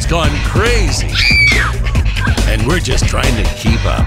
internet's 0.00 0.06
gone 0.06 0.30
crazy. 0.44 1.08
And 2.48 2.66
we're 2.66 2.80
just 2.80 3.06
trying 3.06 3.34
to 3.36 3.50
keep 3.54 3.84
up. 3.84 4.06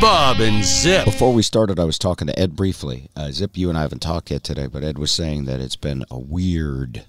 Bob 0.00 0.40
and 0.40 0.64
Zip. 0.64 1.04
Before 1.04 1.32
we 1.32 1.42
started, 1.42 1.78
I 1.78 1.84
was 1.84 1.98
talking 1.98 2.26
to 2.26 2.38
Ed 2.38 2.56
briefly. 2.56 3.08
Uh, 3.16 3.30
Zip, 3.30 3.56
you 3.56 3.68
and 3.68 3.78
I 3.78 3.82
haven't 3.82 4.00
talked 4.02 4.30
yet 4.30 4.44
today, 4.44 4.66
but 4.66 4.82
Ed 4.82 4.98
was 4.98 5.10
saying 5.10 5.44
that 5.46 5.60
it's 5.60 5.76
been 5.76 6.04
a 6.10 6.18
weird 6.18 7.04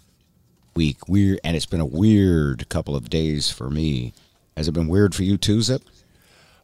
week, 0.76 1.08
weird, 1.08 1.40
and 1.44 1.56
it's 1.56 1.66
been 1.66 1.82
a 1.82 1.86
weird 1.86 2.70
couple 2.70 2.96
of 2.96 3.10
days 3.10 3.50
for 3.50 3.70
me. 3.70 4.14
Has 4.56 4.68
it 4.68 4.74
been 4.74 4.88
weird 4.88 5.14
for 5.14 5.24
you 5.24 5.38
too, 5.38 5.62
Zip? 5.62 5.82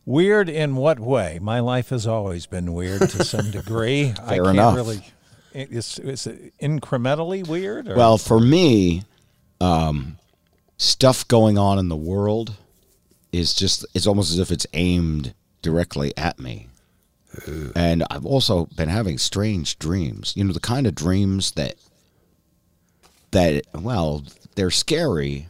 Weird 0.05 0.49
in 0.49 0.75
what 0.75 0.99
way? 0.99 1.39
My 1.41 1.59
life 1.59 1.89
has 1.89 2.07
always 2.07 2.45
been 2.45 2.73
weird 2.73 3.01
to 3.01 3.23
some 3.23 3.51
degree. 3.51 4.13
I 4.23 4.35
Fair 4.35 4.43
can't 4.45 4.57
enough. 4.57 4.75
really. 4.75 5.01
It's, 5.53 5.99
it's 5.99 6.27
incrementally 6.61 7.45
weird. 7.45 7.89
Or? 7.89 7.95
Well, 7.95 8.17
for 8.17 8.39
me, 8.39 9.03
um, 9.59 10.17
stuff 10.81 11.27
going 11.27 11.57
on 11.59 11.77
in 11.77 11.89
the 11.89 11.95
world 11.95 12.55
is 13.31 13.53
just, 13.53 13.85
it's 13.93 14.07
almost 14.07 14.31
as 14.31 14.39
if 14.39 14.49
it's 14.51 14.65
aimed 14.73 15.33
directly 15.61 16.11
at 16.17 16.39
me. 16.39 16.67
And 17.75 18.03
I've 18.09 18.25
also 18.25 18.65
been 18.75 18.89
having 18.89 19.17
strange 19.17 19.77
dreams. 19.79 20.33
You 20.35 20.43
know, 20.43 20.53
the 20.53 20.59
kind 20.59 20.87
of 20.87 20.95
dreams 20.95 21.51
that, 21.51 21.75
that, 23.29 23.63
well, 23.73 24.23
they're 24.55 24.71
scary, 24.71 25.47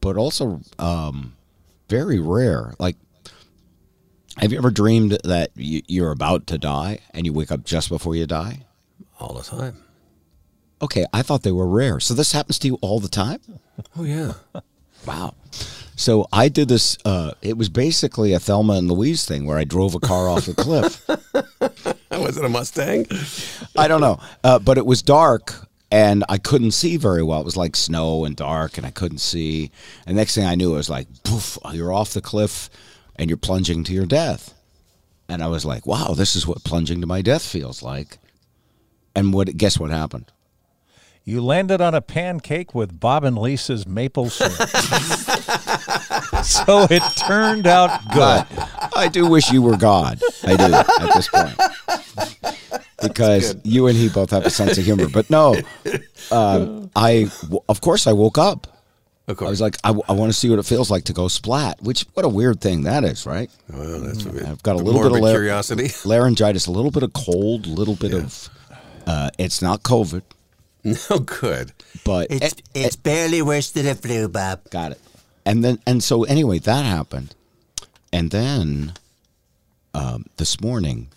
but 0.00 0.16
also 0.16 0.60
um, 0.78 1.34
very 1.90 2.20
rare. 2.20 2.74
Like, 2.78 2.96
have 4.38 4.52
you 4.52 4.58
ever 4.58 4.70
dreamed 4.70 5.18
that 5.24 5.50
you- 5.56 5.82
you're 5.88 6.12
about 6.12 6.46
to 6.46 6.58
die 6.58 7.00
and 7.10 7.26
you 7.26 7.32
wake 7.32 7.50
up 7.50 7.64
just 7.64 7.88
before 7.88 8.14
you 8.14 8.26
die? 8.26 8.62
all 9.18 9.32
the 9.32 9.42
time. 9.42 9.82
Okay, 10.82 11.06
I 11.12 11.22
thought 11.22 11.42
they 11.42 11.52
were 11.52 11.66
rare. 11.66 12.00
So 12.00 12.14
this 12.14 12.32
happens 12.32 12.58
to 12.60 12.68
you 12.68 12.78
all 12.82 13.00
the 13.00 13.08
time? 13.08 13.40
Oh 13.96 14.04
yeah. 14.04 14.34
Wow. 15.06 15.34
So 15.96 16.26
I 16.32 16.48
did 16.48 16.68
this. 16.68 16.98
Uh, 17.04 17.32
it 17.40 17.56
was 17.56 17.68
basically 17.68 18.32
a 18.32 18.38
Thelma 18.38 18.74
and 18.74 18.90
Louise 18.90 19.24
thing 19.24 19.46
where 19.46 19.56
I 19.56 19.64
drove 19.64 19.94
a 19.94 20.00
car 20.00 20.28
off 20.28 20.48
a 20.48 20.54
cliff. 20.54 21.06
Was 22.10 22.36
it 22.36 22.44
a 22.44 22.48
Mustang? 22.48 23.06
I 23.76 23.88
don't 23.88 24.00
know, 24.00 24.18
uh, 24.42 24.58
but 24.58 24.78
it 24.78 24.86
was 24.86 25.02
dark 25.02 25.66
and 25.90 26.24
I 26.28 26.38
couldn't 26.38 26.72
see 26.72 26.96
very 26.96 27.22
well. 27.22 27.40
It 27.40 27.44
was 27.44 27.56
like 27.56 27.76
snow 27.76 28.24
and 28.24 28.34
dark, 28.34 28.76
and 28.76 28.86
I 28.86 28.90
couldn't 28.90 29.18
see. 29.18 29.70
And 30.06 30.16
next 30.16 30.34
thing 30.34 30.44
I 30.44 30.54
knew, 30.54 30.74
it 30.74 30.78
was 30.78 30.90
like, 30.90 31.06
poof! 31.22 31.58
You're 31.72 31.92
off 31.92 32.12
the 32.12 32.20
cliff, 32.20 32.68
and 33.16 33.30
you're 33.30 33.36
plunging 33.36 33.84
to 33.84 33.92
your 33.92 34.06
death. 34.06 34.54
And 35.28 35.42
I 35.42 35.48
was 35.48 35.64
like, 35.64 35.86
wow, 35.86 36.14
this 36.14 36.36
is 36.36 36.46
what 36.46 36.64
plunging 36.64 37.00
to 37.00 37.06
my 37.06 37.22
death 37.22 37.44
feels 37.46 37.82
like. 37.82 38.18
And 39.14 39.32
what? 39.32 39.56
Guess 39.56 39.78
what 39.78 39.90
happened? 39.90 40.32
You 41.26 41.42
landed 41.42 41.80
on 41.80 41.92
a 41.92 42.00
pancake 42.00 42.72
with 42.72 43.00
Bob 43.00 43.24
and 43.24 43.36
Lisa's 43.36 43.84
maple 43.84 44.30
syrup. 44.30 44.52
so 46.44 46.86
it 46.88 47.02
turned 47.16 47.66
out 47.66 48.00
good. 48.12 48.46
I 48.94 49.08
do 49.12 49.26
wish 49.26 49.50
you 49.50 49.60
were 49.60 49.76
God. 49.76 50.20
I 50.44 50.56
do 50.56 50.72
at 50.72 51.14
this 51.14 51.28
point. 51.28 51.60
Because 53.02 53.56
you 53.64 53.88
and 53.88 53.98
he 53.98 54.08
both 54.08 54.30
have 54.30 54.46
a 54.46 54.50
sense 54.50 54.78
of 54.78 54.84
humor. 54.84 55.08
But 55.08 55.28
no, 55.28 55.56
um, 56.30 56.92
I, 56.94 57.28
of 57.68 57.80
course, 57.80 58.06
I 58.06 58.12
woke 58.12 58.38
up. 58.38 58.68
Of 59.26 59.38
course. 59.38 59.48
I 59.48 59.50
was 59.50 59.60
like, 59.60 59.78
I, 59.82 59.90
want 59.90 60.30
to 60.30 60.32
see 60.32 60.48
what 60.48 60.60
it 60.60 60.64
feels 60.64 60.92
like 60.92 61.02
to 61.04 61.12
go 61.12 61.26
splat, 61.26 61.82
which, 61.82 62.06
what 62.14 62.24
a 62.24 62.28
weird 62.28 62.60
thing 62.60 62.84
that 62.84 63.02
is, 63.02 63.26
right? 63.26 63.50
well, 63.68 63.98
that's 64.00 64.24
a 64.24 64.28
bit, 64.28 64.44
I've 64.44 64.62
got 64.62 64.76
a 64.76 64.78
little 64.78 65.02
bit 65.02 65.10
of 65.10 65.18
lar- 65.18 65.32
curiosity. 65.32 65.90
laryngitis, 66.08 66.68
a 66.68 66.70
little 66.70 66.92
bit 66.92 67.02
of 67.02 67.12
cold, 67.12 67.66
a 67.66 67.70
little 67.70 67.96
bit 67.96 68.14
of, 68.14 68.48
uh, 69.08 69.30
it's 69.36 69.60
not 69.60 69.82
COVID, 69.82 70.22
No 71.10 71.18
good. 71.18 71.72
but 72.04 72.28
It's 72.30 72.54
it's 72.74 72.96
barely 72.96 73.42
worse 73.42 73.70
than 73.72 73.86
a 73.86 73.94
flu, 73.94 74.28
Bob. 74.28 74.70
Got 74.70 74.92
it. 74.92 75.00
And 75.44 75.64
then, 75.64 75.78
and 75.86 76.02
so 76.02 76.24
anyway, 76.24 76.58
that 76.60 76.84
happened. 76.84 77.34
And 78.12 78.30
then 78.30 78.92
um, 79.94 80.26
this 80.36 80.60
morning, 80.60 81.08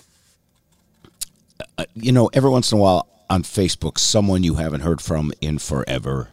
uh, 1.77 1.85
you 1.95 2.11
know, 2.11 2.29
every 2.33 2.49
once 2.49 2.71
in 2.71 2.77
a 2.77 2.81
while 2.81 3.07
on 3.29 3.43
Facebook, 3.43 3.97
someone 3.99 4.43
you 4.43 4.55
haven't 4.55 4.81
heard 4.81 5.01
from 5.01 5.31
in 5.41 5.59
forever, 5.59 6.29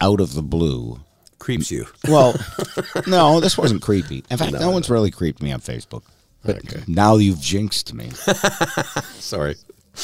out 0.00 0.20
of 0.20 0.34
the 0.34 0.42
blue. 0.42 1.00
Creeps 1.38 1.70
you. 1.70 1.86
Well, 2.08 2.34
no, 3.06 3.40
this 3.40 3.56
wasn't 3.58 3.82
creepy. 3.82 4.24
In 4.30 4.36
fact, 4.36 4.52
no, 4.52 4.70
one's 4.70 4.90
really 4.90 5.10
creeped 5.10 5.40
me 5.42 5.52
on 5.52 5.60
Facebook. 5.60 6.02
But 6.44 6.86
now 6.88 7.16
you've 7.16 7.40
jinxed 7.40 7.92
me. 7.92 8.10
Sorry. 9.18 9.56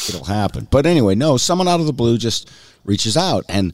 It'll 0.08 0.24
happen. 0.24 0.68
But 0.70 0.86
anyway, 0.86 1.14
no, 1.14 1.36
someone 1.36 1.68
out 1.68 1.80
of 1.80 1.86
the 1.86 1.92
blue 1.92 2.18
just 2.18 2.50
reaches 2.84 3.16
out, 3.16 3.44
and 3.48 3.72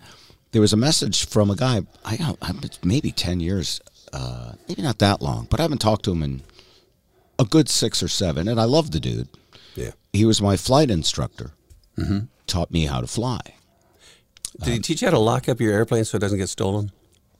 there 0.52 0.60
was 0.60 0.72
a 0.72 0.76
message 0.76 1.26
from 1.26 1.50
a 1.50 1.56
guy. 1.56 1.82
I 2.04 2.16
don't, 2.16 2.38
I- 2.42 2.54
it's 2.62 2.82
maybe 2.84 3.12
ten 3.12 3.40
years, 3.40 3.80
uh, 4.12 4.52
maybe 4.68 4.82
not 4.82 4.98
that 4.98 5.20
long, 5.22 5.46
but 5.50 5.60
I 5.60 5.62
haven't 5.64 5.78
talked 5.80 6.04
to 6.04 6.12
him 6.12 6.22
in 6.22 6.42
a 7.38 7.44
good 7.44 7.68
six 7.68 8.02
or 8.02 8.08
seven, 8.08 8.48
and 8.48 8.60
I 8.60 8.64
love 8.64 8.90
the 8.90 9.00
dude. 9.00 9.28
Yeah. 9.74 9.92
He 10.12 10.24
was 10.24 10.40
my 10.42 10.56
flight 10.56 10.90
instructor. 10.90 11.52
Taught 12.46 12.70
me 12.70 12.86
how 12.86 13.00
to 13.00 13.06
fly. 13.06 13.40
Did 14.62 14.72
he 14.72 14.78
teach 14.80 15.02
you 15.02 15.06
how 15.08 15.12
to 15.12 15.18
lock 15.18 15.48
up 15.48 15.60
your 15.60 15.72
airplane 15.72 16.04
so 16.04 16.16
it 16.16 16.20
doesn't 16.20 16.38
get 16.38 16.48
stolen? 16.48 16.90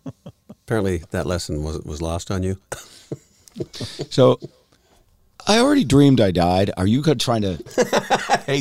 Apparently, 0.50 1.02
that 1.10 1.26
lesson 1.26 1.62
was 1.64 1.78
was 1.82 2.00
lost 2.02 2.30
on 2.30 2.42
you. 2.42 2.58
So 4.10 4.38
I 5.46 5.58
already 5.60 5.84
dreamed 5.84 6.20
I 6.20 6.30
died. 6.30 6.70
Are 6.76 6.86
you 6.86 7.02
trying 7.02 7.42
to 7.42 7.56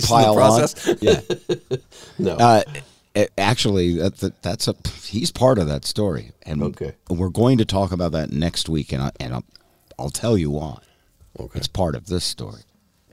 pile 0.08 0.34
the 0.34 0.34
process. 0.36 0.88
on? 0.88 0.98
Yeah. 1.02 1.22
No. 2.20 2.34
Uh, 2.36 2.64
actually, 3.38 3.98
that, 3.98 4.18
that, 4.18 4.42
that's 4.42 4.68
a 4.68 4.76
he's 5.04 5.32
part 5.32 5.60
of 5.60 5.68
that 5.68 5.86
story, 5.86 6.32
and 6.44 6.64
Okay. 6.64 6.94
we're 7.10 7.30
going 7.30 7.60
to 7.60 7.66
talk 7.66 7.92
about 7.92 8.12
that 8.14 8.32
next 8.32 8.70
week, 8.70 8.92
and 8.92 9.04
I, 9.04 9.12
and 9.20 9.36
I'll, 9.36 9.44
I'll 10.00 10.10
tell 10.10 10.36
you 10.38 10.50
why. 10.50 10.80
okay. 11.40 11.60
It's 11.60 11.68
part 11.68 11.94
of 11.96 12.08
this 12.08 12.24
story. 12.24 12.62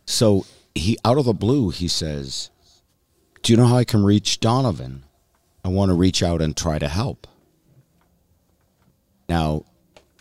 So 0.07 0.47
he, 0.75 0.97
out 1.05 1.19
of 1.19 1.27
the 1.27 1.35
blue, 1.35 1.69
he 1.71 1.87
says, 1.89 2.49
"Do 3.43 3.53
you 3.53 3.59
know 3.59 3.67
how 3.67 3.77
I 3.77 3.85
can 3.85 4.05
reach 4.05 4.41
Donovan? 4.41 5.05
I 5.63 5.69
want 5.69 5.91
to 5.91 5.95
reach 5.95 6.23
out 6.23 6.41
and 6.41 6.57
try 6.57 6.79
to 6.79 6.89
help." 6.89 7.27
Now, 9.29 9.65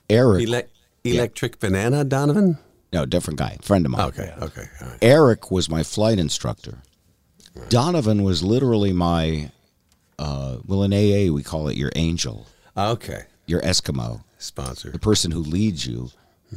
Eric, 0.09 0.45
Elec- 0.47 0.67
electric 1.05 1.59
banana, 1.59 2.03
Donovan. 2.03 2.57
No, 2.93 3.05
different 3.05 3.39
guy, 3.39 3.57
friend 3.61 3.85
of 3.85 3.91
mine. 3.91 4.01
Okay. 4.07 4.33
Okay. 4.41 4.65
Right. 4.81 4.97
Eric 5.01 5.51
was 5.51 5.69
my 5.69 5.83
flight 5.83 6.19
instructor. 6.19 6.79
Donovan 7.69 8.23
was 8.23 8.43
literally 8.43 8.93
my, 8.93 9.51
uh, 10.17 10.57
well, 10.65 10.83
in 10.83 10.93
AA 10.93 11.33
we 11.33 11.43
call 11.43 11.67
it 11.67 11.75
your 11.77 11.91
angel, 11.95 12.47
Okay. 12.77 13.23
your 13.45 13.61
Eskimo, 13.61 14.23
Sponsor. 14.37 14.89
the 14.91 14.99
person 14.99 15.31
who 15.31 15.39
leads 15.39 15.85
you. 15.85 16.09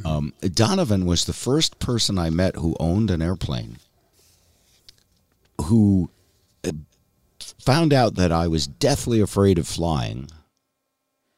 Um, 0.05 0.33
Donovan 0.41 1.05
was 1.07 1.25
the 1.25 1.33
first 1.33 1.79
person 1.79 2.19
I 2.19 2.29
met 2.29 2.55
who 2.55 2.75
owned 2.79 3.09
an 3.09 3.21
airplane, 3.21 3.77
who 5.65 6.09
uh, 6.63 6.71
found 7.59 7.93
out 7.93 8.15
that 8.15 8.31
I 8.31 8.47
was 8.47 8.67
deathly 8.67 9.19
afraid 9.21 9.57
of 9.57 9.67
flying. 9.67 10.29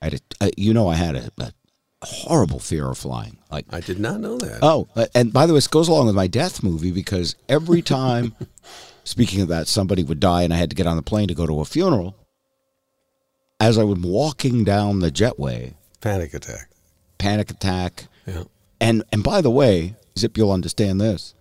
I 0.01 0.05
had 0.05 0.13
a, 0.15 0.45
uh, 0.45 0.49
you 0.57 0.73
know, 0.73 0.87
I 0.89 0.95
had 0.95 1.15
a, 1.15 1.29
a 1.39 1.51
horrible 2.01 2.59
fear 2.59 2.89
of 2.89 2.97
flying. 2.97 3.37
Like 3.51 3.65
I 3.71 3.79
did 3.81 3.99
not 3.99 4.19
know 4.19 4.37
that. 4.37 4.59
Oh, 4.61 4.87
uh, 4.95 5.07
and 5.15 5.33
by 5.33 5.45
the 5.45 5.53
way, 5.53 5.57
this 5.57 5.67
goes 5.67 5.87
along 5.87 6.07
with 6.07 6.15
my 6.15 6.27
death 6.27 6.63
movie 6.63 6.91
because 6.91 7.35
every 7.47 7.81
time, 7.81 8.35
speaking 9.03 9.41
of 9.41 9.47
that, 9.49 9.67
somebody 9.67 10.03
would 10.03 10.19
die 10.19 10.43
and 10.43 10.53
I 10.53 10.57
had 10.57 10.69
to 10.69 10.75
get 10.75 10.87
on 10.87 10.95
the 10.95 11.01
plane 11.03 11.27
to 11.27 11.35
go 11.35 11.45
to 11.45 11.59
a 11.59 11.65
funeral. 11.65 12.15
As 13.59 13.77
I 13.77 13.83
was 13.83 13.99
walking 13.99 14.63
down 14.63 14.99
the 14.99 15.11
jetway, 15.11 15.73
Panic 15.99 16.33
attack. 16.33 16.69
panic 17.17 17.51
attack, 17.51 18.05
Yeah. 18.25 18.43
and 18.79 19.03
and 19.11 19.21
by 19.23 19.41
the 19.41 19.51
way, 19.51 19.95
Zip, 20.17 20.37
you'll 20.37 20.51
understand 20.53 21.01
this. 21.01 21.33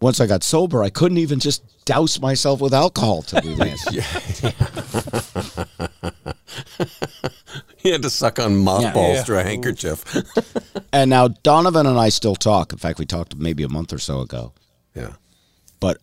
Once 0.00 0.20
I 0.20 0.26
got 0.26 0.44
sober, 0.44 0.82
I 0.84 0.90
couldn't 0.90 1.18
even 1.18 1.40
just 1.40 1.62
douse 1.86 2.20
myself 2.20 2.60
with 2.60 2.74
alcohol 2.74 3.22
to 3.22 3.40
release. 3.40 3.84
He 7.84 7.90
had 7.92 8.02
to 8.02 8.10
suck 8.10 8.40
on 8.40 8.56
mothballs 8.56 9.16
Yeah. 9.18 9.22
through 9.24 9.38
a 9.38 9.42
handkerchief. 9.44 10.04
and 10.92 11.10
now 11.10 11.28
Donovan 11.28 11.86
and 11.86 11.98
I 11.98 12.08
still 12.08 12.34
talk. 12.34 12.72
In 12.72 12.78
fact, 12.78 12.98
we 12.98 13.06
talked 13.06 13.36
maybe 13.36 13.62
a 13.62 13.68
month 13.68 13.92
or 13.92 13.98
so 13.98 14.20
ago. 14.20 14.52
yeah. 14.94 15.12
But 15.78 15.98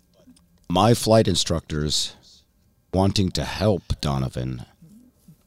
my 0.70 0.94
flight 0.94 1.28
instructors 1.28 2.16
wanting 2.94 3.32
to 3.32 3.44
help 3.44 4.00
Donovan, 4.00 4.64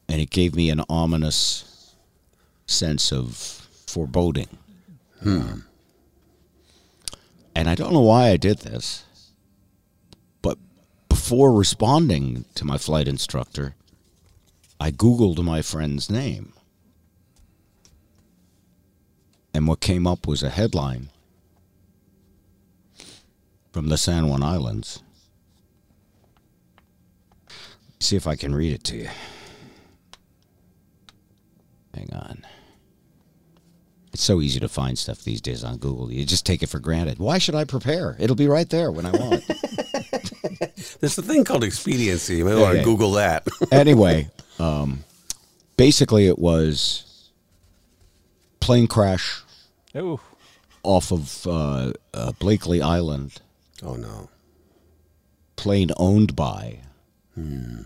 and 0.09 0.21
it 0.21 0.29
gave 0.29 0.55
me 0.55 0.69
an 0.69 0.81
ominous 0.89 1.93
sense 2.67 3.11
of 3.13 3.35
foreboding. 3.87 4.57
Hmm. 5.23 5.59
And 7.55 7.69
I 7.69 7.75
don't 7.75 7.93
know 7.93 8.01
why 8.01 8.29
I 8.29 8.37
did 8.37 8.59
this, 8.59 9.05
but 10.41 10.57
before 11.07 11.53
responding 11.53 12.43
to 12.55 12.65
my 12.65 12.77
flight 12.77 13.07
instructor, 13.07 13.75
I 14.79 14.91
Googled 14.91 15.41
my 15.43 15.61
friend's 15.61 16.09
name. 16.09 16.53
And 19.53 19.67
what 19.67 19.79
came 19.79 20.05
up 20.05 20.27
was 20.27 20.43
a 20.43 20.49
headline 20.49 21.09
from 23.71 23.87
the 23.87 23.97
San 23.97 24.27
Juan 24.27 24.43
Islands. 24.43 25.01
See 27.99 28.15
if 28.15 28.27
I 28.27 28.35
can 28.35 28.53
read 28.53 28.73
it 28.73 28.83
to 28.85 28.97
you. 28.97 29.09
Hang 31.93 32.09
on. 32.13 32.45
It's 34.13 34.23
so 34.23 34.41
easy 34.41 34.59
to 34.59 34.69
find 34.69 34.97
stuff 34.97 35.23
these 35.23 35.41
days 35.41 35.63
on 35.63 35.77
Google. 35.77 36.11
You 36.11 36.25
just 36.25 36.45
take 36.45 36.63
it 36.63 36.69
for 36.69 36.79
granted. 36.79 37.19
Why 37.19 37.37
should 37.37 37.55
I 37.55 37.63
prepare? 37.63 38.15
It'll 38.19 38.35
be 38.35 38.47
right 38.47 38.69
there 38.69 38.91
when 38.91 39.05
I 39.05 39.11
want 39.11 39.43
it. 39.47 40.04
There's 40.99 41.17
a 41.17 41.21
thing 41.21 41.43
called 41.43 41.63
expediency. 41.63 42.37
You 42.37 42.45
might 42.45 42.55
want 42.55 42.71
to 42.73 42.77
yeah. 42.77 42.83
Google 42.83 43.11
that. 43.13 43.47
anyway, 43.71 44.29
um, 44.59 45.03
basically, 45.77 46.27
it 46.27 46.39
was 46.39 47.31
plane 48.59 48.87
crash 48.87 49.41
Ooh. 49.95 50.19
off 50.83 51.11
of 51.11 51.45
uh, 51.47 51.93
uh, 52.13 52.31
Blakely 52.39 52.81
Island. 52.81 53.41
oh 53.83 53.95
no. 53.95 54.29
plane 55.55 55.91
owned 55.97 56.35
by 56.35 56.79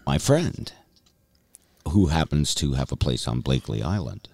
my 0.06 0.18
friend 0.18 0.72
who 1.90 2.08
happens 2.08 2.54
to 2.56 2.74
have 2.74 2.92
a 2.92 2.96
place 2.96 3.28
on 3.28 3.42
Blakely 3.42 3.82
Island. 3.82 4.28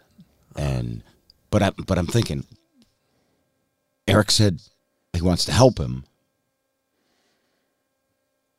And 0.55 1.03
but 1.49 1.61
I 1.61 1.71
but 1.71 1.97
I'm 1.97 2.07
thinking 2.07 2.45
Eric 4.07 4.31
said 4.31 4.61
he 5.13 5.21
wants 5.21 5.45
to 5.45 5.51
help 5.51 5.79
him. 5.79 6.05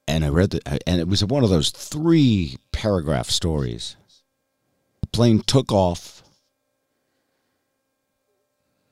And 0.08 0.24
I 0.24 0.28
read 0.28 0.50
the 0.50 0.88
and 0.88 1.00
it 1.00 1.08
was 1.08 1.24
one 1.24 1.42
of 1.42 1.50
those 1.50 1.70
three 1.70 2.56
paragraph 2.72 3.28
stories. 3.28 3.96
The 5.00 5.08
plane 5.08 5.40
took 5.40 5.72
off 5.72 6.22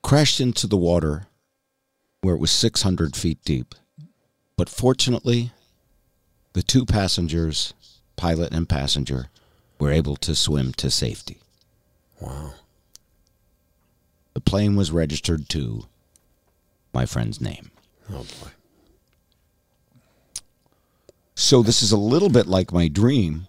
crashed 0.05 0.40
into 0.40 0.66
the 0.66 0.76
water 0.76 1.26
where 2.20 2.34
it 2.34 2.40
was 2.40 2.50
600 2.50 3.16
feet 3.16 3.38
deep. 3.44 3.75
But 4.56 4.69
fortunately, 4.69 5.50
the 6.52 6.62
two 6.62 6.84
passengers, 6.84 7.75
pilot 8.16 8.52
and 8.52 8.69
passenger, 8.69 9.28
were 9.81 9.90
able 9.90 10.16
to 10.16 10.34
swim 10.34 10.72
to 10.75 10.90
safety. 10.90 11.38
Wow. 12.20 12.55
The 14.34 14.40
plane 14.40 14.76
was 14.76 14.93
registered 14.93 15.49
to 15.50 15.87
my 16.93 17.06
friend's 17.06 17.40
name. 17.40 17.70
Oh 18.11 18.25
boy. 18.40 18.50
So 21.34 21.62
this 21.62 21.82
is 21.82 21.92
a 21.92 21.96
little 21.96 22.28
bit 22.28 22.46
like 22.46 22.72
my 22.72 22.88
dream. 22.88 23.46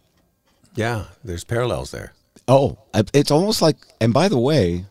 Yeah, 0.75 1.05
there's 1.23 1.43
parallels 1.43 1.91
there. 1.91 2.13
Oh, 2.47 2.77
it's 3.13 3.31
almost 3.31 3.61
like, 3.61 3.77
and 4.01 4.13
by 4.13 4.27
the 4.27 4.37
way, 4.37 4.85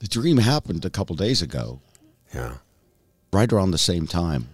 the 0.00 0.06
dream 0.08 0.38
happened 0.38 0.84
a 0.84 0.90
couple 0.90 1.16
days 1.16 1.40
ago, 1.42 1.80
Yeah. 2.34 2.58
right 3.32 3.52
around 3.52 3.70
the 3.70 3.78
same 3.78 4.06
time 4.06 4.48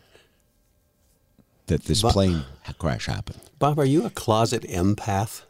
that 1.66 1.84
this 1.84 2.02
But- 2.02 2.12
plane 2.12 2.44
crash 2.78 3.06
happened. 3.06 3.40
Bob, 3.58 3.78
are 3.78 3.84
you 3.84 4.04
a 4.04 4.10
closet 4.10 4.62
empath? 4.64 5.42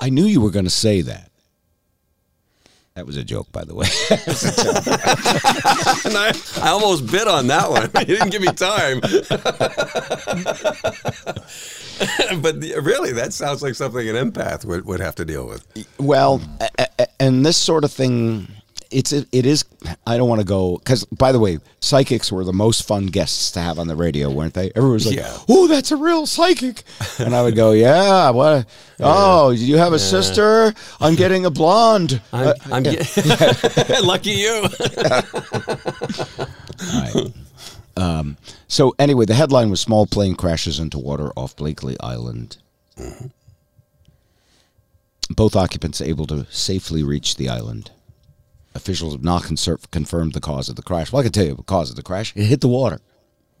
I 0.00 0.10
knew 0.10 0.24
you 0.26 0.40
were 0.40 0.50
going 0.52 0.64
to 0.66 0.70
say 0.70 1.00
that. 1.02 1.27
That 2.98 3.06
was 3.06 3.16
a 3.16 3.22
joke, 3.22 3.46
by 3.52 3.62
the 3.62 3.76
way. 3.76 3.86
And 6.04 6.16
I, 6.16 6.32
I 6.66 6.70
almost 6.70 7.06
bit 7.12 7.28
on 7.28 7.46
that 7.46 7.70
one. 7.70 7.88
You 8.08 8.16
didn't 8.16 8.30
give 8.30 8.42
me 8.42 8.48
time. 8.48 8.98
but 12.42 12.60
the- 12.60 12.74
really, 12.82 13.12
that 13.12 13.32
sounds 13.32 13.62
like 13.62 13.76
something 13.76 14.08
an 14.08 14.16
empath 14.16 14.64
would, 14.64 14.84
would 14.86 14.98
have 14.98 15.14
to 15.16 15.24
deal 15.24 15.46
with. 15.46 15.64
Well, 16.00 16.40
a- 16.60 16.88
a- 16.98 17.06
and 17.20 17.46
this 17.46 17.56
sort 17.56 17.84
of 17.84 17.92
thing, 17.92 18.48
it's 18.90 19.12
it, 19.12 19.28
it 19.32 19.44
is. 19.46 19.64
I 20.06 20.16
don't 20.16 20.28
want 20.28 20.40
to 20.40 20.46
go 20.46 20.78
because, 20.78 21.04
by 21.04 21.32
the 21.32 21.38
way, 21.38 21.58
psychics 21.80 22.32
were 22.32 22.44
the 22.44 22.52
most 22.52 22.86
fun 22.86 23.06
guests 23.06 23.50
to 23.52 23.60
have 23.60 23.78
on 23.78 23.86
the 23.86 23.96
radio, 23.96 24.30
weren't 24.30 24.54
they? 24.54 24.70
Everyone 24.74 24.92
was 24.94 25.06
like, 25.06 25.16
Yeah. 25.16 25.36
"Oh, 25.48 25.66
that's 25.66 25.92
a 25.92 25.96
real 25.96 26.26
psychic," 26.26 26.82
and 27.18 27.34
I 27.34 27.42
would 27.42 27.54
go, 27.56 27.72
"Yeah, 27.72 28.30
what? 28.30 28.66
Oh, 29.00 29.50
you 29.50 29.76
have 29.76 29.92
a 29.92 29.98
sister? 29.98 30.74
I'm 31.00 31.14
getting 31.14 31.44
a 31.46 31.50
blonde." 31.50 32.20
I'm, 32.32 32.48
Uh, 32.48 32.54
I'm 32.72 32.82
get- 32.82 34.00
lucky 34.04 34.30
you. 34.32 34.62
Right. 36.94 37.32
Um, 37.96 38.36
so 38.68 38.94
anyway, 38.98 39.24
the 39.26 39.34
headline 39.34 39.70
was 39.70 39.80
"Small 39.80 40.06
plane 40.06 40.34
crashes 40.34 40.78
into 40.78 40.98
water 40.98 41.30
off 41.36 41.56
Blakely 41.56 41.96
Island." 42.00 42.56
Both 45.30 45.54
occupants 45.56 46.00
able 46.00 46.26
to 46.28 46.46
safely 46.50 47.02
reach 47.02 47.36
the 47.36 47.48
island. 47.50 47.90
Officials 48.78 49.12
have 49.14 49.24
not 49.24 49.42
confirmed 49.90 50.32
the 50.34 50.40
cause 50.40 50.68
of 50.68 50.76
the 50.76 50.82
crash. 50.82 51.10
Well, 51.12 51.18
I 51.20 51.24
can 51.24 51.32
tell 51.32 51.44
you 51.44 51.54
the 51.56 51.62
cause 51.64 51.90
of 51.90 51.96
the 51.96 52.02
crash. 52.02 52.32
It 52.36 52.44
hit 52.44 52.60
the 52.60 52.68
water. 52.68 53.00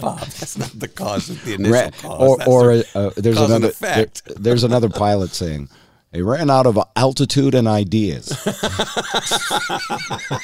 Bob, 0.00 0.18
that's 0.20 0.58
not 0.58 0.70
the 0.78 0.88
cause 0.88 1.30
of 1.30 1.44
the 1.44 1.54
initial 1.54 1.72
Ra- 1.72 1.90
cause. 1.90 2.20
or 2.20 2.36
That's 2.38 2.48
or 2.48 2.76
the 2.76 2.86
uh, 2.98 3.10
there's 3.16 3.40
another 3.40 3.70
there- 3.80 4.06
there's 4.36 4.64
another 4.64 4.88
pilot 4.88 5.30
saying 5.30 5.68
they 6.10 6.22
ran 6.22 6.50
out 6.50 6.66
of 6.66 6.76
altitude 6.96 7.54
and 7.54 7.68
ideas. 7.68 8.26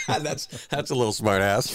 that's 0.07 0.47
that's 0.69 0.91
a 0.91 0.95
little 0.95 1.13
smart 1.13 1.43
ass. 1.43 1.71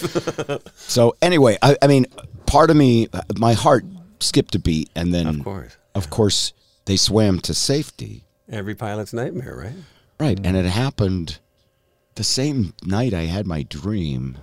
so 0.76 1.14
anyway, 1.22 1.58
I, 1.62 1.76
I 1.82 1.86
mean, 1.86 2.06
part 2.46 2.70
of 2.70 2.76
me, 2.76 3.08
my 3.36 3.52
heart 3.52 3.84
skipped 4.20 4.54
a 4.54 4.58
beat, 4.58 4.88
and 4.96 5.12
then 5.14 5.26
Of 5.26 5.44
course. 5.44 5.76
of 5.94 6.10
course, 6.10 6.52
they 6.86 6.96
swam 6.96 7.40
to 7.40 7.52
safety. 7.54 8.24
Every 8.48 8.74
pilot's 8.74 9.12
nightmare, 9.12 9.56
right? 9.56 9.74
Right, 10.18 10.40
and 10.42 10.56
it 10.56 10.64
happened 10.64 11.38
the 12.14 12.24
same 12.24 12.72
night 12.82 13.12
I 13.12 13.24
had 13.24 13.46
my 13.46 13.62
dream. 13.62 14.38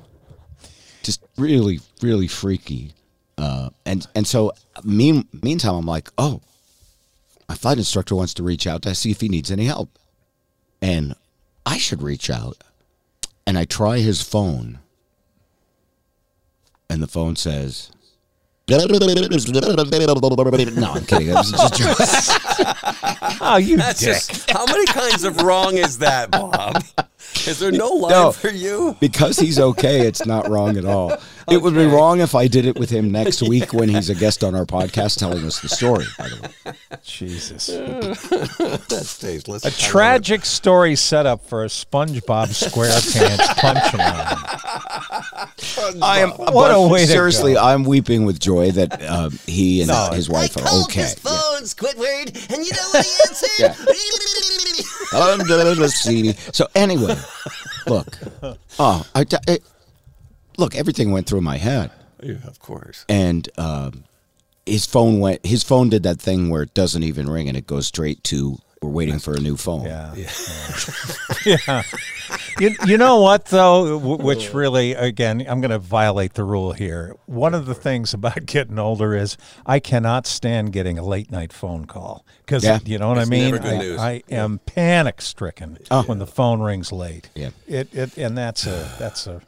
Just 1.02 1.24
really, 1.38 1.80
really 2.02 2.28
freaky. 2.28 2.94
Uh, 3.38 3.70
and 3.86 4.06
and 4.16 4.28
so 4.28 4.54
mean, 4.84 5.28
meantime, 5.42 5.76
I'm 5.76 5.86
like, 5.86 6.10
oh, 6.18 6.42
my 7.50 7.56
flight 7.56 7.78
instructor 7.78 8.16
wants 8.16 8.34
to 8.36 8.44
reach 8.44 8.68
out 8.68 8.84
to 8.84 8.94
see 8.96 9.12
if 9.12 9.22
he 9.22 9.30
needs 9.30 9.52
any 9.52 9.66
help, 9.66 9.98
and 10.82 11.16
I 11.66 11.78
should 11.78 12.02
reach 12.02 12.30
out. 12.30 12.64
And 13.46 13.58
I 13.58 13.66
try 13.66 13.98
his 13.98 14.22
phone, 14.22 14.80
and 16.90 17.02
the 17.02 17.08
phone 17.08 17.36
says. 17.36 17.92
No, 18.70 18.78
I'm 18.78 18.88
kidding. 21.06 21.28
It 21.30 21.34
was 21.34 21.52
just 21.72 22.32
Oh, 23.42 23.58
you 23.58 23.76
That's 23.78 24.00
dick. 24.00 24.10
just 24.16 24.50
how 24.52 24.66
many 24.66 24.86
kinds 24.86 25.24
of 25.26 25.42
wrong 25.42 25.78
is 25.78 25.98
that, 25.98 26.32
Bob? 26.32 26.82
Is 27.46 27.60
there 27.60 27.72
no 27.74 27.90
line 27.90 28.12
No. 28.12 28.32
for 28.32 28.50
you? 28.50 28.96
because 29.02 29.38
he's 29.38 29.60
okay, 29.60 30.08
it's 30.08 30.26
not 30.26 30.50
wrong 30.50 30.78
at 30.78 30.86
all. 30.86 31.18
It 31.50 31.62
would 31.62 31.74
be 31.74 31.86
wrong 31.86 32.22
if 32.22 32.36
I 32.36 32.48
did 32.48 32.66
it 32.66 32.78
with 32.78 32.90
him 32.90 33.12
next 33.12 33.42
week 33.48 33.74
when 33.74 33.90
he's 33.90 34.10
a 34.10 34.16
guest 34.16 34.44
on 34.44 34.56
our 34.56 34.66
podcast 34.66 35.18
telling 35.18 35.46
us 35.46 35.60
the 35.62 35.70
story. 35.70 36.06
By 36.18 36.30
the 36.30 36.42
way, 36.42 36.50
Jesus. 37.04 37.68
That's 38.88 39.20
tasteless. 39.20 39.66
A 39.66 39.72
tragic 39.72 40.46
story 40.46 40.96
set 40.96 41.26
up 41.26 41.46
for 41.46 41.64
a 41.64 41.68
SpongeBob 41.68 42.50
SquarePants 42.50 43.38
punchline. 43.60 44.38
I 46.02 46.20
am. 46.20 46.32
What 46.32 46.72
a 46.72 46.80
way 46.88 47.02
to 47.02 47.08
seriously, 47.08 47.54
go. 47.54 47.64
I'm 47.64 47.84
weeping 47.84 48.26
with 48.26 48.40
joy 48.40 48.72
that 48.72 49.02
uh, 49.02 49.30
he 49.46 49.82
and 49.82 49.92
his 50.14 50.30
wife 50.30 50.58
I 50.58 50.62
are 50.62 50.64
called 50.66 50.86
okay. 50.86 51.02
his 51.02 51.16
phone, 51.16 51.64
Squidward, 51.64 52.54
and 52.54 52.66
you 52.66 52.72
know 52.72 52.90
what 52.92 53.06
he 53.06 53.12
answered? 53.28 53.50
Yeah. 53.60 53.74
so 56.52 56.68
anyway, 56.76 57.18
look. 57.88 58.18
Oh, 58.80 59.06
I, 59.14 59.26
I- 59.48 59.60
look. 60.58 60.76
Everything 60.76 61.12
went 61.12 61.28
through 61.28 61.42
my 61.42 61.58
head. 61.58 61.92
Yeah, 62.22 62.36
of 62.48 62.60
course. 62.60 63.06
and 63.10 63.50
um, 63.58 64.06
his 64.66 64.86
phone 64.86 65.20
went. 65.20 65.46
His 65.46 65.64
phone 65.64 65.90
did 65.90 66.04
that 66.04 66.20
thing 66.22 66.50
where 66.50 66.62
it 66.64 66.74
doesn't 66.74 67.04
even 67.04 67.30
ring 67.30 67.48
and 67.50 67.58
it 67.58 67.68
goes 67.68 67.88
straight 67.88 68.24
to 68.26 68.58
we're 68.82 68.90
waiting 68.90 69.20
for 69.20 69.34
a 69.34 69.40
new 69.40 69.56
phone. 69.58 69.86
Yeah. 69.86 70.14
Yeah. 71.46 71.84
You, 72.60 72.76
you 72.86 72.98
know 73.00 73.20
what, 73.20 73.46
though, 73.46 73.98
w- 74.00 74.24
which 74.24 74.54
really, 74.54 74.94
again, 74.94 75.44
I'm 75.48 75.60
going 75.60 75.72
to 75.72 75.80
violate 75.80 76.36
the 76.36 76.44
rule 76.44 76.72
here. 76.74 77.16
One 77.26 77.56
of 77.56 77.66
the 77.66 77.74
things 77.74 78.14
about 78.14 78.46
getting 78.46 78.78
older 78.78 79.16
is 79.16 79.38
I 79.66 79.80
cannot 79.80 80.28
stand 80.28 80.72
getting 80.72 81.00
a 81.00 81.04
late 81.04 81.32
night 81.32 81.52
phone 81.52 81.86
call 81.86 82.24
because, 82.46 82.64
Yeah. 82.64 82.78
you 82.86 83.00
know 83.00 83.10
what 83.10 83.18
It's 83.18 83.28
I 83.28 83.30
mean? 83.30 83.52
never 83.56 83.58
good 83.64 83.98
I. 83.98 84.08
I 84.12 84.24
am 84.30 84.60
panic 84.68 85.22
stricken 85.22 85.80
Oh. 85.90 86.04
when 86.04 86.20
the 86.20 86.28
phone 86.28 86.62
rings 86.62 86.92
late. 86.92 87.30
Yeah. 87.34 87.50
It, 87.68 87.94
it, 87.94 88.18
and 88.18 88.38
that's 88.38 88.68
a, 88.68 88.92
that's 89.00 89.26
a, 89.26 89.42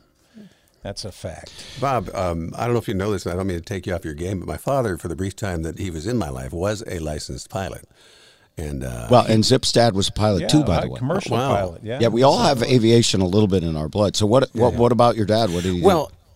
that's 0.85 1.03
a 1.03 1.11
fact. 1.11 1.51
Bob, 1.81 2.09
um, 2.13 2.53
I 2.55 2.65
don't 2.65 2.73
know 2.73 2.79
if 2.79 2.87
you 2.87 2.93
know 2.93 3.11
this, 3.11 3.25
and 3.25 3.33
I 3.33 3.35
don't 3.35 3.47
mean 3.47 3.57
to 3.57 3.63
take 3.63 3.87
you 3.87 3.93
off 3.95 4.05
your 4.05 4.13
game, 4.13 4.39
but 4.39 4.47
my 4.47 4.57
father, 4.57 4.97
for 4.97 5.07
the 5.07 5.15
brief 5.15 5.35
time 5.35 5.63
that 5.63 5.79
he 5.79 5.89
was 5.89 6.05
in 6.05 6.17
my 6.17 6.29
life, 6.29 6.53
was 6.53 6.83
a 6.87 6.99
licensed 6.99 7.49
pilot. 7.49 7.89
And 8.57 8.83
uh, 8.83 9.07
Well, 9.09 9.25
and 9.25 9.43
Zip's 9.43 9.71
dad 9.71 9.95
was 9.95 10.07
a 10.09 10.11
pilot 10.11 10.41
Yeah, 10.41 10.47
too, 10.47 10.63
by 10.63 10.81
the 10.81 10.89
way. 10.89 10.99
commercial 10.99 11.35
Wow. 11.37 11.55
pilot. 11.55 11.81
Yeah. 11.83 11.99
Yeah, 12.01 12.07
we 12.09 12.21
all 12.23 12.37
have 12.37 12.61
aviation 12.63 13.19
a 13.21 13.25
little 13.25 13.47
bit 13.47 13.63
in 13.63 13.75
our 13.75 13.89
blood. 13.89 14.15
So 14.15 14.25
what? 14.25 14.49
What? 14.53 14.75
What 14.75 14.91
about 14.91 15.15
your 15.17 15.25
dad? 15.25 15.49
What 15.51 15.63
did 15.63 15.73
he? 15.73 15.81
do? 15.81 15.85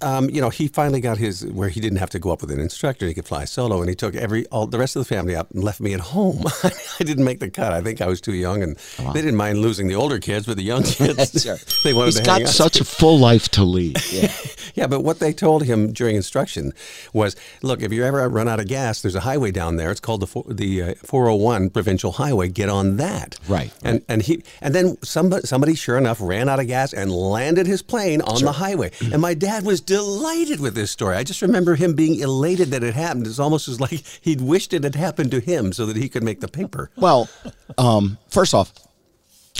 Um, 0.01 0.29
you 0.29 0.39
know, 0.41 0.49
he 0.49 0.67
finally 0.67 1.01
got 1.01 1.17
his 1.17 1.45
where 1.45 1.69
he 1.69 1.79
didn't 1.81 1.97
have 1.99 2.09
to 2.11 2.19
go 2.19 2.31
up 2.31 2.41
with 2.41 2.51
an 2.51 2.59
instructor; 2.59 3.05
he 3.07 3.13
could 3.13 3.25
fly 3.27 3.45
solo, 3.45 3.81
and 3.81 3.89
he 3.89 3.95
took 3.95 4.15
every 4.15 4.45
all 4.47 4.65
the 4.67 4.79
rest 4.79 4.95
of 4.95 5.01
the 5.01 5.05
family 5.13 5.35
up 5.35 5.51
and 5.51 5.63
left 5.63 5.79
me 5.81 5.93
at 5.93 5.99
home. 5.99 6.43
I 6.63 7.03
didn't 7.03 7.25
make 7.25 7.39
the 7.39 7.49
cut. 7.49 7.73
I 7.73 7.81
think 7.81 8.01
I 8.01 8.07
was 8.07 8.21
too 8.21 8.33
young, 8.33 8.63
and 8.63 8.77
they 9.13 9.21
didn't 9.21 9.35
mind 9.35 9.59
losing 9.61 9.87
the 9.87 9.95
older 9.95 10.19
kids, 10.19 10.45
but 10.45 10.57
the 10.57 10.63
young 10.63 10.83
kids, 10.99 11.43
they 11.83 11.93
wanted 11.93 12.07
He's 12.13 12.19
to 12.19 12.23
got 12.25 12.47
such 12.47 12.79
a 12.79 12.85
full 12.85 13.19
life 13.19 13.49
to 13.49 13.63
lead. 13.63 13.97
Yeah. 14.11 14.31
Yeah, 14.75 14.87
but 14.87 15.01
what 15.03 15.19
they 15.19 15.33
told 15.33 15.63
him 15.63 15.91
during 15.91 16.15
instruction 16.15 16.71
was, 17.11 17.35
look, 17.61 17.81
if 17.81 17.91
you 17.91 18.05
ever 18.05 18.29
run 18.29 18.47
out 18.47 18.59
of 18.61 18.67
gas, 18.67 19.01
there's 19.01 19.15
a 19.15 19.19
highway 19.21 19.51
down 19.51 19.75
there. 19.75 19.91
It's 19.91 19.99
called 19.99 20.21
the 20.21 20.27
four- 20.27 20.45
the 20.47 20.81
uh, 20.83 20.93
401 21.03 21.71
provincial 21.71 22.13
highway. 22.13 22.47
Get 22.47 22.69
on 22.69 22.95
that. 22.97 23.37
Right, 23.49 23.73
And 23.83 24.05
and 24.07 24.21
he 24.21 24.43
and 24.61 24.73
then 24.73 24.97
somebody 25.03 25.45
somebody 25.47 25.75
sure 25.75 25.97
enough 25.97 26.19
ran 26.21 26.47
out 26.47 26.59
of 26.59 26.67
gas 26.67 26.93
and 26.93 27.11
landed 27.11 27.67
his 27.67 27.81
plane 27.81 28.21
on 28.21 28.41
the 28.41 28.53
highway. 28.53 28.91
And 29.11 29.21
my 29.21 29.33
dad 29.33 29.65
was 29.65 29.81
delighted 29.89 30.59
with 30.59 30.75
this 30.75 30.91
story. 30.91 31.15
I 31.15 31.23
just 31.23 31.41
remember 31.41 31.73
him 31.73 31.93
being 31.93 32.19
elated 32.19 32.69
that 32.69 32.83
it 32.83 32.93
happened. 32.93 33.25
It's 33.25 33.39
almost 33.39 33.67
as 33.67 33.81
like 33.81 34.03
he'd 34.21 34.39
wished 34.39 34.71
it 34.71 34.83
had 34.83 34.93
happened 34.93 35.31
to 35.31 35.39
him 35.39 35.73
so 35.73 35.87
that 35.87 35.95
he 35.95 36.07
could 36.07 36.23
make 36.23 36.41
the 36.41 36.47
paper. 36.47 36.91
Well, 36.95 37.27
um, 37.79 38.19
first 38.27 38.53
off, 38.53 38.71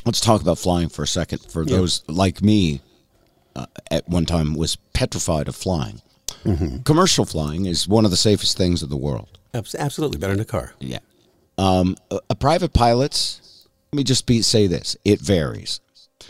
let's 0.05 0.21
talk 0.21 0.41
about 0.41 0.59
flying 0.59 0.88
for 0.88 1.01
a 1.01 1.07
second. 1.07 1.39
For 1.51 1.65
those 1.65 2.03
like 2.07 2.43
me, 2.43 2.81
uh, 3.55 3.65
at 3.89 4.07
one 4.07 4.27
time 4.27 4.53
was 4.53 4.75
petrified 4.93 5.48
of 5.48 5.55
flying. 5.55 6.00
Commercial 6.86 7.25
flying 7.25 7.65
is 7.65 7.88
one 7.88 8.05
of 8.05 8.12
the 8.12 8.17
safest 8.17 8.55
things 8.55 8.83
in 8.83 8.89
the 8.89 8.98
world. 8.98 9.39
Absolutely 9.53 10.19
better 10.19 10.33
than 10.33 10.41
a 10.41 10.45
car. 10.45 10.74
Yeah. 10.79 11.00
Um, 11.57 11.98
a, 12.12 12.19
a 12.29 12.36
private 12.36 12.74
pilot's. 12.74 13.67
Let 13.91 13.98
me 13.98 14.03
just 14.03 14.27
be 14.27 14.43
say 14.43 14.67
this: 14.67 14.95
it 15.03 15.19
varies. 15.19 15.79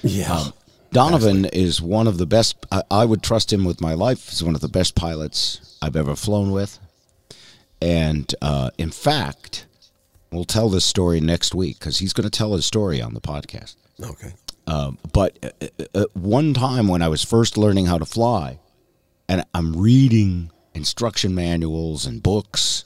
Yeah. 0.02 0.46
Donovan 0.92 1.46
is 1.46 1.82
one 1.82 2.08
of 2.08 2.18
the 2.18 2.26
best. 2.26 2.56
I, 2.72 2.84
I 2.90 3.06
would 3.06 3.22
trust 3.22 3.54
him 3.54 3.66
with 3.66 3.82
my 3.82 3.94
life. 3.94 4.30
He's 4.30 4.44
one 4.44 4.56
of 4.56 4.62
the 4.62 4.68
best 4.68 4.96
pilots 4.96 5.78
I've 5.82 5.96
ever 5.96 6.16
flown 6.16 6.52
with. 6.52 6.80
And 7.82 8.34
uh, 8.42 8.72
in 8.78 8.92
fact, 8.92 9.66
we'll 10.32 10.46
tell 10.46 10.70
this 10.70 10.86
story 10.86 11.22
next 11.22 11.56
week 11.56 11.80
because 11.80 12.00
he's 12.00 12.14
going 12.14 12.30
to 12.30 12.38
tell 12.38 12.54
his 12.54 12.66
story 12.66 13.02
on 13.02 13.14
the 13.14 13.22
podcast. 13.22 13.76
okay. 14.04 14.34
Um, 14.68 15.00
but 15.14 15.38
uh, 15.44 15.68
uh, 15.80 15.84
uh, 15.96 16.06
one 16.14 16.54
time 16.54 16.88
when 16.88 17.02
I 17.02 17.08
was 17.08 17.24
first 17.24 17.58
learning 17.58 17.88
how 17.88 17.98
to 17.98 18.06
fly, 18.06 18.60
and 19.28 19.44
I'm 19.54 19.76
reading 19.76 20.52
instruction 20.76 21.34
manuals 21.34 22.06
and 22.06 22.22
books, 22.22 22.86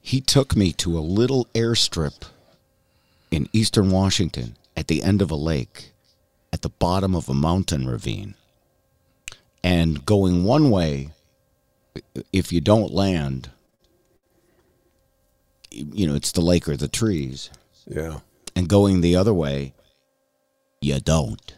he 0.00 0.20
took 0.20 0.54
me 0.54 0.72
to 0.74 0.96
a 0.96 1.00
little 1.00 1.46
airstrip 1.54 2.24
in 3.32 3.48
eastern 3.52 3.90
Washington 3.90 4.56
at 4.76 4.86
the 4.86 5.02
end 5.02 5.22
of 5.22 5.30
a 5.30 5.36
lake, 5.36 5.92
at 6.52 6.62
the 6.62 6.68
bottom 6.68 7.14
of 7.14 7.28
a 7.28 7.34
mountain 7.34 7.86
ravine. 7.88 8.34
And 9.64 10.04
going 10.04 10.44
one 10.44 10.70
way, 10.70 11.10
if 12.32 12.52
you 12.52 12.60
don't 12.60 12.92
land, 12.92 13.50
you 15.70 16.06
know, 16.06 16.14
it's 16.14 16.32
the 16.32 16.40
lake 16.40 16.68
or 16.68 16.76
the 16.76 16.88
trees 16.88 17.50
Yeah. 17.86 18.20
and 18.54 18.68
going 18.68 19.00
the 19.00 19.16
other 19.16 19.32
way, 19.32 19.72
you 20.80 20.98
don't 21.00 21.54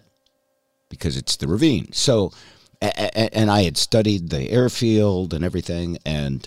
because 0.88 1.16
it's 1.16 1.36
the 1.36 1.48
ravine. 1.48 1.92
So, 1.92 2.32
and 2.80 3.50
I 3.50 3.62
had 3.62 3.76
studied 3.76 4.28
the 4.30 4.50
airfield 4.50 5.32
and 5.34 5.44
everything, 5.44 5.98
and 6.04 6.46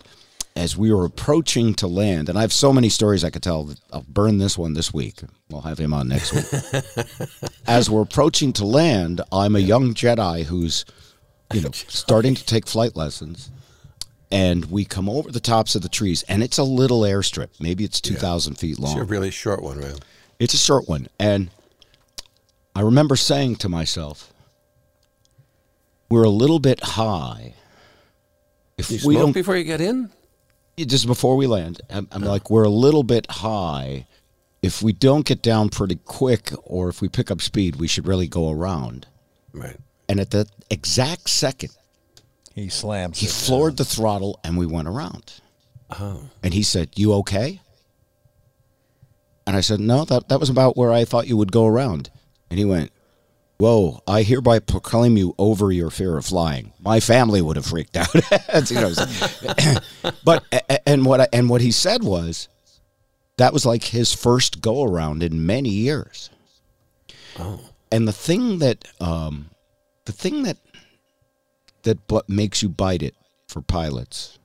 as 0.58 0.76
we 0.76 0.92
were 0.92 1.06
approaching 1.06 1.76
to 1.76 1.88
land, 1.88 2.28
and 2.28 2.38
I 2.38 2.42
have 2.42 2.52
so 2.52 2.74
many 2.74 2.90
stories 2.90 3.24
I 3.24 3.30
could 3.30 3.44
tell. 3.44 3.70
I'll 3.94 4.06
burn 4.08 4.40
this 4.40 4.58
one 4.58 4.74
this 4.74 4.94
week. 4.94 5.20
We'll 5.50 5.62
have 5.62 5.78
him 5.78 5.94
on 5.94 6.08
next 6.08 6.34
week. 6.34 6.90
as 7.68 7.90
we're 7.90 8.02
approaching 8.02 8.52
to 8.54 8.66
land, 8.66 9.22
I'm 9.32 9.56
a 9.56 9.60
young 9.60 9.94
Jedi 9.94 10.44
who's, 10.46 10.84
you 11.54 11.62
know, 11.62 11.70
starting 11.74 12.34
to 12.36 12.44
take 12.44 12.68
flight 12.68 12.96
lessons. 12.96 13.52
And 14.30 14.66
we 14.66 14.84
come 14.84 15.08
over 15.08 15.32
the 15.32 15.40
tops 15.40 15.76
of 15.76 15.84
the 15.84 15.90
trees, 15.90 16.24
and 16.24 16.44
it's 16.44 16.58
a 16.58 16.64
little 16.64 17.02
airstrip. 17.02 17.50
Maybe 17.62 17.86
it's 17.86 18.02
2,000 18.02 18.56
feet 18.56 18.78
long. 18.78 18.92
It's 18.98 19.02
a 19.02 19.06
really 19.06 19.32
short 19.32 19.62
one, 19.64 19.80
right? 19.80 19.98
It's 20.40 20.54
a 20.54 20.58
short 20.58 20.90
one. 20.90 21.08
And 21.18 21.50
I 22.76 22.82
remember 22.82 23.16
saying 23.16 23.58
to 23.58 23.70
myself, 23.70 24.34
we're 26.10 26.24
a 26.24 26.30
little 26.30 26.60
bit 26.60 26.84
high. 26.84 27.54
If 28.78 28.92
You 28.92 29.00
we 29.08 29.16
don't, 29.16 29.32
before 29.32 29.56
you 29.56 29.64
get 29.64 29.82
in? 29.82 30.10
Just 30.86 31.08
before 31.08 31.36
we 31.36 31.48
land, 31.48 31.82
I'm, 31.90 32.08
I'm 32.12 32.22
like, 32.22 32.50
we're 32.50 32.64
a 32.64 32.70
little 32.70 33.04
bit 33.04 33.30
high. 33.30 34.06
If 34.62 34.82
we 34.82 34.94
don't 34.94 35.26
get 35.26 35.42
down 35.42 35.70
pretty 35.70 35.96
quick 36.06 36.52
or 36.64 36.90
if 36.90 37.02
we 37.02 37.10
pick 37.10 37.32
up 37.32 37.42
speed, 37.42 37.78
we 37.78 37.88
should 37.88 38.08
really 38.08 38.28
go 38.28 38.50
around. 38.52 39.08
Right. 39.54 39.78
And 40.10 40.20
at 40.20 40.32
the 40.32 40.48
exact 40.70 41.30
second, 41.30 41.72
He 42.54 42.70
slams 42.70 43.20
he 43.20 43.28
it. 43.28 43.32
floored 43.32 43.78
the 43.78 43.86
throttle 43.86 44.40
and 44.44 44.58
we 44.58 44.66
went 44.66 44.88
around. 44.88 45.42
Oh. 46.00 46.30
And 46.44 46.54
he 46.54 46.64
said, 46.64 46.90
You 46.96 47.14
okay? 47.16 47.62
And 49.46 49.56
I 49.56 49.62
said, 49.62 49.80
No, 49.80 50.06
that, 50.06 50.30
that 50.30 50.40
was 50.40 50.50
about 50.50 50.76
where 50.78 50.92
I 50.92 51.06
thought 51.06 51.28
you 51.28 51.38
would 51.38 51.52
go 51.52 51.66
around. 51.66 52.10
And 52.50 52.60
he 52.60 52.66
went, 52.66 52.92
Whoa, 53.60 54.02
I 54.08 54.22
hereby 54.22 54.60
proclaim 54.60 55.18
you 55.18 55.34
over 55.40 55.72
your 55.72 55.90
fear 55.90 56.16
of 56.18 56.26
flying. 56.26 56.74
My 56.80 57.00
family 57.00 57.42
would 57.42 57.56
have 57.56 57.66
freaked 57.66 57.98
out. 57.98 58.14
That's, 58.48 58.70
you 58.70 58.80
know, 58.80 58.94
but 60.24 60.44
and 60.86 61.06
what 61.06 61.22
I, 61.22 61.28
and 61.34 61.50
what 61.50 61.62
he 61.62 61.72
said 61.72 62.04
was 62.04 62.50
that 63.38 63.54
was 63.54 63.66
like 63.66 63.86
his 63.86 64.14
first 64.14 64.62
go 64.62 64.84
around 64.84 65.24
in 65.24 65.46
many 65.46 65.70
years. 65.70 66.30
Oh. 67.40 67.60
And 67.92 68.08
the 68.08 68.14
thing 68.14 68.60
that 68.60 68.88
um, 69.00 69.50
the 70.06 70.12
thing 70.12 70.44
that 70.44 70.58
that 71.84 71.98
what 72.10 72.30
makes 72.30 72.62
you 72.62 72.70
bite 72.70 73.02
it 73.02 73.16
for 73.48 73.62
pilots, 73.62 74.38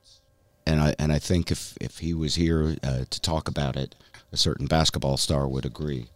and 0.65 0.79
I 0.79 0.95
and 0.97 1.11
I 1.11 1.19
think 1.19 1.51
if 1.51 1.77
if 1.79 1.99
he 1.99 2.15
was 2.15 2.35
here 2.35 2.77
uh, 2.81 3.05
to 3.09 3.21
talk 3.21 3.47
about 3.47 3.75
it, 3.75 3.95
a 4.31 4.37
certain 4.37 4.65
basketball 4.65 5.17
star 5.17 5.47
would 5.47 5.65
agree. 5.65 6.07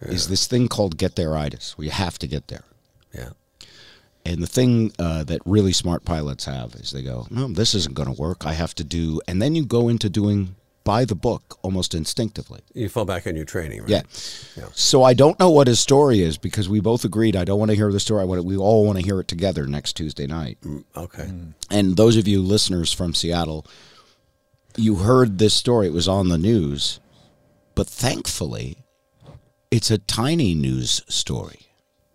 Is 0.00 0.28
this 0.28 0.46
thing 0.46 0.68
called 0.68 0.98
get 0.98 1.16
there-itis? 1.16 1.78
We 1.78 1.88
have 1.88 2.18
to 2.18 2.26
get 2.26 2.48
there. 2.48 2.64
Yeah. 3.14 3.30
And 4.24 4.42
the 4.42 4.46
thing 4.46 4.92
uh, 4.98 5.24
that 5.24 5.40
really 5.44 5.72
smart 5.72 6.04
pilots 6.04 6.44
have 6.44 6.74
is 6.74 6.90
they 6.90 7.02
go, 7.02 7.26
no, 7.30 7.48
this 7.48 7.74
isn't 7.74 7.94
going 7.94 8.12
to 8.12 8.20
work. 8.20 8.44
I 8.44 8.54
have 8.54 8.74
to 8.74 8.84
do, 8.84 9.20
and 9.28 9.40
then 9.40 9.54
you 9.54 9.64
go 9.64 9.88
into 9.88 10.10
doing 10.10 10.56
by 10.86 11.04
the 11.04 11.14
book 11.14 11.58
almost 11.62 11.94
instinctively. 11.94 12.60
You 12.72 12.88
fall 12.88 13.04
back 13.04 13.26
on 13.26 13.34
your 13.34 13.44
training, 13.44 13.80
right? 13.80 13.90
Yeah. 13.90 14.02
Yeah. 14.56 14.68
So 14.72 15.02
I 15.02 15.14
don't 15.14 15.38
know 15.40 15.50
what 15.50 15.66
his 15.66 15.80
story 15.80 16.22
is 16.22 16.38
because 16.38 16.68
we 16.68 16.78
both 16.78 17.04
agreed 17.04 17.34
I 17.34 17.44
don't 17.44 17.58
want 17.58 17.72
to 17.72 17.76
hear 17.76 17.90
the 17.90 17.98
story. 17.98 18.22
I 18.22 18.24
want 18.24 18.44
we 18.44 18.56
all 18.56 18.86
want 18.86 18.96
to 18.98 19.04
hear 19.04 19.18
it 19.18 19.26
together 19.26 19.66
next 19.66 19.94
Tuesday 19.94 20.28
night. 20.28 20.58
Mm, 20.62 20.84
okay. 20.96 21.24
Hmm. 21.24 21.50
And 21.70 21.96
those 21.96 22.16
of 22.16 22.28
you 22.28 22.40
listeners 22.40 22.92
from 22.92 23.14
Seattle, 23.14 23.66
you 24.76 24.96
heard 24.96 25.38
this 25.38 25.54
story. 25.54 25.88
It 25.88 25.92
was 25.92 26.06
on 26.06 26.28
the 26.28 26.38
news, 26.38 27.00
but 27.74 27.88
thankfully, 27.88 28.78
it's 29.70 29.90
a 29.90 29.98
tiny 29.98 30.54
news 30.54 31.02
story 31.08 31.60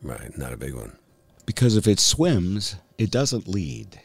Right. 0.04 0.36
Not 0.38 0.52
a 0.54 0.58
big 0.58 0.74
one. 0.74 0.98
because 1.46 1.78
if 1.78 1.86
it 1.88 2.00
swims, 2.00 2.76
it 2.98 3.12
doesn't 3.12 3.48
lead. 3.48 4.00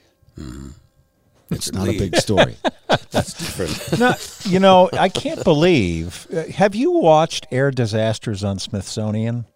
It's 1.51 1.73
not 1.73 1.89
a 1.89 1.97
big 1.97 2.17
story. 2.17 2.57
That's 3.11 3.33
different. 3.35 3.99
No, 4.01 4.15
you 4.45 4.59
know, 4.61 4.91
I 4.93 5.09
can't 5.09 5.43
believe. 5.45 6.27
uh, 6.35 6.43
Have 6.53 6.75
you 6.75 6.91
watched 6.91 7.47
Air 7.53 7.71
Disasters 7.71 8.43
on 8.45 8.59
Smithsonian? 8.59 9.47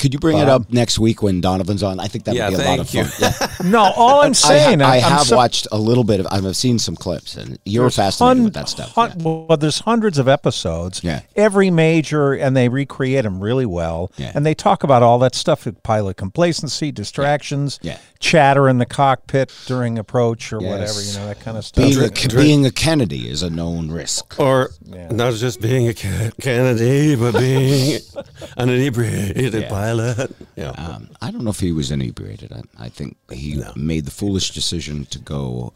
Could 0.00 0.12
you 0.14 0.18
bring 0.18 0.38
it 0.38 0.48
up 0.48 0.72
next 0.72 0.98
week 0.98 1.22
when 1.22 1.40
Donovan's 1.40 1.82
on? 1.82 2.00
I 2.00 2.08
think 2.08 2.24
that 2.24 2.34
would 2.34 2.56
be 2.56 2.62
a 2.62 2.66
lot 2.68 2.78
of 2.80 2.88
thank 2.88 3.06
fun. 3.08 3.32
you. 3.62 3.70
No, 3.70 3.92
all 3.94 4.22
I'm 4.22 4.32
saying, 4.34 4.80
ha- 4.80 4.90
I 4.90 4.96
I'm 4.96 5.02
have 5.02 5.26
so- 5.26 5.36
watched 5.36 5.68
a 5.70 5.78
little 5.78 6.02
bit 6.04 6.18
of. 6.20 6.26
I've 6.30 6.56
seen 6.56 6.78
some 6.78 6.96
clips, 6.96 7.36
and 7.36 7.58
you're 7.66 7.84
There's 7.84 7.96
fascinated 7.96 8.36
hun- 8.38 8.44
with 8.44 8.54
that 8.54 8.68
stuff. 8.70 8.92
hun- 8.94 9.12
yeah. 9.18 9.22
Well, 9.46 9.56
there's 9.58 9.80
hundreds 9.80 10.16
of 10.18 10.26
episodes. 10.28 11.04
Yeah. 11.04 11.20
Every 11.36 11.70
major, 11.70 12.32
and 12.32 12.56
they 12.56 12.68
recreate 12.70 13.24
them 13.24 13.38
really 13.40 13.66
well. 13.66 14.10
Yeah. 14.16 14.32
And 14.34 14.44
they 14.46 14.54
talk 14.54 14.82
about 14.82 15.02
all 15.02 15.18
that 15.20 15.34
stuff 15.34 15.68
pilot 15.82 16.16
complacency, 16.16 16.90
distractions, 16.90 17.78
Yeah. 17.82 17.98
chatter 18.18 18.68
in 18.68 18.78
the 18.78 18.86
cockpit 18.86 19.52
during 19.66 19.98
approach 19.98 20.52
or 20.52 20.62
Yes. 20.62 20.70
whatever, 20.70 21.02
you 21.02 21.12
know, 21.18 21.26
that 21.26 21.40
kind 21.40 21.58
of 21.58 21.64
stuff. 21.66 21.84
Being 21.84 21.98
a, 22.02 22.08
Drink- 22.08 22.34
being 22.34 22.66
a 22.66 22.70
Kennedy 22.70 23.28
is 23.28 23.42
a 23.42 23.50
known 23.50 23.90
risk. 23.90 24.40
Or 24.40 24.70
not 24.86 25.34
just 25.34 25.60
being 25.60 25.86
a 25.88 25.94
Kennedy, 25.94 27.14
but 27.16 27.34
being 27.38 28.00
an 28.56 28.70
inebriated 28.70 29.52
Yeah. 29.54 29.68
Pilot. 29.96 30.30
Yeah. 30.56 30.70
Um, 30.70 31.08
I 31.22 31.30
don't 31.30 31.44
know 31.44 31.50
if 31.50 31.60
he 31.60 31.72
was 31.72 31.90
inebriated. 31.90 32.52
I, 32.52 32.62
I 32.86 32.88
think 32.88 33.16
he 33.32 33.62
made 33.76 34.04
the 34.04 34.10
foolish 34.10 34.50
decision 34.52 35.04
to 35.06 35.18
go 35.18 35.72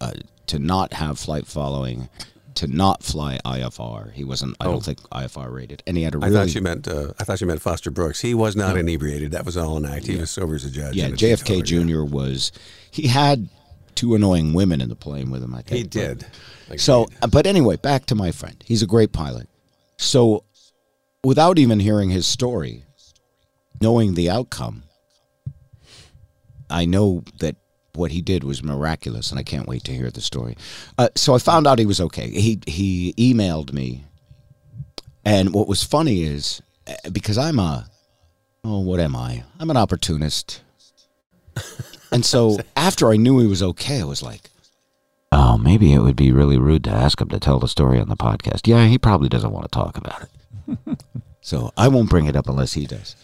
uh, 0.00 0.12
to 0.46 0.58
not 0.58 0.92
have 0.94 1.18
flight 1.18 1.46
following, 1.46 2.08
to 2.54 2.66
not 2.66 3.02
fly 3.02 3.38
IFR. 3.44 4.12
He 4.12 4.24
wasn't. 4.24 4.56
I 4.60 4.66
Oh. 4.66 4.72
don't 4.72 4.84
think 4.84 5.00
IFR 5.10 5.52
rated, 5.52 5.82
and 5.86 5.96
he 5.96 6.02
had 6.02 6.14
a 6.14 6.18
I 6.18 6.26
really 6.28 6.34
thought 6.46 6.54
you 6.54 6.60
meant 6.62 6.88
uh, 6.88 7.12
I 7.20 7.24
thought 7.24 7.40
you 7.40 7.46
meant 7.46 7.60
Foster 7.62 7.90
Brooks. 7.90 8.20
He 8.20 8.34
was 8.34 8.56
not 8.56 8.76
inebriated. 8.76 9.32
That 9.32 9.44
was 9.44 9.56
all 9.56 9.76
an 9.76 9.84
act. 9.86 10.06
He 10.06 10.16
was 10.16 10.30
sober 10.30 10.54
as 10.54 10.64
a 10.64 10.70
judge. 10.70 10.96
yeah. 10.96 11.08
JFK 11.10 11.44
teetotaler, 11.64 11.84
yeah. 11.84 12.04
Jr. 12.08 12.14
was. 12.14 12.52
He 12.90 13.06
had 13.08 13.48
two 13.94 14.14
annoying 14.14 14.52
women 14.54 14.80
in 14.80 14.88
the 14.88 14.96
plane 14.96 15.30
with 15.30 15.42
him. 15.42 15.54
I 15.54 15.62
think 15.62 15.76
He 15.76 15.82
but- 15.84 15.90
did. 15.90 16.26
So, 16.80 17.04
Agreed. 17.04 17.18
uh, 17.22 17.26
but 17.28 17.46
anyway, 17.46 17.76
back 17.76 18.04
to 18.06 18.14
my 18.14 18.30
friend. 18.30 18.62
He's 18.66 18.82
a 18.82 18.86
great 18.86 19.10
pilot. 19.12 19.48
So, 19.96 20.44
without 21.24 21.58
even 21.58 21.80
hearing 21.80 22.10
his 22.10 22.26
story, 22.26 22.84
knowing 23.80 24.14
the 24.14 24.30
outcome, 24.30 24.82
I 26.70 26.84
know 26.84 27.24
that 27.40 27.56
what 27.94 28.12
he 28.12 28.22
did 28.22 28.44
was 28.44 28.62
miraculous, 28.62 29.30
and 29.30 29.38
I 29.38 29.42
can't 29.42 29.66
wait 29.66 29.84
to 29.84 29.92
hear 29.92 30.10
the 30.10 30.20
story. 30.20 30.56
Uh, 30.96 31.08
so 31.14 31.34
I 31.34 31.38
found 31.38 31.66
out 31.66 31.78
he 31.78 31.86
was 31.86 32.00
okay. 32.00 32.30
He 32.30 32.60
he 32.66 33.14
emailed 33.18 33.72
me, 33.72 34.04
and 35.24 35.52
what 35.52 35.68
was 35.68 35.82
funny 35.82 36.22
is 36.22 36.62
uh, 36.86 37.10
because 37.10 37.36
I'm 37.36 37.58
a 37.58 37.88
oh 38.64 38.80
what 38.80 39.00
am 39.00 39.16
I? 39.16 39.44
I'm 39.58 39.70
an 39.70 39.76
opportunist, 39.76 40.62
and 42.12 42.24
so 42.24 42.58
after 42.76 43.10
I 43.10 43.16
knew 43.16 43.40
he 43.40 43.46
was 43.46 43.62
okay, 43.62 44.00
I 44.00 44.04
was 44.04 44.22
like. 44.22 44.50
Oh, 45.30 45.58
maybe 45.58 45.92
it 45.92 45.98
would 45.98 46.16
be 46.16 46.32
really 46.32 46.56
rude 46.56 46.84
to 46.84 46.90
ask 46.90 47.20
him 47.20 47.28
to 47.28 47.38
tell 47.38 47.58
the 47.58 47.68
story 47.68 48.00
on 48.00 48.08
the 48.08 48.16
podcast. 48.16 48.66
Yeah, 48.66 48.86
he 48.86 48.96
probably 48.96 49.28
doesn't 49.28 49.52
want 49.52 49.64
to 49.64 49.68
talk 49.68 49.98
about 49.98 50.22
it. 50.22 51.04
so 51.42 51.70
I 51.76 51.88
won't 51.88 52.08
bring 52.08 52.24
it 52.24 52.34
up 52.34 52.48
unless 52.48 52.72
he 52.72 52.86
does. 52.86 53.14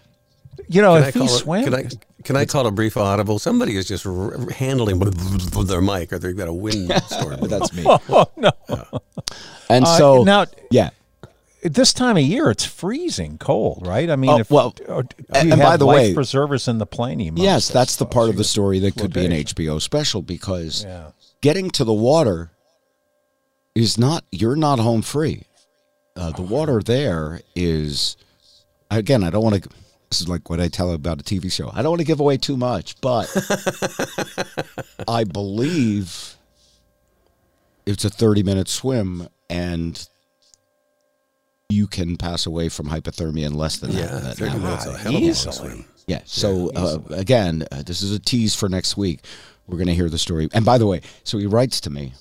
You 0.75 0.83
know, 0.83 0.95
Can 0.95 1.05
I 1.05 1.09
if 1.09 1.15
he 1.15 1.21
call 1.21 1.29
swam, 1.29 1.65
Can 1.65 1.75
I, 1.75 1.85
can 2.25 2.37
I 2.37 2.45
call 2.47 2.67
a 2.67 2.71
brief 2.73 2.97
audible? 2.97 3.39
Somebody 3.39 3.77
is 3.77 3.87
just 3.87 4.05
r- 4.07 4.37
handling 4.51 4.99
with 4.99 5.69
their 5.69 5.81
mic, 5.81 6.13
or 6.13 6.19
they've 6.19 6.37
got 6.37 6.49
a 6.49 6.53
windstorm. 6.53 7.37
But 7.41 7.51
that's 7.51 7.73
me. 7.73 7.85
oh 7.87 8.27
no! 8.37 8.51
And 9.69 9.85
Uh, 9.85 9.99
so 9.99 10.25
now, 10.25 10.47
yeah. 10.71 10.91
this 11.63 11.93
time 11.93 12.17
of 12.17 12.23
year, 12.25 12.51
it's 12.51 12.65
freezing 12.65 13.39
cold, 13.39 13.87
right? 13.87 14.11
I 14.11 14.17
mean, 14.17 14.31
Oh, 14.31 14.39
if, 14.41 14.51
well, 14.51 14.71
do 14.71 14.83
you 14.89 15.05
and 15.35 15.61
by 15.61 15.77
the 15.77 15.85
life 15.87 15.97
way- 15.97 16.15
preservers 16.15 16.67
in 16.67 16.79
the 16.79 16.87
plane. 16.87 17.21
you 17.21 17.31
must, 17.33 17.43
Yes, 17.45 17.71
I 17.71 17.75
that's 17.75 17.97
the 17.97 18.07
part 18.07 18.29
of 18.31 18.37
the 18.37 18.45
story 18.45 18.79
that 18.81 18.97
could 18.97 19.13
be 19.13 19.25
an 19.27 19.33
HBO 19.33 19.81
special 19.81 20.23
because 20.23 20.83
Yeah. 20.85 21.11
getting 21.41 21.71
to 21.71 21.85
the 21.85 21.93
water 21.95 22.51
is 23.75 23.97
not 23.99 24.25
you're 24.33 24.57
not 24.57 24.79
home 24.81 25.03
free. 25.03 25.45
Uh, 26.17 26.31
the 26.33 26.43
water 26.43 26.81
there 26.83 27.41
is 27.57 28.17
again. 28.91 29.23
I 29.25 29.31
don't 29.31 29.43
want 29.45 29.63
to. 29.63 29.69
This 30.15 30.21
is 30.21 30.29
like 30.29 30.49
what 30.49 30.61
I 30.61 30.69
tell 30.69 30.93
about 30.93 31.21
a 31.21 31.25
TV 31.25 31.51
show. 31.51 31.73
I 31.75 31.83
don't 31.83 31.91
want 31.91 31.99
to 31.99 32.07
give 32.07 32.21
away 32.21 32.37
too 32.37 32.57
much, 32.57 33.01
but 33.01 33.27
I 35.09 35.25
believe 35.25 36.37
it's 37.85 38.05
a 38.05 38.11
30 38.11 38.45
minute 38.45 38.69
swim 38.69 39.27
and 39.51 40.09
you 41.69 41.89
can 41.89 42.17
pass 42.17 42.47
away 42.47 42.69
from 42.69 42.87
hypothermia 42.87 43.45
in 43.45 43.55
less 43.55 43.79
than 43.79 43.91
yeah, 43.91 44.07
that. 44.07 44.23
that 44.23 44.37
30 44.37 44.59
minutes, 44.61 44.87
a 44.87 44.97
hell 44.97 45.17
of 45.17 45.23
a 45.25 45.35
swim. 45.35 45.85
Yeah. 46.07 46.21
So 46.27 46.71
uh, 46.77 46.99
again, 47.11 47.67
uh, 47.73 47.83
this 47.83 48.01
is 48.01 48.13
a 48.13 48.21
tease 48.21 48.55
for 48.55 48.69
next 48.69 48.97
week. 48.97 49.19
We're 49.67 49.79
going 49.79 49.89
to 49.89 49.97
hear 49.97 50.09
the 50.09 50.19
story. 50.19 50.49
And 50.53 50.65
by 50.65 50.79
the 50.79 50.87
way, 50.87 51.01
so 51.25 51.39
he 51.39 51.47
writes 51.47 51.81
to 51.81 51.91
me, 51.91 52.13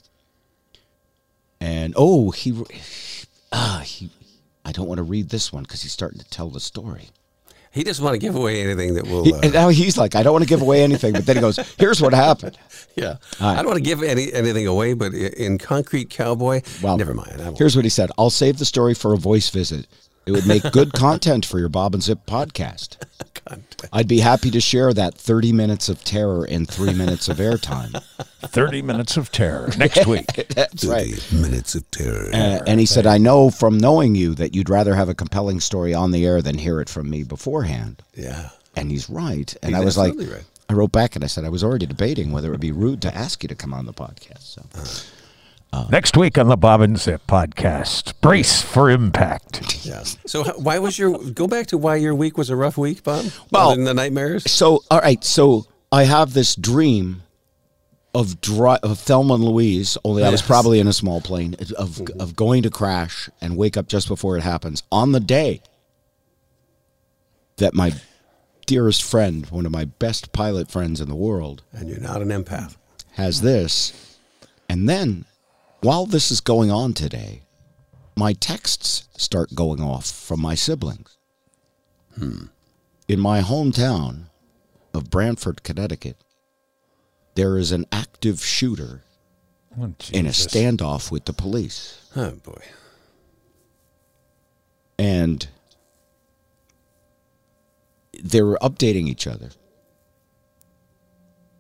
and 1.62 1.94
oh, 1.96 2.32
he 2.32 2.60
ah 3.52 3.84
he. 3.86 4.10
I 4.66 4.72
don't 4.72 4.88
want 4.88 4.98
to 4.98 5.04
read 5.04 5.30
this 5.30 5.54
one 5.54 5.62
because 5.62 5.84
he's 5.84 5.92
starting 5.92 6.18
to 6.18 6.30
tell 6.32 6.50
the 6.50 6.60
story. 6.60 7.10
He 7.74 7.84
doesn't 7.84 8.04
want 8.06 8.14
to 8.14 8.20
give 8.20 8.36
away 8.36 8.62
anything 8.62 8.94
that 8.94 9.08
will. 9.08 9.24
He, 9.26 9.34
Uh, 9.34 9.40
and 9.42 9.52
now 9.54 9.70
he's 9.70 9.98
like, 9.98 10.16
I 10.16 10.22
don't 10.22 10.32
want 10.34 10.44
to 10.44 10.48
give 10.50 10.62
away 10.62 10.84
anything, 10.84 11.14
but 11.14 11.26
then 11.26 11.38
he 11.38 11.42
goes, 11.42 11.58
"Here's 11.80 12.00
what 12.02 12.14
happened." 12.14 12.58
yeah, 12.96 13.18
right. 13.42 13.54
I 13.54 13.56
don't 13.58 13.66
want 13.66 13.78
to 13.78 13.84
give 13.84 14.04
any 14.04 14.32
anything 14.32 14.68
away, 14.68 14.94
but 14.94 15.14
in 15.14 15.58
Concrete 15.58 16.10
Cowboy, 16.12 16.62
Well, 16.84 16.98
never 16.98 17.14
mind. 17.16 17.58
Here's 17.58 17.76
what 17.76 17.84
he 17.84 17.90
said: 17.90 18.12
I'll 18.18 18.30
save 18.30 18.60
the 18.60 18.66
story 18.66 18.94
for 18.94 19.14
a 19.14 19.18
voice 19.18 19.50
visit. 19.50 19.88
It 20.26 20.32
would 20.32 20.48
make 20.48 20.72
good 20.72 20.94
content 20.94 21.46
for 21.46 21.60
your 21.60 21.70
Bob 21.70 21.94
and 21.94 22.02
Zip 22.04 22.26
podcast. 22.26 22.98
I'd 23.92 24.08
be 24.08 24.20
happy 24.20 24.50
to 24.52 24.62
share 24.62 24.94
that 24.94 25.16
30 25.16 25.52
minutes 25.52 25.90
of 25.90 26.02
terror 26.06 26.46
in 26.46 26.66
three 26.66 26.94
minutes 26.94 27.28
of 27.28 27.38
airtime. 27.38 28.02
Thirty 28.44 28.82
minutes 28.82 29.18
of 29.18 29.32
terror 29.32 29.70
next 29.78 30.06
week. 30.08 30.28
That's 30.50 30.86
right. 30.86 31.28
Minutes 31.34 31.76
of 31.76 31.90
terror. 31.92 32.30
Uh, 32.34 32.60
and 32.68 32.80
he 32.80 32.86
said, 32.86 33.06
I 33.06 33.18
know 33.18 33.50
from 33.50 33.78
knowing 33.78 34.16
you 34.16 34.34
that 34.36 34.54
you'd 34.54 34.70
rather 34.70 34.96
have 34.96 35.10
a 35.10 35.14
compelling 35.16 35.60
story 35.60 35.94
on 35.94 36.12
the 36.12 36.26
air 36.26 36.42
than 36.42 36.58
hear 36.58 36.80
it 36.82 36.90
from 36.90 37.10
me 37.10 37.24
beforehand. 37.24 38.02
yeah. 38.16 38.50
And 38.76 38.90
he's 38.92 39.10
right. 39.10 39.56
And 39.62 39.76
He's 39.76 39.82
I 39.82 39.86
was 39.86 39.98
like, 39.98 40.14
right. 40.18 40.44
I 40.68 40.74
wrote 40.74 40.92
back 40.92 41.16
and 41.16 41.24
I 41.24 41.28
said, 41.28 41.46
I 41.46 41.50
was 41.50 41.64
already 41.64 41.86
debating 41.86 42.32
whether 42.32 42.48
it 42.48 42.52
would 42.52 42.60
be 42.60 42.72
rude 42.72 43.02
to 43.04 43.16
ask 43.16 43.44
you 43.44 43.48
to 43.50 43.56
come 43.56 43.74
on 43.74 43.86
the 43.86 43.94
podcast. 43.94 44.42
So 44.42 44.64
next 45.90 46.16
week 46.18 46.38
on 46.38 46.48
the 46.48 46.58
Bob 46.58 46.82
and 46.82 46.98
Zip 46.98 47.26
podcast. 47.28 48.14
Brace 48.22 48.62
for 48.62 48.90
impact. 48.90 49.86
Yeah. 49.86 50.04
So 50.26 50.44
why 50.54 50.80
was 50.80 50.98
your 51.00 51.18
go 51.32 51.48
back 51.48 51.68
to 51.68 51.78
why 51.78 51.96
your 51.98 52.16
week 52.16 52.38
was 52.38 52.50
a 52.50 52.56
rough 52.56 52.78
week, 52.78 53.04
Bob? 53.04 53.26
Well- 53.52 53.68
Other 53.70 53.76
than 53.78 53.86
the 53.86 53.94
nightmares. 53.94 54.50
So, 54.50 54.84
all 54.90 55.00
right. 55.00 55.24
So 55.24 55.66
I 55.92 56.04
have 56.04 56.34
this 56.34 56.56
dream 56.56 57.24
of, 58.16 58.40
dri- 58.42 58.78
of 58.84 59.00
Thelma 59.00 59.34
and 59.36 59.44
Louise, 59.44 59.98
only 60.04 60.24
I 60.24 60.30
was 60.30 60.42
probably 60.44 60.80
in 60.80 60.88
a 60.88 60.94
small 60.94 61.20
plane, 61.20 61.56
of, 61.78 61.90
mm-hmm. 61.90 62.22
of 62.22 62.36
going 62.36 62.62
to 62.64 62.70
crash 62.70 63.30
and 63.42 63.58
wake 63.58 63.76
up 63.76 63.88
just 63.88 64.08
before 64.08 64.38
it 64.38 64.42
happens 64.42 64.84
on 64.92 65.14
the 65.14 65.20
day 65.20 65.62
that 67.58 67.74
my 67.74 67.92
dearest 68.68 69.02
friend, 69.04 69.48
one 69.48 69.66
of 69.66 69.72
my 69.72 69.86
best 69.86 70.32
pilot 70.32 70.70
friends 70.70 71.02
in 71.02 71.10
the 71.10 71.16
world, 71.16 71.64
And 71.74 71.90
you're 71.90 72.00
not 72.00 72.22
an 72.22 72.30
empath. 72.30 72.76
has 73.14 73.42
this. 73.42 74.18
And 74.70 74.88
then 74.88 75.26
while 75.84 76.06
this 76.06 76.32
is 76.32 76.42
going 76.42 76.72
on 76.72 76.94
today, 76.94 77.44
my 78.16 78.34
texts 78.34 79.08
start 79.18 79.56
going 79.56 79.82
off 79.82 80.06
from 80.10 80.42
my 80.42 80.56
siblings. 80.56 81.18
Hmm. 82.18 82.46
In 83.08 83.20
my 83.20 83.42
hometown 83.42 84.26
of 84.94 85.10
Branford, 85.10 85.64
Connecticut, 85.64 86.18
there 87.36 87.58
is 87.58 87.72
an 87.72 87.86
active 87.92 88.44
shooter 88.44 89.04
Oh, 89.80 89.92
in 90.12 90.28
a 90.28 90.30
standoff 90.30 91.12
with 91.12 91.26
the 91.26 91.34
police. 91.34 92.08
Oh 92.16 92.32
boy. 92.32 92.62
And 95.00 95.48
they 98.22 98.44
were 98.44 98.60
updating 98.62 99.08
each 99.08 99.26
other. 99.26 99.50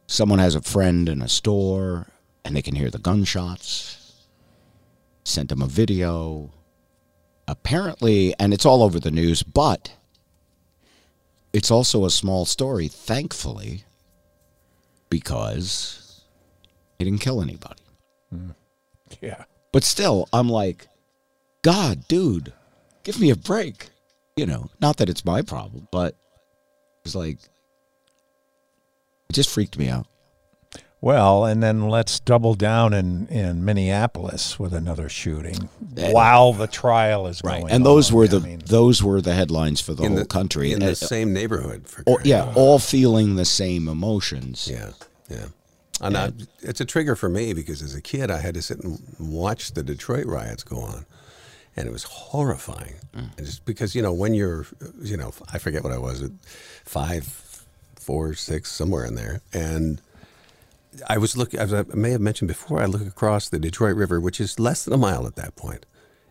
Someone 0.06 0.38
has 0.38 0.54
a 0.54 0.62
friend 0.62 1.10
in 1.10 1.24
a 1.24 1.28
store 1.28 2.08
and 2.46 2.56
they 2.56 2.62
can 2.62 2.76
hear 2.76 2.92
the 2.92 3.00
gunshots. 3.00 4.03
Sent 5.24 5.52
him 5.52 5.62
a 5.62 5.68
video. 5.68 6.52
Apparently, 7.48 8.34
and 8.40 8.54
it's 8.54 8.66
all 8.66 8.84
over 8.84 9.00
the 9.00 9.12
news, 9.12 9.44
but 9.44 9.92
it's 11.52 11.70
also 11.70 12.06
a 12.06 12.10
small 12.10 12.46
story, 12.46 12.88
thankfully, 12.88 13.84
because 15.10 16.24
he 16.98 17.06
didn't 17.06 17.22
kill 17.22 17.42
anybody. 17.42 17.84
Mm. 18.34 18.56
Yeah. 19.22 19.44
But 19.72 19.84
still, 19.84 20.28
I'm 20.32 20.50
like, 20.50 20.88
God, 21.62 22.08
dude, 22.08 22.54
give 23.04 23.20
me 23.20 23.30
a 23.30 23.36
break. 23.36 23.90
You 24.36 24.46
know, 24.46 24.70
not 24.80 24.98
that 24.98 25.10
it's 25.10 25.26
my 25.26 25.42
problem, 25.42 25.88
but 25.92 26.16
it's 27.06 27.14
like, 27.14 27.38
it 29.30 29.34
just 29.34 29.50
freaked 29.50 29.78
me 29.78 29.90
out. 29.90 30.08
Well, 31.04 31.44
and 31.44 31.62
then 31.62 31.90
let's 31.90 32.22
double 32.22 32.54
down 32.54 32.94
in, 32.94 33.28
in 33.28 33.66
Minneapolis 33.66 34.58
with 34.58 34.74
another 34.74 35.10
shooting 35.10 35.68
while 35.96 36.54
the 36.54 36.66
trial 36.66 37.28
is 37.28 37.42
going. 37.42 37.66
On. 37.66 37.70
And 37.70 37.86
those 37.86 38.10
on. 38.10 38.18
were 38.18 38.24
I 38.24 38.28
the 38.28 38.40
mean, 38.40 38.62
those 38.68 39.04
were 39.04 39.20
the 39.20 39.34
headlines 39.34 39.82
for 39.82 39.94
the 39.94 40.08
whole 40.08 40.16
the 40.16 40.24
country. 40.24 40.70
in 40.72 40.76
And, 40.76 40.84
the 40.84 40.92
uh, 40.92 40.96
same 40.96 41.34
neighborhood. 41.34 41.90
For 41.90 42.04
all- 42.04 42.22
yeah, 42.24 42.44
out 42.44 42.56
all 42.56 42.80
feeling 42.80 43.36
the 43.36 43.44
same 43.44 43.90
emotions. 43.90 44.70
Yeah, 44.72 44.92
yeah. 45.30 45.48
And 46.00 46.16
I, 46.16 46.32
it's 46.62 46.80
a 46.80 46.86
trigger 46.86 47.18
for 47.18 47.28
me 47.28 47.52
because 47.52 47.82
as 47.82 47.94
a 47.94 48.02
kid, 48.02 48.32
I 48.32 48.38
had 48.40 48.54
to 48.54 48.62
sit 48.62 48.80
and 48.82 48.98
watch 49.20 49.74
the 49.74 49.84
Detroit 49.84 50.26
riots 50.26 50.64
go 50.64 50.78
on, 50.80 51.06
and 51.76 51.86
it 51.86 51.92
was 51.92 52.04
horrifying. 52.04 52.96
And 53.14 53.30
just 53.40 53.66
because 53.66 53.94
you 53.94 54.02
know 54.02 54.14
when 54.14 54.34
you're, 54.34 54.68
you 55.02 55.18
know, 55.18 55.34
I 55.52 55.58
forget 55.60 55.84
what 55.84 55.92
I 55.92 55.98
was 55.98 56.24
at 56.24 56.32
five, 56.86 57.26
four, 57.96 58.36
six, 58.36 58.72
somewhere 58.72 59.04
in 59.04 59.16
there, 59.16 59.42
and 59.52 60.02
I 61.08 61.18
was 61.18 61.36
looking. 61.36 61.60
As 61.60 61.74
I 61.74 61.84
may 61.94 62.12
have 62.12 62.22
mentioned 62.22 62.48
before, 62.48 62.82
I 62.82 62.86
look 62.86 63.06
across 63.06 63.50
the 63.50 63.60
Detroit 63.60 63.96
River, 63.96 64.20
which 64.20 64.40
is 64.40 64.60
less 64.60 64.86
than 64.86 64.94
a 64.94 64.98
mile 64.98 65.26
at 65.28 65.36
that 65.36 65.56
point, 65.56 65.86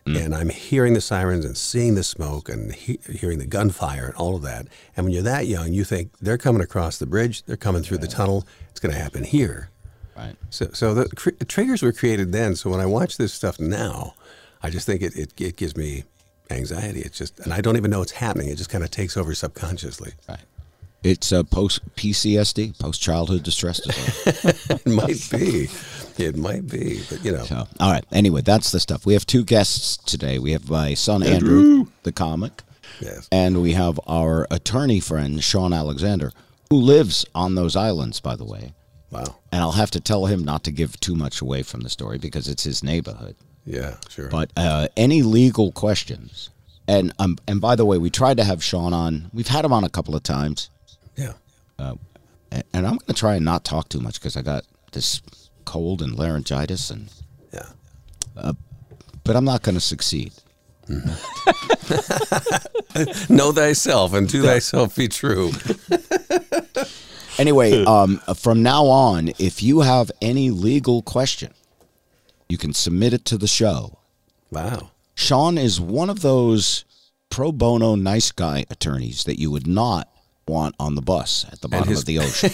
mm. 0.06 0.16
and 0.16 0.34
I'm 0.34 0.48
hearing 0.48 0.94
the 0.94 1.00
sirens 1.00 1.44
and 1.44 1.56
seeing 1.56 1.94
the 1.94 2.02
smoke 2.02 2.48
and 2.48 2.72
he, 2.74 2.98
hearing 3.10 3.38
the 3.38 3.46
gunfire 3.46 4.06
and 4.06 4.14
all 4.16 4.36
of 4.36 4.42
that. 4.42 4.66
And 4.96 5.04
when 5.04 5.12
you're 5.12 5.22
that 5.22 5.46
young, 5.46 5.72
you 5.72 5.84
think 5.84 6.12
they're 6.20 6.38
coming 6.38 6.62
across 6.62 6.98
the 6.98 7.06
bridge, 7.06 7.44
they're 7.44 7.56
coming 7.56 7.82
through 7.82 7.98
the 7.98 8.08
tunnel. 8.08 8.46
It's 8.70 8.80
going 8.80 8.92
to 8.94 9.00
happen 9.00 9.24
here. 9.24 9.70
Right. 10.16 10.36
So, 10.50 10.68
so 10.72 10.94
the 10.94 11.08
cr- 11.08 11.30
triggers 11.48 11.82
were 11.82 11.92
created 11.92 12.32
then. 12.32 12.54
So 12.54 12.70
when 12.70 12.80
I 12.80 12.86
watch 12.86 13.16
this 13.16 13.32
stuff 13.32 13.58
now, 13.58 14.14
I 14.62 14.70
just 14.70 14.86
think 14.86 15.02
it, 15.02 15.16
it, 15.16 15.40
it 15.40 15.56
gives 15.56 15.76
me 15.76 16.04
anxiety. 16.50 17.00
It's 17.00 17.18
just, 17.18 17.40
and 17.40 17.52
I 17.52 17.60
don't 17.60 17.76
even 17.76 17.90
know 17.90 18.02
it's 18.02 18.12
happening. 18.12 18.48
It 18.48 18.56
just 18.56 18.70
kind 18.70 18.84
of 18.84 18.90
takes 18.90 19.16
over 19.16 19.34
subconsciously. 19.34 20.12
Right. 20.28 20.40
It's 21.02 21.32
a 21.32 21.42
post 21.42 21.80
PCSD, 21.96 22.78
post 22.78 23.02
childhood 23.02 23.42
distress 23.42 23.80
disorder. 23.80 24.56
it 24.70 24.86
might 24.86 25.28
be. 25.30 25.68
It 26.16 26.36
might 26.36 26.68
be. 26.68 27.02
But, 27.10 27.24
you 27.24 27.32
know, 27.32 27.44
So, 27.44 27.66
all 27.80 27.90
right. 27.90 28.04
Anyway, 28.12 28.42
that's 28.42 28.70
the 28.70 28.78
stuff. 28.78 29.04
We 29.04 29.14
have 29.14 29.26
two 29.26 29.44
guests 29.44 29.96
today. 29.96 30.38
We 30.38 30.52
have 30.52 30.70
my 30.70 30.94
son 30.94 31.22
Andrew, 31.22 31.86
the 32.04 32.12
comic, 32.12 32.62
yes. 33.00 33.28
and 33.32 33.62
we 33.62 33.72
have 33.72 33.98
our 34.06 34.46
attorney 34.50 35.00
friend 35.00 35.42
Shawn 35.42 35.72
Alexander, 35.72 36.30
who 36.70 36.76
lives 36.76 37.26
on 37.34 37.56
those 37.56 37.74
islands, 37.74 38.20
by 38.20 38.36
the 38.36 38.44
way. 38.44 38.74
Wow. 39.10 39.24
And 39.50 39.60
I'll 39.60 39.72
have 39.72 39.90
to 39.92 40.00
tell 40.00 40.26
him 40.26 40.44
not 40.44 40.64
to 40.64 40.70
give 40.70 40.98
too 41.00 41.14
much 41.14 41.40
away 41.40 41.62
from 41.62 41.80
the 41.80 41.90
story 41.90 42.18
because 42.18 42.48
it's 42.48 42.62
his 42.62 42.82
neighborhood. 42.82 43.36
Yeah, 43.64 43.96
sure. 44.08 44.28
But 44.28 44.50
uh, 44.56 44.88
any 44.96 45.22
legal 45.22 45.72
questions, 45.72 46.50
and 46.88 47.12
um, 47.18 47.38
and 47.46 47.60
by 47.60 47.76
the 47.76 47.84
way, 47.84 47.98
we 47.98 48.10
tried 48.10 48.38
to 48.38 48.44
have 48.44 48.62
Shawn 48.62 48.92
on. 48.92 49.30
We've 49.32 49.48
had 49.48 49.64
him 49.64 49.72
on 49.72 49.84
a 49.84 49.90
couple 49.90 50.16
of 50.16 50.22
times. 50.22 50.70
Yeah. 51.78 51.94
and 52.50 52.86
I'm 52.86 52.96
going 52.96 53.06
to 53.08 53.12
try 53.14 53.36
and 53.36 53.44
not 53.44 53.64
talk 53.64 53.88
too 53.88 54.00
much 54.00 54.20
because 54.20 54.36
I 54.36 54.42
got 54.42 54.64
this 54.92 55.20
cold 55.64 56.02
and 56.02 56.14
laryngitis, 56.16 56.90
and 56.90 57.08
Yeah. 57.52 58.52
but 59.24 59.36
I'm 59.36 59.44
not 59.44 59.62
going 59.62 59.74
to 59.76 59.80
succeed. 59.80 60.32
Know 63.28 63.52
thyself 63.52 64.12
and 64.14 64.28
to 64.30 64.42
thyself 64.42 64.96
be 64.96 65.08
true. 65.08 65.52
Anyway, 67.38 67.82
um, 67.86 68.18
from 68.36 68.62
now 68.62 68.84
on, 68.84 69.30
if 69.38 69.62
you 69.62 69.80
have 69.80 70.12
any 70.20 70.50
legal 70.50 71.00
question, 71.00 71.54
you 72.46 72.58
can 72.58 72.74
submit 72.74 73.14
it 73.14 73.24
to 73.24 73.38
the 73.38 73.46
show. 73.48 73.98
Wow. 74.50 74.90
Shawn 75.14 75.56
is 75.56 75.80
one 75.80 76.10
of 76.10 76.20
those 76.20 76.84
pro 77.30 77.50
bono 77.50 77.94
nice 77.94 78.32
guy 78.32 78.66
attorneys 78.68 79.24
that 79.24 79.40
you 79.40 79.50
would 79.50 79.66
not 79.66 80.11
want 80.46 80.74
on 80.80 80.94
the 80.94 81.02
bus 81.02 81.46
at 81.52 81.60
the 81.60 81.68
bottom 81.68 81.88
his- 81.88 82.00
of 82.00 82.06
the 82.06 82.18
ocean. 82.20 82.50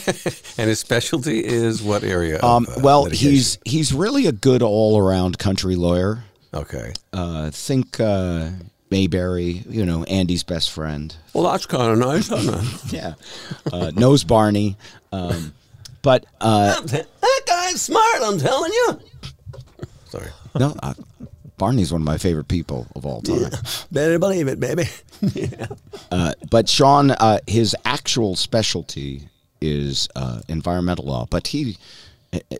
And 0.58 0.68
his 0.68 0.78
specialty 0.80 1.44
is 1.44 1.82
what 1.82 2.04
area? 2.04 2.40
Um, 2.42 2.66
of, 2.66 2.78
uh, 2.78 2.80
well, 2.82 3.02
litigation? 3.04 3.30
he's 3.30 3.58
he's 3.64 3.92
really 3.92 4.26
a 4.26 4.32
good 4.32 4.62
all 4.62 4.98
around 4.98 5.38
country 5.38 5.74
lawyer. 5.76 6.24
okay. 6.54 6.92
Uh, 7.12 7.50
think 7.50 7.98
uh, 8.00 8.50
Mayberry, 8.90 9.62
you 9.68 9.84
know, 9.84 10.04
Andy's 10.04 10.42
best 10.44 10.70
friend. 10.70 11.14
Well, 11.34 11.50
that's 11.50 11.66
kind 11.66 11.92
of 11.92 11.98
nice, 11.98 12.30
isn't 12.30 12.54
it? 12.54 12.92
Yeah, 12.92 13.14
uh, 13.72 13.90
knows 13.94 14.24
Barney. 14.24 14.76
Um, 15.12 15.52
but 16.02 16.24
uh, 16.40 16.80
That 16.86 17.06
guy's 17.46 17.82
smart, 17.82 18.22
I'm 18.22 18.38
telling 18.38 18.72
you. 18.72 18.98
Sorry. 20.06 20.28
no, 20.58 20.74
uh, 20.82 20.94
Barney's 21.58 21.92
one 21.92 22.02
of 22.02 22.06
my 22.06 22.18
favorite 22.18 22.48
people 22.48 22.86
of 22.94 23.04
all 23.04 23.20
time. 23.20 23.50
Better 23.92 24.18
believe 24.18 24.48
it, 24.48 24.60
baby. 24.60 24.84
Uh, 26.10 26.32
but 26.50 26.68
Shawn, 26.70 27.10
uh, 27.10 27.38
his 27.46 27.76
actual 27.84 28.34
specialty 28.34 29.28
is 29.60 30.08
uh, 30.16 30.40
environmental 30.48 31.04
law. 31.04 31.26
But 31.28 31.48
he, 31.48 31.76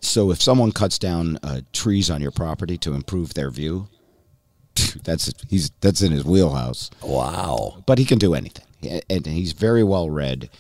so 0.02 0.30
if 0.30 0.42
someone 0.42 0.72
cuts 0.72 0.98
down 0.98 1.38
uh, 1.42 1.60
trees 1.72 2.10
on 2.10 2.20
your 2.20 2.30
property 2.30 2.76
to 2.78 2.92
improve 2.92 3.32
their 3.34 3.50
view, 3.50 3.88
that's 5.04 5.32
he's 5.48 5.70
that's 5.80 6.02
in 6.02 6.12
his 6.12 6.24
wheelhouse. 6.24 6.90
Wow. 7.02 7.82
But 7.86 7.98
he 7.98 8.04
can 8.04 8.18
do 8.18 8.34
anything, 8.34 8.66
and 9.08 9.24
he's 9.24 9.52
very 9.52 9.82
well 9.84 10.10
read. 10.10 10.50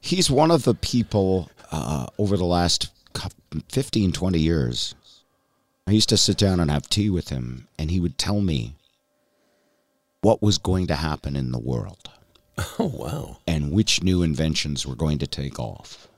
He's 0.00 0.30
one 0.30 0.50
of 0.50 0.64
the 0.64 0.74
people 0.74 1.50
uh, 1.72 2.06
over 2.18 2.36
the 2.36 2.44
last 2.44 2.90
cou- 3.14 3.30
15, 3.70 4.12
20 4.12 4.38
years. 4.38 4.94
I 5.86 5.92
used 5.92 6.08
to 6.10 6.16
sit 6.16 6.38
down 6.38 6.60
and 6.60 6.70
have 6.70 6.88
tea 6.88 7.10
with 7.10 7.28
him, 7.28 7.68
and 7.78 7.90
he 7.90 8.00
would 8.00 8.16
tell 8.18 8.40
me 8.40 8.74
what 10.22 10.40
was 10.42 10.56
going 10.58 10.86
to 10.86 10.94
happen 10.96 11.36
in 11.36 11.52
the 11.52 11.58
world 11.58 12.08
Oh, 12.78 12.86
wow. 12.94 13.36
and 13.46 13.70
which 13.72 14.02
new 14.02 14.22
inventions 14.22 14.86
were 14.86 14.94
going 14.94 15.18
to 15.18 15.26
take 15.26 15.58
off. 15.58 16.08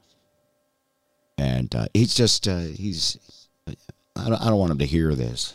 And 1.38 1.74
uh, 1.74 1.86
he's 1.92 2.14
just, 2.14 2.46
uh, 2.46 2.58
he's, 2.60 3.18
I 3.66 4.28
don't, 4.28 4.40
I 4.40 4.44
don't 4.48 4.58
want 4.58 4.70
him 4.72 4.78
to 4.78 4.86
hear 4.86 5.14
this. 5.14 5.54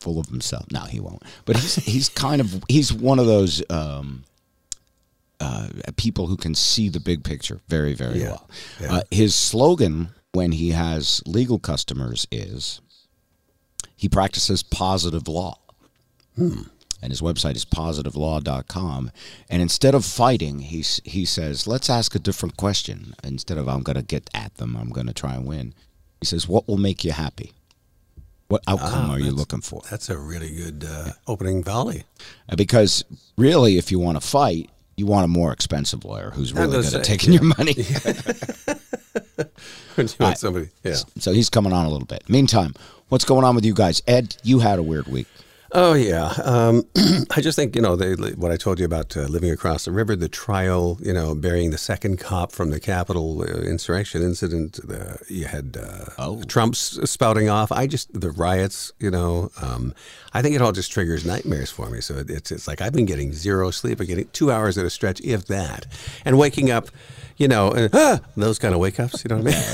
Full 0.00 0.20
of 0.20 0.26
himself. 0.26 0.66
No, 0.70 0.80
he 0.82 1.00
won't. 1.00 1.22
But 1.44 1.56
he's, 1.56 1.74
he's 1.84 2.08
kind 2.08 2.40
of, 2.40 2.62
he's 2.68 2.92
one 2.92 3.18
of 3.18 3.26
those 3.26 3.62
um, 3.68 4.24
uh, 5.40 5.68
people 5.96 6.28
who 6.28 6.36
can 6.36 6.54
see 6.54 6.88
the 6.88 7.00
big 7.00 7.24
picture 7.24 7.60
very, 7.68 7.94
very 7.94 8.20
Yeah, 8.20 8.26
well. 8.28 8.50
yeah. 8.80 8.92
Uh, 8.94 9.02
his 9.10 9.34
slogan 9.34 10.10
when 10.32 10.52
he 10.52 10.70
has 10.70 11.22
legal 11.26 11.58
customers 11.58 12.26
is 12.30 12.80
he 13.96 14.08
practices 14.08 14.62
positive 14.62 15.26
law 15.28 15.58
and 17.02 17.12
his 17.12 17.20
website 17.20 17.56
is 17.56 17.64
positivelaw.com. 17.64 19.10
And 19.48 19.62
instead 19.62 19.94
of 19.94 20.04
fighting, 20.04 20.60
he 20.60 20.84
he 21.04 21.24
says, 21.24 21.66
"Let's 21.66 21.90
ask 21.90 22.14
a 22.14 22.18
different 22.18 22.56
question." 22.56 23.14
Instead 23.22 23.58
of 23.58 23.68
"I'm 23.68 23.82
going 23.82 23.96
to 23.96 24.02
get 24.02 24.30
at 24.34 24.56
them, 24.56 24.76
I'm 24.76 24.90
going 24.90 25.06
to 25.06 25.12
try 25.12 25.34
and 25.34 25.46
win," 25.46 25.74
he 26.20 26.26
says, 26.26 26.48
"What 26.48 26.66
will 26.68 26.78
make 26.78 27.04
you 27.04 27.12
happy? 27.12 27.52
What 28.48 28.62
outcome 28.66 29.10
are 29.10 29.20
you 29.20 29.30
looking 29.30 29.60
for?" 29.60 29.82
That's 29.90 30.10
a 30.10 30.18
really 30.18 30.54
good 30.54 30.84
uh, 30.88 31.12
opening 31.26 31.62
volley. 31.62 32.04
Because 32.56 33.04
really, 33.36 33.78
if 33.78 33.90
you 33.92 33.98
want 33.98 34.20
to 34.20 34.26
fight, 34.26 34.70
you 34.98 35.06
want 35.06 35.24
a 35.24 35.28
more 35.28 35.52
expensive 35.52 36.04
lawyer 36.04 36.30
who's 36.30 36.52
really 36.52 36.82
good 36.82 36.94
at 36.94 37.04
taking 37.04 37.32
yeah. 37.32 37.40
your 37.40 37.54
money. 37.56 37.74
You 39.98 40.34
somebody, 40.36 40.68
yeah. 40.84 40.94
so 41.18 41.32
he's 41.32 41.50
coming 41.50 41.72
on 41.72 41.84
a 41.84 41.88
little 41.88 42.06
bit. 42.06 42.28
Meantime, 42.28 42.74
what's 43.08 43.24
going 43.24 43.44
on 43.44 43.54
with 43.54 43.64
you 43.64 43.74
guys? 43.74 44.00
Ed, 44.06 44.36
you 44.44 44.60
had 44.60 44.78
a 44.78 44.82
weird 44.82 45.08
week. 45.08 45.26
Oh 45.72 45.92
yeah, 45.92 46.28
um, 46.44 46.84
I 47.30 47.42
just 47.42 47.56
think 47.56 47.76
you 47.76 47.82
know 47.82 47.94
they, 47.94 48.14
what 48.32 48.50
I 48.50 48.56
told 48.56 48.78
you 48.78 48.86
about 48.86 49.14
uh, 49.16 49.22
living 49.24 49.50
across 49.50 49.84
the 49.84 49.92
river, 49.92 50.16
the 50.16 50.28
trial, 50.28 50.98
you 51.02 51.12
know, 51.12 51.34
burying 51.34 51.70
the 51.72 51.78
second 51.78 52.18
cop 52.18 52.52
from 52.52 52.70
the 52.70 52.80
Capitol 52.80 53.42
uh, 53.42 53.44
insurrection 53.44 54.22
incident. 54.22 54.80
Uh, 54.88 55.16
you 55.28 55.44
had 55.44 55.76
uh, 55.78 56.06
Oh. 56.16 56.42
Trump's 56.44 56.98
spouting 57.10 57.50
off. 57.50 57.70
I 57.70 57.86
just 57.86 58.18
the 58.18 58.30
riots, 58.30 58.92
you 58.98 59.10
know. 59.10 59.50
Um, 59.60 59.94
I 60.32 60.40
think 60.40 60.54
it 60.54 60.62
all 60.62 60.72
just 60.72 60.90
triggers 60.90 61.26
nightmares 61.26 61.70
for 61.70 61.90
me. 61.90 62.00
So 62.00 62.14
it, 62.16 62.30
it's 62.30 62.50
it's 62.50 62.66
like 62.66 62.80
I've 62.80 62.94
been 62.94 63.06
getting 63.06 63.34
zero 63.34 63.70
sleep. 63.70 64.00
I'm 64.00 64.06
getting 64.06 64.28
two 64.32 64.50
hours 64.50 64.78
at 64.78 64.86
a 64.86 64.90
stretch, 64.90 65.20
if 65.20 65.46
that, 65.48 65.86
and 66.24 66.38
waking 66.38 66.70
up, 66.70 66.88
you 67.38 67.48
know, 67.48 67.70
and, 67.72 67.88
ah, 67.94 68.20
those 68.36 68.58
kind 68.58 68.74
of 68.74 68.80
wake 68.80 69.00
ups. 69.00 69.24
You 69.24 69.28
know 69.30 69.42
what 69.42 69.54
I 69.54 69.56
mean? 69.56 69.64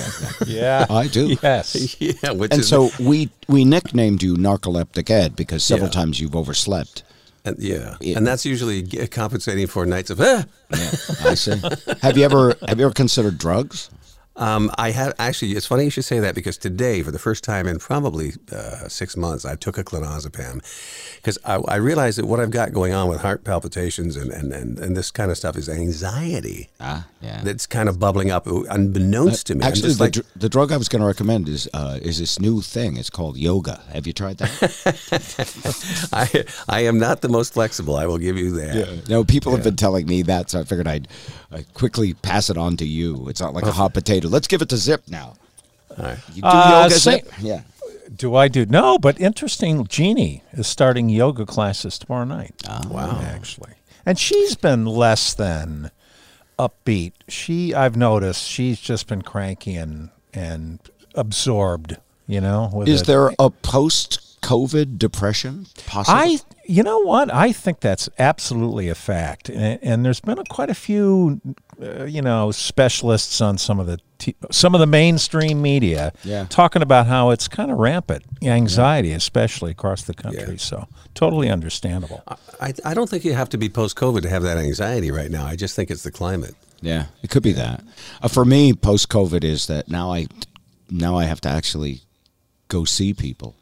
Yeah. 0.55 0.87
I 0.91 1.09
do. 1.09 1.37
Yes. 1.43 1.97
yeah, 2.01 2.31
which 2.33 2.53
And 2.53 2.61
is 2.61 2.69
so 2.69 2.91
we 3.01 3.31
we 3.49 3.65
nicknamed 3.65 4.23
you 4.23 4.37
Narcoleptic 4.37 5.11
Ed 5.11 5.35
because 5.37 5.65
several 5.65 5.89
Yeah. 5.89 5.93
times 6.01 6.21
you've 6.21 6.37
overslept. 6.37 7.03
and, 7.45 7.57
yeah. 7.59 7.97
Yeah. 8.01 8.17
and 8.19 8.27
that's 8.27 8.45
usually 8.47 8.83
compensating 9.09 9.67
for 9.67 9.85
nights 9.87 10.11
of 10.11 10.21
ah. 10.21 10.45
I 11.25 11.35
see. 11.35 11.61
have 12.03 12.17
you 12.19 12.25
ever 12.25 12.55
have 12.69 12.79
you 12.79 12.85
ever 12.87 12.95
considered 12.95 13.39
drugs? 13.39 13.91
Um, 14.37 14.71
I 14.77 14.91
have 14.91 15.15
actually. 15.19 15.53
It's 15.53 15.67
funny 15.67 15.85
you 15.85 15.91
should 15.91 16.05
say 16.05 16.19
that 16.21 16.35
because 16.35 16.59
today, 16.59 17.03
for 17.03 17.13
the 17.13 17.19
first 17.21 17.45
time 17.45 17.69
in 17.69 17.79
probably 17.79 18.33
uh, 18.51 18.89
six 18.89 19.17
months, 19.17 19.45
I 19.45 19.55
took 19.55 19.79
a 19.79 19.85
clonazepam 19.85 20.61
because 21.17 21.39
I, 21.45 21.55
I 21.69 21.77
realized 21.77 22.19
that 22.19 22.27
what 22.27 22.41
I've 22.41 22.51
got 22.51 22.73
going 22.73 22.93
on 22.93 23.09
with 23.09 23.21
heart 23.21 23.45
palpitations 23.45 24.17
and, 24.17 24.33
and, 24.33 24.53
and, 24.53 24.79
and 24.79 24.97
this 24.97 25.11
kind 25.13 25.31
of 25.31 25.37
stuff 25.37 25.57
is 25.57 25.69
anxiety 25.69 26.69
Ah, 26.81 27.07
yeah. 27.23 27.43
that's 27.45 27.65
kind 27.67 27.89
of 27.89 28.01
bubbling 28.01 28.33
up 28.33 28.47
unbeknownst 28.49 29.47
to 29.47 29.55
me. 29.55 29.65
Actually, 29.65 29.93
the, 29.93 30.03
like, 30.03 30.13
dr- 30.15 30.27
the 30.35 30.49
drug 30.49 30.73
I 30.73 30.77
was 30.79 30.89
going 30.89 31.01
to 31.01 31.07
recommend 31.07 31.49
is 31.49 31.69
uh, 31.73 31.99
is 32.03 32.19
this 32.19 32.41
new 32.41 32.61
thing. 32.61 32.97
It's 32.97 33.11
called 33.11 33.37
yoga. 33.37 33.83
Have 33.93 34.07
you 34.07 34.13
tried 34.13 34.39
that? 34.39 36.09
I 36.13 36.45
I 36.69 36.81
am 36.81 36.99
not 36.99 37.21
the 37.21 37.29
most 37.29 37.53
flexible. 37.55 37.97
I 37.97 38.07
will 38.07 38.19
give 38.19 38.37
you 38.37 38.51
that. 38.57 39.09
No, 39.09 39.23
people 39.25 39.53
have 39.55 39.63
been 39.65 39.77
telling 39.77 40.07
me 40.07 40.23
that, 40.23 40.51
so 40.51 40.61
I 40.61 40.65
figured 40.65 40.89
I'd 40.89 41.09
uh, 41.53 41.61
quickly 41.75 42.15
pass 42.15 42.51
it 42.51 42.59
on 42.59 42.77
to 42.79 42.85
you. 42.87 43.29
It's 43.29 43.41
not 43.41 43.55
like 43.55 43.65
a 43.65 43.73
hot 43.73 43.95
potato. 43.95 44.24
Let's 44.29 44.47
give 44.49 44.63
it 44.63 44.69
to 44.71 44.77
Zip 44.77 45.03
now. 45.09 45.35
All 45.97 46.05
right. 46.05 46.19
You 46.35 46.43
do 46.43 46.49
Uh, 46.49 46.83
yoga, 46.85 46.95
say- 46.99 47.19
Zip? 47.21 47.33
Yeah. 47.41 47.61
Do 48.15 48.37
I 48.37 48.49
do? 48.49 48.65
No, 48.67 48.99
but 48.99 49.19
interesting. 49.21 49.87
Jeannie 49.87 50.43
is 50.53 50.67
starting 50.67 51.09
yoga 51.09 51.45
classes 51.47 51.99
tomorrow 51.99 52.25
night. 52.25 52.55
Wow. 52.89 53.21
Actually, 53.23 53.73
and 54.07 54.19
she's 54.19 54.55
been 54.55 54.85
less 54.87 55.35
than 55.35 55.91
upbeat. 56.59 57.13
She, 57.29 57.75
I've 57.75 57.97
noticed, 57.97 58.47
she's 58.49 58.79
just 58.79 59.09
been 59.09 59.23
cranky 59.23 59.75
and 59.77 60.11
and 60.33 60.79
absorbed. 61.15 61.97
You 62.27 62.41
know, 62.41 62.71
with 62.73 62.89
Is 62.89 63.03
it. 63.03 63.07
there 63.07 63.33
a 63.39 63.51
post 63.51 64.41
COVID 64.43 64.97
depression 64.99 65.67
possible? 65.87 66.19
I, 66.19 66.39
you 66.67 66.83
know 66.83 67.01
what? 67.01 67.33
I 67.33 67.53
think 67.53 67.81
that's 67.81 68.09
absolutely 68.19 68.89
a 68.89 68.95
fact, 68.95 69.49
and, 69.51 69.79
and 69.83 70.05
there's 70.05 70.21
been 70.21 70.39
a, 70.39 70.45
quite 70.45 70.71
a 70.71 70.75
few, 70.75 71.41
uh, 71.83 72.05
you 72.05 72.23
know, 72.23 72.51
specialists 72.51 73.41
on 73.41 73.59
some 73.59 73.79
of 73.81 73.87
the 73.87 73.99
t- 74.19 74.37
some 74.51 74.75
of 74.75 74.81
the 74.81 74.87
mainstream 74.87 75.61
media 75.63 76.13
Yeah. 76.25 76.47
talking 76.49 76.83
about 76.83 77.07
how 77.07 77.31
it's 77.31 77.49
kind 77.49 77.71
of 77.71 77.79
rampant, 77.79 78.25
anxiety, 78.43 79.13
especially 79.13 79.71
across 79.73 80.03
the 80.03 80.15
country. 80.15 80.53
Yeah. 80.53 80.59
So 80.59 80.89
totally 81.15 81.51
understandable. 81.51 82.23
I, 82.61 82.73
I 82.85 82.95
don't 82.95 83.09
think 83.09 83.25
you 83.25 83.35
have 83.35 83.49
to 83.51 83.59
be 83.59 83.69
post 83.69 83.97
COVID 83.97 84.23
to 84.23 84.29
have 84.29 84.43
that 84.43 84.57
anxiety 84.59 85.11
right 85.11 85.31
now. 85.31 85.47
I 85.47 85.57
just 85.57 85.75
think 85.77 85.91
it's 85.91 86.03
the 86.03 86.13
climate. 86.13 86.55
Yeah, 86.81 87.07
it 87.23 87.31
could 87.31 87.43
be 87.43 87.53
that. 87.53 87.83
Uh, 88.23 88.29
for 88.29 88.45
me, 88.45 88.73
post 88.75 89.09
COVID 89.09 89.43
is 89.45 89.67
that 89.69 89.89
now 89.89 90.13
I 90.13 90.27
now 90.91 91.17
I 91.17 91.25
have 91.25 91.41
to 91.43 91.49
actually 91.49 92.03
go 92.69 92.85
see 92.85 93.15
people. 93.15 93.57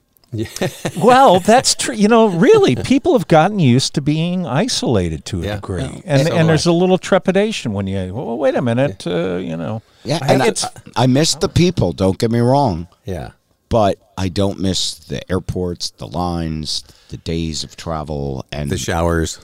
Well, 0.98 1.40
that's 1.40 1.74
true. 1.74 1.94
You 1.94 2.08
know, 2.08 2.26
really, 2.28 2.74
people 2.92 3.12
have 3.14 3.28
gotten 3.28 3.58
used 3.58 3.94
to 3.94 4.00
being 4.00 4.46
isolated 4.46 5.24
to 5.26 5.42
a 5.42 5.44
Yeah. 5.46 5.54
degree, 5.56 5.82
Yeah. 5.82 6.00
and 6.04 6.26
So 6.28 6.34
and 6.34 6.48
there's 6.48 6.66
I. 6.66 6.70
a 6.70 6.72
little 6.74 6.98
trepidation 6.98 7.72
when 7.72 7.86
you. 7.86 8.14
Well, 8.14 8.38
wait 8.38 8.54
a 8.54 8.62
minute. 8.62 9.06
Uh, 9.06 9.36
you 9.36 9.56
know. 9.56 9.82
Yeah, 10.04 10.18
I 10.22 10.32
and 10.32 10.42
I, 10.42 10.46
it's 10.48 10.64
I 10.96 11.06
miss 11.06 11.34
the 11.36 11.48
people. 11.48 11.92
Don't 11.92 12.18
get 12.18 12.30
me 12.30 12.40
wrong, 12.40 12.88
Yeah. 13.04 13.30
but 13.68 13.98
I 14.18 14.28
don't 14.28 14.58
miss 14.58 14.94
the 14.94 15.20
airports, 15.30 15.90
the 15.90 16.06
lines, 16.08 16.82
the 17.10 17.16
days 17.18 17.62
of 17.64 17.76
travel, 17.76 18.44
and 18.50 18.70
The 18.70 18.78
showers, 18.78 19.38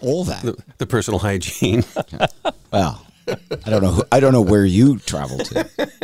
all 0.00 0.24
that. 0.24 0.42
the, 0.42 0.56
the 0.78 0.86
personal 0.86 1.18
hygiene. 1.20 1.84
well, 2.72 3.04
I 3.66 3.70
don't 3.70 3.82
know. 3.82 3.90
Who, 3.92 4.02
I 4.12 4.20
don't 4.20 4.32
know 4.32 4.40
where 4.42 4.64
you 4.64 4.98
travel 4.98 5.38
to. 5.38 5.90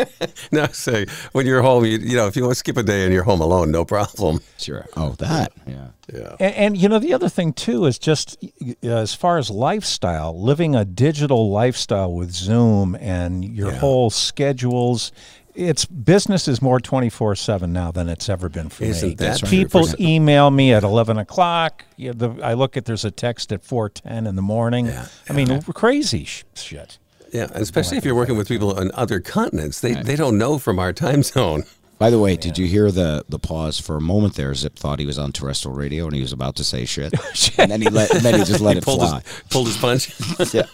No, 0.52 0.66
say 0.66 1.06
when 1.32 1.46
you're 1.46 1.62
home, 1.62 1.84
you, 1.84 1.98
you 1.98 2.16
know, 2.16 2.26
if 2.26 2.36
you 2.36 2.42
want 2.42 2.52
to 2.52 2.58
skip 2.58 2.76
a 2.76 2.82
day 2.82 3.04
and 3.04 3.12
you're 3.12 3.24
home 3.24 3.40
alone, 3.40 3.70
no 3.70 3.84
problem. 3.84 4.40
Sure. 4.58 4.86
Oh, 4.96 5.10
that. 5.18 5.52
Yeah. 5.66 5.88
Yeah. 6.12 6.36
And, 6.38 6.54
and 6.54 6.76
you 6.76 6.88
know 6.88 6.98
the 7.00 7.12
other 7.14 7.28
thing 7.28 7.52
too 7.52 7.86
is 7.86 7.98
just 7.98 8.36
uh, 8.84 8.88
as 8.88 9.12
far 9.14 9.38
as 9.38 9.50
lifestyle, 9.50 10.40
living 10.40 10.76
a 10.76 10.84
digital 10.84 11.50
lifestyle 11.50 12.12
with 12.12 12.30
Zoom 12.32 12.94
and 13.00 13.44
your 13.44 13.72
Yeah. 13.72 13.78
whole 13.78 14.10
schedules. 14.10 15.10
It's 15.54 15.84
business 15.86 16.46
is 16.48 16.60
more 16.62 16.78
twenty 16.78 17.08
four 17.08 17.34
seven 17.34 17.72
now 17.72 17.90
than 17.90 18.08
it's 18.08 18.28
ever 18.28 18.48
been 18.48 18.68
for 18.68 18.82
me. 18.84 18.90
Isn't 18.90 19.18
that 19.18 19.38
true? 19.40 19.48
People 19.48 19.86
For- 19.86 19.96
email 19.98 20.50
me 20.50 20.72
at 20.74 20.84
eleven 20.84 21.18
o'clock. 21.18 21.84
You 21.96 22.12
know, 22.12 22.34
the, 22.34 22.42
I 22.44 22.52
look 22.52 22.76
at 22.76 22.84
there's 22.84 23.04
a 23.06 23.10
text 23.10 23.52
at 23.52 23.64
four 23.64 23.88
ten 23.88 24.26
in 24.26 24.36
the 24.36 24.42
morning. 24.42 24.86
Yeah. 24.86 25.06
I 25.28 25.32
mean, 25.32 25.62
crazy 25.62 26.24
sh- 26.24 26.44
shit. 26.54 26.98
Yeah, 27.36 27.48
especially 27.52 27.98
if 27.98 28.04
you're 28.04 28.14
working 28.14 28.36
with 28.38 28.48
people 28.48 28.78
on 28.78 28.90
other 28.94 29.20
continents, 29.20 29.80
they, 29.80 29.92
they 29.94 30.16
don't 30.16 30.38
know 30.38 30.58
from 30.58 30.78
our 30.78 30.92
time 30.92 31.22
zone. 31.22 31.64
By 31.98 32.10
the 32.10 32.18
way, 32.18 32.36
did 32.36 32.56
you 32.58 32.66
hear 32.66 32.90
the 32.90 33.24
the 33.28 33.38
pause 33.38 33.80
for 33.80 33.96
a 33.96 34.00
moment 34.00 34.34
there? 34.34 34.54
Zip 34.54 34.76
thought 34.76 34.98
he 34.98 35.06
was 35.06 35.18
on 35.18 35.32
terrestrial 35.32 35.74
radio 35.76 36.04
and 36.06 36.14
he 36.14 36.20
was 36.20 36.32
about 36.32 36.56
to 36.56 36.64
say 36.64 36.84
shit, 36.84 37.12
and 37.58 37.70
then 37.70 37.80
he 37.82 37.88
let 37.88 38.10
and 38.14 38.20
then 38.20 38.38
he 38.38 38.44
just 38.44 38.60
let 38.60 38.72
He 38.74 38.78
it 38.78 38.84
pulled 38.84 39.00
fly. 39.00 39.20
his, 39.20 39.42
pulled 39.50 39.66
his 39.66 39.76
punch. 39.78 40.14
Yeah, 40.54 40.64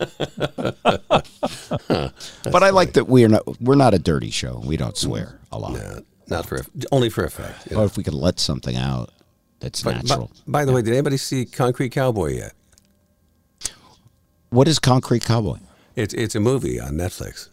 But 2.45 2.63
I 2.63 2.71
like 2.71 2.93
that 2.95 3.05
we're 3.09 3.29
not 3.29 3.61
we're 3.61 3.77
not 3.77 3.95
a 3.95 3.99
dirty 3.99 4.31
show. 4.31 4.61
We 4.65 4.77
don't 4.77 4.97
swear 4.97 5.39
a 5.53 5.59
lot. 5.59 5.73
Yeah, 5.75 6.01
not 6.29 6.47
for 6.47 6.65
only 6.91 7.09
for 7.11 7.25
effect. 7.25 7.71
you 7.71 7.77
Or 7.79 7.85
if 7.85 7.97
we 7.97 8.03
could 8.03 8.15
let 8.15 8.39
something 8.41 8.77
out 8.77 9.11
that's 9.61 9.83
But- 9.83 9.95
but- 9.97 10.05
natural. 10.09 10.31
by 10.47 10.65
the 10.65 10.73
way, 10.73 10.83
did 10.83 10.93
anybody 10.93 11.17
see 11.17 11.45
Concrete 11.45 11.91
Cowboy 11.91 12.35
yet? 12.37 12.53
what 14.51 14.67
is 14.69 14.79
Concrete 14.79 15.25
Cowboy? 15.25 15.59
It's 15.97 16.15
it's 16.15 16.35
a 16.35 16.41
movie 16.41 16.81
on 16.81 16.93
Netflix, 16.95 17.49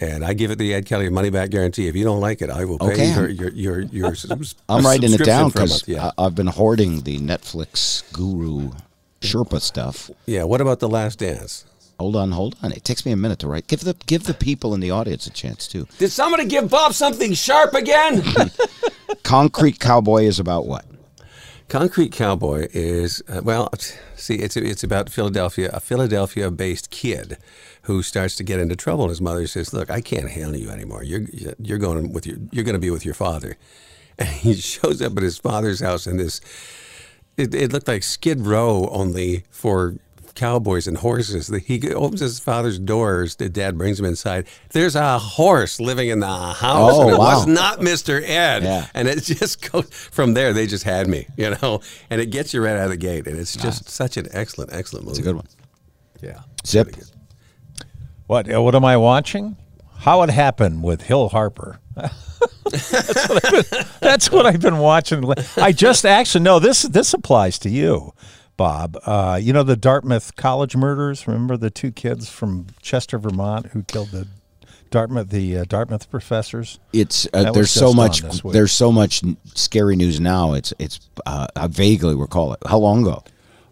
and 0.00 0.24
I 0.24 0.32
give 0.32 0.50
it 0.50 0.58
the 0.58 0.72
Ed 0.74 0.86
Kelly 0.86 1.08
money 1.10 1.30
back 1.30 1.50
guarantee. 1.50 1.88
If 1.88 1.94
you 1.96 2.04
don't 2.04 2.20
like 2.20 2.40
it, 2.42 2.50
I 2.50 2.64
will 2.64 2.78
pay 2.78 2.92
Okay. 2.92 3.12
your 3.14 3.28
your 3.28 3.50
your, 3.50 3.80
your 3.80 4.14
I'm 4.68 4.84
writing 4.84 5.12
it 5.12 5.24
down 5.24 5.50
because 5.50 5.86
yeah, 5.86 6.10
I've 6.16 6.34
been 6.34 6.46
hoarding 6.46 7.02
the 7.02 7.18
Netflix 7.18 8.10
guru 8.12 8.70
Sherpa 9.20 9.60
stuff. 9.60 10.10
yeah. 10.26 10.44
What 10.44 10.60
about 10.60 10.80
the 10.80 10.88
Last 10.88 11.18
Dance? 11.18 11.64
Hold 11.98 12.14
on, 12.14 12.30
hold 12.30 12.54
on. 12.62 12.70
It 12.70 12.84
takes 12.84 13.04
me 13.04 13.10
a 13.10 13.16
minute 13.16 13.40
to 13.40 13.48
write. 13.48 13.66
Give 13.66 13.80
the 13.80 13.94
give 14.06 14.24
the 14.24 14.34
people 14.34 14.72
in 14.72 14.80
the 14.80 14.90
audience 14.92 15.26
a 15.26 15.30
chance 15.30 15.66
too. 15.66 15.86
Did 15.98 16.10
somebody 16.12 16.44
give 16.46 16.70
Bob 16.70 16.94
something 16.94 17.34
sharp 17.34 17.74
again? 17.74 18.22
Concrete 19.24 19.80
Cowboy 19.80 20.22
is 20.24 20.38
about 20.38 20.66
what? 20.66 20.84
Concrete 21.68 22.12
Cowboy 22.12 22.66
is 22.72 23.22
uh, 23.28 23.42
well, 23.44 23.70
see, 24.16 24.36
it's 24.36 24.56
it's 24.56 24.82
about 24.82 25.10
Philadelphia, 25.10 25.70
a 25.70 25.80
Philadelphia-based 25.80 26.88
kid 26.90 27.36
who 27.82 28.02
starts 28.02 28.36
to 28.36 28.44
get 28.44 28.58
into 28.58 28.74
trouble. 28.74 29.10
His 29.10 29.20
mother 29.20 29.46
says, 29.46 29.74
"Look, 29.74 29.90
I 29.90 30.00
can't 30.00 30.30
handle 30.30 30.56
you 30.56 30.70
anymore. 30.70 31.02
You're 31.02 31.26
you're 31.58 31.78
going 31.78 32.12
with 32.12 32.26
your 32.26 32.38
you're 32.52 32.64
going 32.64 32.74
to 32.74 32.80
be 32.80 32.90
with 32.90 33.04
your 33.04 33.14
father." 33.14 33.56
And 34.20 34.28
he 34.28 34.54
shows 34.54 35.00
up 35.00 35.16
at 35.16 35.22
his 35.22 35.38
father's 35.38 35.78
house 35.78 36.04
in 36.04 36.16
this. 36.16 36.40
It, 37.36 37.54
it 37.54 37.72
looked 37.72 37.86
like 37.86 38.02
Skid 38.02 38.40
Row 38.40 38.88
only 38.90 39.44
for 39.48 39.94
cowboys 40.38 40.86
and 40.86 40.96
horses. 40.96 41.48
He 41.66 41.92
opens 41.92 42.20
his 42.20 42.38
father's 42.38 42.78
doors. 42.78 43.36
The 43.36 43.48
dad 43.48 43.76
brings 43.76 43.98
him 43.98 44.06
inside. 44.06 44.46
There's 44.70 44.94
a 44.94 45.18
horse 45.18 45.80
living 45.80 46.08
in 46.08 46.20
the 46.20 46.26
house. 46.26 46.92
Oh, 46.94 47.02
and 47.02 47.10
it 47.10 47.18
wow. 47.18 47.34
was 47.34 47.46
not 47.46 47.80
Mr. 47.80 48.22
Ed. 48.22 48.62
Yeah. 48.62 48.86
And 48.94 49.08
it 49.08 49.20
just 49.24 49.70
goes 49.70 49.88
from 49.92 50.34
there. 50.34 50.52
They 50.52 50.66
just 50.66 50.84
had 50.84 51.08
me, 51.08 51.26
you 51.36 51.50
know, 51.60 51.80
and 52.08 52.20
it 52.20 52.26
gets 52.26 52.54
you 52.54 52.64
right 52.64 52.76
out 52.76 52.84
of 52.84 52.90
the 52.90 52.96
gate. 52.96 53.26
And 53.26 53.38
it's 53.38 53.56
just 53.56 53.88
such 53.90 54.16
an 54.16 54.28
excellent, 54.32 54.72
excellent 54.72 55.04
movie. 55.04 55.18
It's 55.18 55.18
a 55.18 55.22
good 55.22 55.36
one. 55.36 55.46
Yeah. 56.22 56.40
Zip. 56.66 56.94
What 58.26 58.52
uh, 58.52 58.62
what 58.62 58.74
am 58.74 58.84
I 58.84 58.96
watching? 58.96 59.56
How 59.98 60.22
it 60.22 60.30
happened 60.30 60.82
with 60.82 61.02
Hill 61.02 61.30
Harper. 61.30 61.80
that's, 61.96 63.28
what 63.28 63.44
I've 63.44 63.70
been, 63.70 63.84
that's 64.00 64.30
what 64.30 64.46
I've 64.46 64.60
been 64.60 64.78
watching. 64.78 65.24
I 65.56 65.72
just 65.72 66.04
actually 66.04 66.44
no 66.44 66.58
this 66.58 66.82
this 66.82 67.14
applies 67.14 67.58
to 67.60 67.70
you, 67.70 68.12
Bob. 68.62 68.98
Uh, 69.06 69.38
you 69.40 69.54
know 69.54 69.62
the 69.62 69.76
Dartmouth 69.76 70.36
college 70.36 70.76
murders. 70.76 71.26
Remember 71.26 71.56
the 71.56 71.70
two 71.70 71.90
kids 71.90 72.28
from 72.28 72.66
Chester, 72.82 73.16
Vermont, 73.16 73.66
who 73.68 73.84
killed 73.84 74.10
the 74.10 74.28
Dartmouth 74.90 75.30
the 75.30 75.58
uh, 75.58 75.64
Dartmouth 75.66 76.10
professors. 76.10 76.78
It's 76.92 77.26
uh, 77.32 77.52
there's 77.52 77.70
so 77.70 77.94
much 77.94 78.20
there's 78.44 78.72
so 78.72 78.92
much 78.92 79.22
scary 79.54 79.96
news 79.96 80.20
now. 80.20 80.52
It's 80.52 80.74
it's 80.78 81.00
uh, 81.24 81.46
I 81.56 81.68
vaguely 81.68 82.14
recall 82.14 82.52
it. 82.52 82.58
How 82.66 82.76
long 82.78 83.02
ago? 83.02 83.22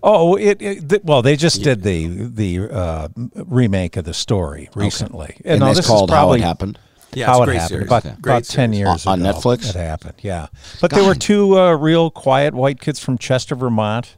Oh, 0.03 0.37
it, 0.37 0.63
it 0.63 0.89
th- 0.89 1.03
well 1.05 1.21
they 1.21 1.37
just 1.37 1.63
did 1.63 1.83
the 1.83 2.07
the 2.07 2.73
uh, 2.73 3.09
remake 3.35 3.97
of 3.97 4.05
the 4.05 4.15
story 4.15 4.71
recently, 4.75 5.37
And 5.45 5.61
no, 5.61 5.67
it's 5.69 5.79
this 5.79 5.85
is 5.87 5.91
called 5.91 6.11
How 6.11 6.33
It 6.33 6.41
Happened. 6.43 6.79
Yeah, 7.13 7.27
how 7.27 7.43
it's 7.43 7.43
it 7.43 7.47
great 7.47 7.55
happened 7.61 7.69
series. 7.71 7.87
about, 7.87 8.05
Yeah. 8.05 8.11
about 8.13 8.23
Great 8.23 8.45
10 8.45 8.45
series. 8.45 8.79
years 8.79 9.07
On- 9.07 9.13
on 9.23 9.27
ago 9.27 9.39
Netflix? 9.39 9.71
it 9.71 9.77
happened 9.77 10.15
yeah 10.21 10.49
but 10.83 10.91
there 10.91 11.03
were 11.03 11.15
two 11.15 11.59
uh, 11.59 11.73
real 11.75 12.11
quiet 12.11 12.53
white 12.53 12.79
kids 12.79 13.01
from 13.01 13.17
chester 13.17 13.55
vermont 13.55 14.17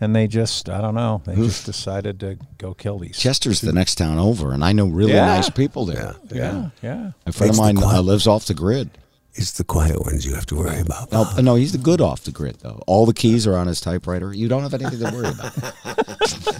and 0.00 0.14
they 0.14 0.26
just 0.26 0.68
i 0.68 0.80
don't 0.80 0.94
know 0.94 1.22
they 1.24 1.34
just 1.36 1.64
decided 1.66 2.20
to 2.20 2.38
go 2.58 2.74
kill 2.74 2.98
these 2.98 3.16
Chester's 3.18 3.60
the 3.60 3.72
next 3.72 3.96
town 3.96 4.18
over, 4.18 4.52
and 4.52 4.64
I 4.64 4.72
know 4.72 4.86
really 4.86 5.12
Yeah. 5.14 5.26
nice 5.26 5.50
people 5.50 5.86
there. 5.86 6.14
yeah 6.30 6.70
yeah 6.82 7.12
A 7.26 7.32
friend 7.32 7.50
It's 7.50 7.58
of 7.58 7.66
the 7.66 7.72
mine 7.74 7.82
uh, 7.82 8.02
lives 8.02 8.26
off 8.26 8.46
the 8.46 8.54
grid. 8.54 8.90
It's 9.38 9.52
the 9.52 9.64
quiet 9.64 10.00
ones 10.02 10.24
you 10.24 10.34
have 10.34 10.46
to 10.46 10.54
worry 10.56 10.80
about. 10.80 11.12
No, 11.12 11.26
no, 11.42 11.54
he's 11.56 11.72
the 11.72 11.76
good 11.78 12.00
off 12.00 12.24
the 12.24 12.30
grid 12.30 12.56
though. 12.62 12.82
All 12.86 13.04
the 13.04 13.12
keys 13.12 13.46
are 13.46 13.54
on 13.54 13.66
his 13.66 13.82
typewriter. 13.82 14.32
You 14.32 14.48
don't 14.48 14.62
have 14.62 14.72
anything 14.72 14.98
to 15.00 15.14
worry 15.14 15.28
about. 15.28 15.52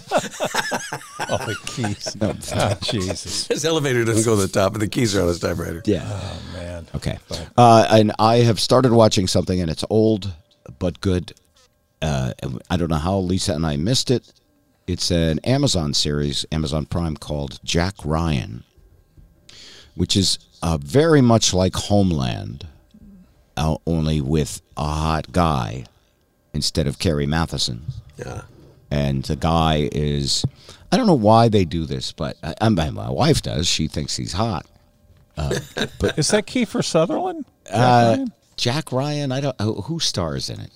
oh 1.29 1.39
the 1.47 1.57
keys 1.67 2.17
No. 2.21 2.35
oh, 2.55 2.75
jesus 2.83 3.47
His 3.49 3.65
elevator 3.65 4.05
doesn't 4.05 4.25
go 4.25 4.37
to 4.37 4.43
the 4.43 4.49
top, 4.53 4.73
but 4.73 4.81
the 4.81 4.89
keys 4.89 5.17
are 5.17 5.23
on 5.23 5.29
his 5.29 5.41
typewriter. 5.41 5.83
Yeah. 5.87 6.05
oh 6.07 6.43
man 6.53 6.87
Okay. 6.95 7.19
Uh, 7.57 7.87
and 7.91 8.13
I 8.19 8.37
have 8.39 8.61
started 8.61 8.93
watching 8.93 9.27
something, 9.27 9.61
and 9.61 9.71
it's 9.71 9.85
old 9.91 10.33
but 10.79 11.01
good. 11.01 11.33
Uh, 12.03 12.33
I 12.71 12.77
don't 12.77 12.91
know 12.91 12.97
how 12.97 13.19
Lisa 13.19 13.55
and 13.55 13.67
I 13.67 13.77
missed 13.77 14.11
it. 14.11 14.33
It's 14.87 15.11
an 15.11 15.39
Amazon 15.41 15.95
series, 15.95 16.47
Amazon 16.53 16.87
Prime, 16.87 17.17
called 17.17 17.59
Jack 17.65 17.95
Ryan, 18.05 18.63
which 19.95 20.17
is 20.17 20.39
uh, 20.63 20.79
very 20.81 21.21
much 21.21 21.53
like 21.53 21.75
Homeland, 21.75 22.67
uh, 23.57 23.77
only 23.87 24.21
with 24.21 24.63
a 24.77 24.85
hot 24.85 25.33
guy 25.33 25.87
instead 26.55 26.87
of 26.87 26.99
Carrie 26.99 27.27
Mathison. 27.27 27.81
Yeah. 28.17 28.43
And 28.91 29.25
the 29.25 29.35
guy 29.35 29.89
is, 29.91 30.45
I 30.93 30.97
don't 30.97 31.09
know 31.09 31.15
why 31.15 31.49
they 31.49 31.65
do 31.65 31.85
this, 31.85 32.13
but 32.13 32.37
I, 32.43 32.55
I, 32.61 32.69
my 32.69 33.11
wife 33.11 33.43
does. 33.43 33.67
She 33.67 33.89
thinks 33.89 34.17
he's 34.17 34.33
hot. 34.33 34.67
is 36.17 36.29
that 36.31 36.47
kiefer 36.47 36.83
sutherland 36.83 37.45
Jack 37.67 37.75
Uh, 37.75 38.25
Jack 38.57 38.91
Ryan, 38.91 39.33
I 39.33 39.41
don't. 39.43 39.61
Who 39.61 39.83
who 39.83 40.01
stars 40.01 40.49
in 40.49 40.61
it? 40.61 40.71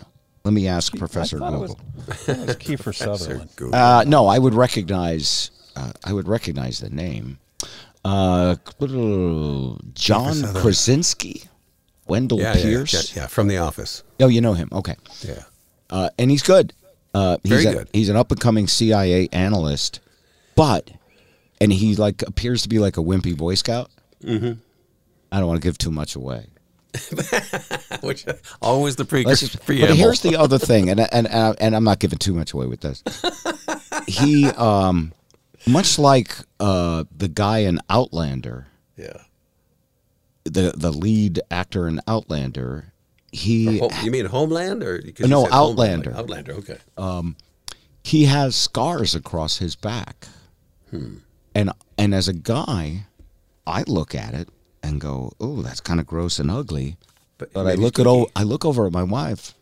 Let 0.45 0.55
me 0.55 0.69
ask 0.69 0.95
I 0.95 0.99
Professor 0.99 1.39
thought 1.39 1.53
was, 1.61 1.75
Google. 1.75 1.87
I 2.09 2.13
thought 2.15 2.39
it 2.39 2.47
was 2.47 2.57
kiefer 2.57 2.95
sutherland 2.95 3.51
Google. 3.57 3.75
Uh, 3.75 4.05
no, 4.05 4.27
I 4.27 4.39
would 4.39 4.55
recognize. 4.55 5.51
Uh, 5.77 5.93
I 6.05 6.13
would 6.13 6.27
recognize 6.29 6.81
the 6.81 6.91
name. 6.91 7.39
Uh, 8.05 8.57
John 9.95 10.43
Krasinski, 10.55 11.43
Wendell 12.07 12.39
yeah, 12.41 12.57
yeah, 12.57 12.63
Pierce. 12.63 13.15
yeah, 13.15 13.23
yeah, 13.23 13.27
from 13.29 13.49
The 13.49 13.59
Office. 13.59 14.03
Oh, 14.21 14.29
you 14.29 14.41
know 14.41 14.55
him. 14.55 14.69
Okay, 14.73 14.97
Yeah. 15.23 15.43
uh, 15.91 16.11
and 16.19 16.31
he's 16.31 16.43
good. 16.43 16.73
Uh, 17.15 17.37
he's 17.43 17.51
Very 17.53 17.65
a- 17.67 17.73
good. 17.81 17.89
He's 17.93 18.09
an 18.09 18.17
up 18.17 18.31
and 18.31 18.41
coming 18.41 18.67
CIA 18.69 19.29
analyst, 19.33 20.01
but 20.55 20.91
and 21.61 21.73
he 21.73 21.97
like 21.97 22.23
appears 22.23 22.63
to 22.63 22.69
be 22.69 22.79
like 22.79 22.97
a 22.97 23.01
wimpy 23.03 23.37
Boy 23.37 23.55
Scout. 23.55 23.91
Mm-hmm. 24.25 24.53
I 25.33 25.39
don't 25.39 25.47
want 25.49 25.61
to 25.61 25.67
give 25.67 25.77
too 25.79 25.91
much 25.91 26.15
away. 26.17 26.47
Which 28.03 28.25
always 28.63 28.97
the 28.97 29.05
pre- 29.05 29.25
Let's 29.25 29.41
just- 29.41 29.65
preamble. 29.65 29.89
but 29.89 29.97
here's 29.97 30.21
the 30.23 30.37
other 30.37 30.59
thing, 30.59 30.89
and 30.91 31.01
and 31.01 31.27
and, 31.29 31.57
and 31.61 31.77
I'm 31.77 31.85
not 31.85 31.99
giving 32.01 32.19
too 32.19 32.35
much 32.35 32.53
away 32.53 32.67
with 32.67 32.81
this. 32.81 33.03
he, 34.07 34.47
um, 34.47 35.13
much 35.67 35.99
like 35.99 36.35
uh, 36.59 37.05
the 37.17 37.29
guy 37.29 37.59
in 37.59 37.79
Outlander, 37.89 38.67
yeah. 38.97 39.19
the 40.45 40.73
the 40.77 40.91
lead 40.93 41.41
actor 41.51 41.87
in 41.87 42.01
Outlander, 42.09 42.93
he 43.31 43.79
Ho- 43.79 43.91
you 44.03 44.11
mean 44.11 44.27
Homeland 44.27 44.83
or 44.83 44.99
'cause 45.01 45.13
you 45.21 45.29
No, 45.29 45.45
said 45.45 45.53
Homeland, 45.53 46.09
Outlander. 46.09 46.11
like 46.11 46.19
Outlander. 46.19 46.53
Okay. 46.55 47.35
he 48.03 48.25
has 48.25 48.57
scars 48.57 49.15
across 49.15 49.59
his 49.59 49.77
back, 49.77 50.27
and 51.55 51.71
and 51.99 52.15
as 52.15 52.27
a 52.29 52.33
guy, 52.33 53.07
I 53.67 53.85
look 53.87 54.15
at 54.15 54.35
it 54.35 54.49
and 54.83 55.01
go, 55.01 55.33
"Oh, 55.41 55.63
that's 55.63 55.81
kind 55.81 56.01
of 56.01 56.07
gross 56.07 56.39
and 56.39 56.51
ugly." 56.51 56.97
But, 57.39 57.53
But 57.53 57.67
I 57.67 57.75
look 57.75 57.99
at 57.99 58.07
oh. 58.07 58.29
I 58.37 58.43
look 58.43 58.65
over 58.65 58.87
at 58.87 58.93
my 58.93 59.03
wife. 59.03 59.55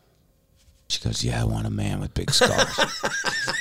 She 0.89 1.01
goes, 1.01 1.25
"Yeah, 1.25 1.43
I 1.43 1.45
want 1.45 1.67
a 1.67 1.71
man 1.71 2.01
with 2.01 2.15
big 2.15 2.31
scars." 2.31 2.79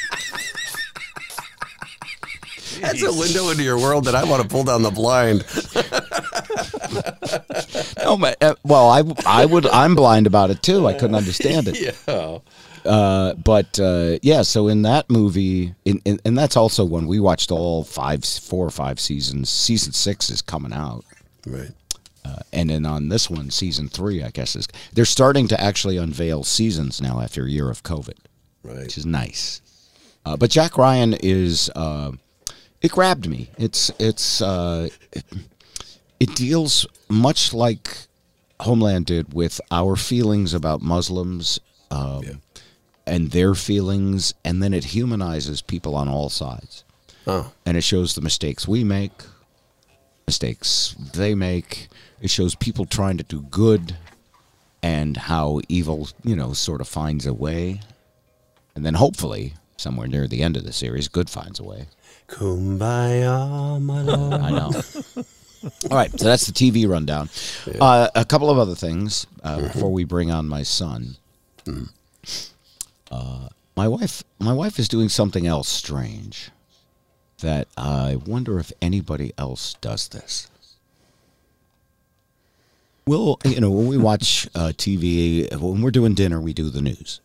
That's 2.82 3.02
a 3.02 3.12
window 3.12 3.50
into 3.50 3.64
your 3.64 3.78
world 3.78 4.06
that 4.06 4.16
I 4.16 4.24
want 4.24 4.44
to 4.44 4.48
pull 4.48 4.64
down 4.64 4.84
the 4.84 4.92
blind. 4.92 5.44
no, 8.04 8.18
ma- 8.18 8.34
uh, 8.42 8.56
well, 8.64 8.90
I 8.90 9.04
I 9.26 9.46
would 9.46 9.66
I'm 9.68 9.96
blind 9.96 10.28
about 10.28 10.50
it 10.52 10.62
too. 10.62 10.88
I 10.88 10.94
couldn't 10.94 11.16
understand 11.16 11.68
it. 11.68 11.98
yeah. 12.08 12.40
Uh, 12.86 13.34
but 13.34 13.80
uh, 13.80 14.18
yeah, 14.22 14.44
so 14.44 14.68
in 14.68 14.84
that 14.84 15.10
movie, 15.10 15.74
in, 15.84 16.02
in, 16.06 16.20
and 16.24 16.38
that's 16.38 16.56
also 16.56 16.86
when 16.86 17.06
we 17.06 17.20
watched 17.20 17.52
all 17.52 17.84
five, 17.84 18.24
four 18.24 18.66
or 18.66 18.70
five 18.70 19.00
seasons. 19.00 19.50
Season 19.50 19.92
six 19.92 20.30
is 20.30 20.42
coming 20.42 20.72
out, 20.72 21.04
Right. 21.50 21.72
uh, 22.26 22.40
and 22.54 22.70
then 22.70 22.86
on 22.86 23.10
this 23.10 23.30
one, 23.30 23.50
season 23.52 23.88
three, 23.90 24.24
I 24.24 24.30
guess 24.30 24.56
is 24.56 24.68
they're 24.94 25.06
starting 25.06 25.48
to 25.50 25.60
actually 25.62 25.98
unveil 25.98 26.44
seasons 26.44 27.02
now 27.02 27.20
after 27.22 27.46
a 27.46 27.50
year 27.50 27.70
of 27.70 27.84
COVID, 27.84 28.18
Right. 28.64 28.80
which 28.80 28.98
is 28.98 29.06
nice. 29.06 29.62
Uh, 30.26 30.36
but 30.36 30.50
Jack 30.50 30.78
Ryan 30.78 31.14
is 31.22 31.70
uh, 31.76 32.12
it 32.82 32.92
grabbed 32.92 33.28
me. 33.30 33.50
It's 33.58 33.92
it's 34.00 34.42
uh, 34.42 34.90
it, 35.14 35.24
it 36.20 36.36
deals 36.36 36.86
much 37.10 37.54
like 37.54 37.98
Homeland 38.60 39.06
did 39.06 39.34
with 39.34 39.62
our 39.72 39.96
feelings 39.96 40.54
about 40.54 40.82
Muslims 40.82 41.60
um, 41.92 42.42
and 43.06 43.32
their 43.32 43.56
feelings, 43.56 44.34
and 44.44 44.62
then 44.62 44.74
it 44.74 44.84
humanizes 44.86 45.62
people 45.62 45.96
on 45.96 46.10
all 46.10 46.30
sides. 46.30 46.84
Oh. 47.26 47.52
And 47.66 47.78
it 47.78 47.84
shows 47.86 48.16
the 48.16 48.22
mistakes 48.22 48.68
we 48.68 48.84
make, 48.84 49.12
mistakes 50.28 50.94
they 51.14 51.34
make. 51.34 51.88
It 52.22 52.30
shows 52.30 52.54
people 52.54 52.86
trying 52.86 53.18
to 53.18 53.24
do 53.24 53.42
good 53.44 53.96
and 54.84 55.16
how 55.16 55.62
evil, 55.70 56.10
you 56.24 56.36
know, 56.36 56.52
sort 56.54 56.82
of 56.82 56.88
finds 56.88 57.26
a 57.26 57.34
way. 57.34 57.80
And 58.76 58.86
then 58.86 58.96
hopefully, 58.96 59.54
somewhere 59.78 60.08
near 60.08 60.28
the 60.28 60.44
end 60.44 60.58
of 60.58 60.66
the 60.66 60.74
series, 60.74 61.08
good 61.08 61.30
finds 61.30 61.60
a 61.60 61.64
way. 61.64 61.88
Kumbaya, 62.28 63.82
my 63.82 64.02
lord. 64.02 64.34
I 64.42 64.50
know. 64.52 64.72
All 65.90 65.98
right, 65.98 66.12
so 66.20 66.26
that's 66.26 66.46
the 66.46 66.52
TV 66.54 66.88
rundown. 66.88 67.30
Uh, 67.80 68.10
a 68.14 68.26
couple 68.26 68.50
of 68.50 68.58
other 68.58 68.76
things 68.76 69.26
uh, 69.44 69.62
before 69.62 69.92
we 69.92 70.04
bring 70.04 70.30
on 70.30 70.48
my 70.48 70.64
son. 70.64 71.16
Uh, 73.10 73.48
my 73.76 73.88
wife, 73.88 74.24
my 74.40 74.54
wife 74.54 74.78
is 74.78 74.88
doing 74.90 75.08
something 75.08 75.48
else 75.48 75.70
strange. 75.70 76.52
That 77.42 77.68
I 77.78 78.16
wonder 78.26 78.58
if 78.60 78.72
anybody 78.82 79.32
else 79.38 79.76
does 79.80 80.08
this. 80.08 80.48
We'll, 83.06 83.40
you 83.46 83.62
know, 83.62 83.70
when 83.72 83.88
we 83.88 83.98
watch 83.98 84.48
uh, 84.56 84.74
TV, 84.76 85.50
when 85.60 85.82
we're 85.82 85.92
doing 85.92 86.14
dinner, 86.14 86.42
we 86.42 86.54
do 86.54 86.70
the 86.70 86.82
news 86.82 87.22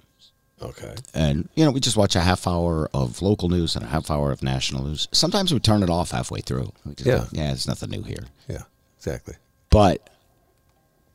Okay. 0.61 0.95
and 1.13 1.49
you 1.57 1.65
know 1.65 1.73
we 1.73 1.81
just 1.81 1.97
watch 1.97 2.15
a 2.15 2.21
half 2.21 2.47
hour 2.47 2.89
of 2.95 3.21
local 3.21 3.49
news 3.49 3.75
and 3.75 3.85
a 3.85 3.89
half 3.89 4.13
hour 4.13 4.31
of 4.31 4.45
national 4.45 4.85
news 4.85 5.09
sometimes 5.11 5.53
we 5.53 5.59
turn 5.59 5.83
it 5.83 5.91
off 5.91 6.13
halfway 6.13 6.41
through 6.41 6.71
just 6.95 7.05
Yeah. 7.05 7.25
yeah 7.33 7.49
there's 7.49 7.67
nothing 7.67 7.91
new 7.91 8.05
here 8.05 8.27
Yeah. 8.49 8.63
Exactly. 8.97 9.35
but 9.71 10.09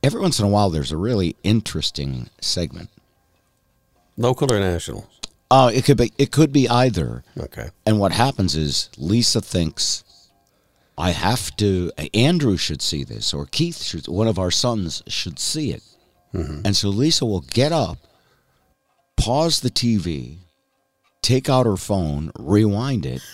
every 0.03 0.19
once 0.19 0.37
in 0.37 0.43
a 0.43 0.49
while 0.49 0.69
there's 0.69 0.91
a 0.91 0.97
really 0.97 1.37
interesting 1.45 2.29
segment 2.41 2.89
Local 4.17 4.51
or 4.51 4.59
national? 4.59 5.07
Uh, 5.49 5.71
it 5.73 5.85
could 5.85 5.97
be 5.97 6.11
it 6.17 6.31
could 6.31 6.51
be 6.51 6.67
either. 6.67 7.23
Okay. 7.39 7.69
and 7.85 7.99
what 7.99 8.11
happens 8.11 8.55
is 8.55 8.89
lisa 8.97 9.39
thinks 9.41 10.03
i 10.97 11.11
have 11.11 11.55
to 11.55 11.91
andrew 12.13 12.57
should 12.57 12.81
see 12.81 13.03
this 13.03 13.33
or 13.33 13.45
keith 13.45 13.81
should 13.81 14.07
one 14.07 14.27
of 14.27 14.37
our 14.39 14.51
sons 14.51 15.03
should 15.07 15.39
see 15.39 15.71
it. 15.71 15.83
And 16.33 16.75
so 16.75 16.89
lisa 16.89 17.25
will 17.25 17.41
get 17.41 17.71
up 17.71 17.97
pause 19.15 19.61
the 19.61 19.69
tv 19.71 20.37
take 21.21 21.49
out 21.49 21.65
her 21.65 21.77
phone 21.77 22.31
rewind 22.37 23.05
it. 23.05 23.21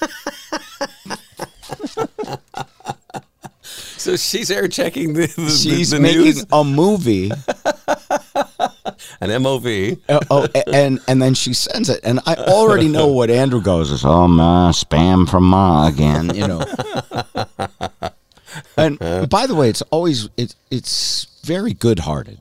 So 4.04 4.18
she's 4.18 4.52
air 4.52 4.68
checking 4.68 5.14
the, 5.14 5.28
the, 5.28 5.50
she's 5.50 5.92
the, 5.92 5.96
the 5.96 6.02
making 6.02 6.22
news, 6.24 6.46
a 6.52 6.64
movie 6.66 7.32
an 9.22 9.30
MOV. 9.30 10.00
uh, 10.10 10.20
oh, 10.30 10.48
and 10.72 11.00
and 11.08 11.22
then 11.22 11.34
she 11.34 11.54
sends 11.54 11.90
it 11.90 12.00
and 12.04 12.20
i 12.26 12.36
already 12.36 12.88
know 12.88 13.08
what 13.08 13.30
andrew 13.30 13.62
goes 13.62 13.92
is 13.92 14.04
oh 14.06 14.28
ma 14.28 14.72
spam 14.72 15.30
from 15.30 15.44
ma 15.44 15.88
again 15.88 16.34
you 16.36 16.48
know 16.48 16.60
and 18.78 19.00
by 19.30 19.48
the 19.48 19.56
way 19.56 19.70
it's 19.70 19.82
always 19.84 20.30
it, 20.38 20.56
it's 20.72 21.26
very 21.44 21.74
good-hearted 21.74 22.40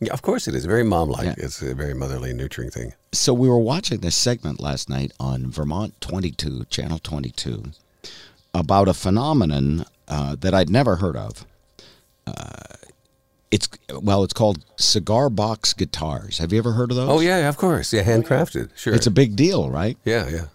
Yeah, 0.00 0.12
of 0.12 0.22
course 0.22 0.46
it 0.48 0.54
is. 0.54 0.64
Very 0.66 0.84
mom-like. 0.84 1.24
Yeah. 1.26 1.34
It's 1.46 1.62
a 1.62 1.74
very 1.74 1.94
motherly, 1.94 2.32
nurturing 2.34 2.70
thing. 2.70 2.92
so 3.12 3.32
we 3.32 3.48
were 3.48 3.58
watching 3.58 4.00
this 4.00 4.16
segment 4.16 4.60
last 4.60 4.88
night 4.90 5.12
on 5.18 5.50
vermont 5.50 5.98
22 6.00 6.66
channel 6.68 6.98
22 6.98 7.64
about 8.52 8.88
a 8.88 8.94
phenomenon 8.94 9.84
uh, 10.08 10.36
that 10.40 10.52
i'd 10.54 10.70
never 10.70 10.96
heard 10.96 11.16
of 11.16 11.46
uh, 12.26 12.76
it's 13.54 13.68
well 14.10 14.24
it's 14.24 14.32
called 14.40 14.58
cigar 14.76 15.28
box 15.30 15.72
guitars 15.74 16.38
have 16.38 16.52
you 16.52 16.58
ever 16.58 16.72
heard 16.72 16.90
of 16.90 16.96
those 16.96 17.08
Oh 17.08 17.20
yeah, 17.20 17.48
of 17.48 17.56
course. 17.56 17.92
Yeah, 17.92 18.02
handcrafted. 18.02 18.66
Sure. 18.76 18.94
it's 18.94 19.06
a 19.06 19.10
big 19.22 19.36
deal 19.36 19.70
right 19.70 19.96
yeah, 20.04 20.24
yeah. 20.28 20.46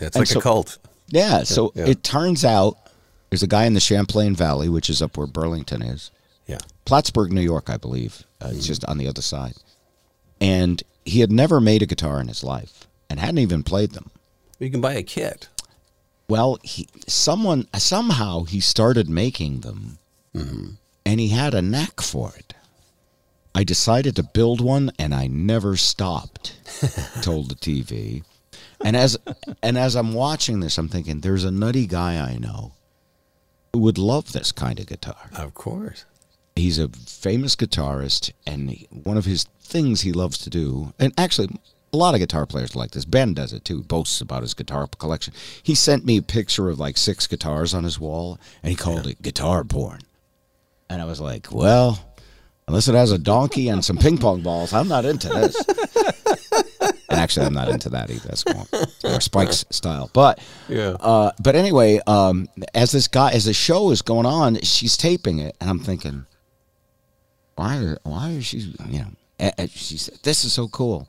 yeah 0.00 0.06
it's 0.06 0.16
And 0.16 0.22
like 0.22 0.28
so- 0.28 0.40
a 0.40 0.42
cult. 0.42 0.78
Yeah, 1.08 1.42
so 1.44 1.70
yeah. 1.74 1.86
it 1.92 2.02
turns 2.02 2.44
out 2.44 2.76
there's 3.30 3.42
a 3.42 3.46
guy 3.56 3.64
in 3.66 3.74
the 3.74 3.80
Champlain 3.80 4.34
Valley, 4.34 4.68
which 4.68 4.88
is 4.88 5.02
up 5.02 5.16
where 5.18 5.26
Burlington 5.26 5.82
is, 5.82 6.10
Yeah. 6.46 6.58
Plattsburgh, 6.86 7.30
New 7.30 7.42
York, 7.52 7.68
I 7.68 7.76
believe. 7.76 8.24
Uh, 8.40 8.50
It's 8.52 8.66
just 8.66 8.84
on 8.86 8.96
the 8.98 9.06
other 9.06 9.22
side. 9.22 9.54
And 10.40 10.82
he 11.04 11.20
had 11.20 11.30
never 11.30 11.60
made 11.60 11.82
a 11.82 11.86
guitar 11.86 12.20
in 12.20 12.28
his 12.28 12.42
life 12.42 12.86
and 13.10 13.20
hadn't 13.20 13.38
even 13.46 13.62
played 13.62 13.90
them. 13.92 14.10
You 14.58 14.70
can 14.70 14.80
buy 14.80 14.94
a 14.94 15.02
kit. 15.02 15.48
Well, 16.28 16.58
he 16.62 16.88
someone 17.06 17.68
somehow 17.76 18.44
he 18.44 18.60
started 18.60 19.08
making 19.08 19.60
them, 19.60 19.98
and 21.06 21.20
he 21.20 21.28
had 21.28 21.54
a 21.54 21.62
knack 21.62 22.00
for 22.00 22.32
it. 22.36 22.54
I 23.54 23.62
decided 23.64 24.16
to 24.16 24.22
build 24.22 24.60
one, 24.60 24.90
and 24.98 25.14
I 25.14 25.28
never 25.28 25.76
stopped. 25.76 26.56
told 27.22 27.50
the 27.50 27.54
TV, 27.54 28.24
and 28.80 28.96
as 28.96 29.16
and 29.62 29.78
as 29.78 29.94
I'm 29.94 30.12
watching 30.12 30.60
this, 30.60 30.76
I'm 30.76 30.88
thinking, 30.88 31.20
there's 31.20 31.44
a 31.44 31.50
nutty 31.50 31.86
guy 31.86 32.18
I 32.18 32.36
know 32.36 32.72
who 33.72 33.80
would 33.80 33.98
love 33.98 34.32
this 34.32 34.52
kind 34.52 34.80
of 34.80 34.86
guitar. 34.86 35.30
Of 35.36 35.54
course. 35.54 36.04
He's 36.56 36.78
a 36.78 36.88
famous 36.88 37.56
guitarist, 37.56 38.32
and 38.46 38.70
he, 38.70 38.86
one 38.90 39.16
of 39.16 39.24
his 39.24 39.44
things 39.60 40.02
he 40.02 40.12
loves 40.12 40.38
to 40.38 40.50
do, 40.50 40.92
and 40.98 41.12
actually, 41.18 41.48
a 41.92 41.96
lot 41.96 42.14
of 42.14 42.20
guitar 42.20 42.46
players 42.46 42.76
like 42.76 42.90
this. 42.90 43.04
Ben 43.04 43.34
does 43.34 43.52
it 43.52 43.64
too. 43.64 43.82
Boasts 43.82 44.20
about 44.20 44.42
his 44.42 44.54
guitar 44.54 44.88
collection. 44.98 45.32
He 45.62 45.74
sent 45.74 46.04
me 46.04 46.16
a 46.16 46.22
picture 46.22 46.68
of 46.68 46.78
like 46.78 46.96
six 46.96 47.26
guitars 47.26 47.72
on 47.72 47.84
his 47.84 48.00
wall, 48.00 48.38
and 48.62 48.70
he 48.70 48.76
called 48.76 49.06
it 49.06 49.22
guitar 49.22 49.64
porn. 49.64 50.00
And 50.90 51.00
I 51.00 51.04
was 51.06 51.20
like, 51.20 51.52
well, 51.52 51.98
unless 52.68 52.88
it 52.88 52.94
has 52.94 53.10
a 53.12 53.18
donkey 53.18 53.68
and 53.68 53.84
some 53.84 53.96
ping 53.98 54.18
pong 54.18 54.42
balls, 54.42 54.72
I'm 54.72 54.88
not 54.88 55.04
into 55.04 55.28
this. 55.28 55.56
and 57.08 57.18
actually, 57.20 57.46
I'm 57.46 57.54
not 57.54 57.68
into 57.68 57.88
that 57.90 58.10
either. 58.10 58.28
That's 58.28 58.44
more, 58.46 58.66
more 59.04 59.20
Spike's 59.20 59.64
style. 59.70 60.10
But 60.12 60.40
Yeah. 60.68 60.96
uh, 61.00 61.32
but 61.42 61.56
anyway, 61.56 62.00
um, 62.06 62.48
as 62.74 62.92
this 62.92 63.08
guy, 63.08 63.30
as 63.32 63.44
the 63.46 63.54
show 63.54 63.90
is 63.90 64.02
going 64.02 64.26
on, 64.26 64.60
she's 64.62 64.96
taping 64.96 65.38
it, 65.38 65.56
and 65.60 65.70
I'm 65.70 65.78
thinking, 65.80 66.26
why, 67.56 67.96
why 68.02 68.30
is 68.30 68.46
she, 68.46 68.58
you 68.88 68.98
know, 69.00 69.10
eh, 69.40 69.50
eh, 69.58 69.66
she 69.70 69.96
said, 69.96 70.18
this 70.22 70.44
is 70.44 70.52
so 70.52 70.68
cool, 70.68 71.08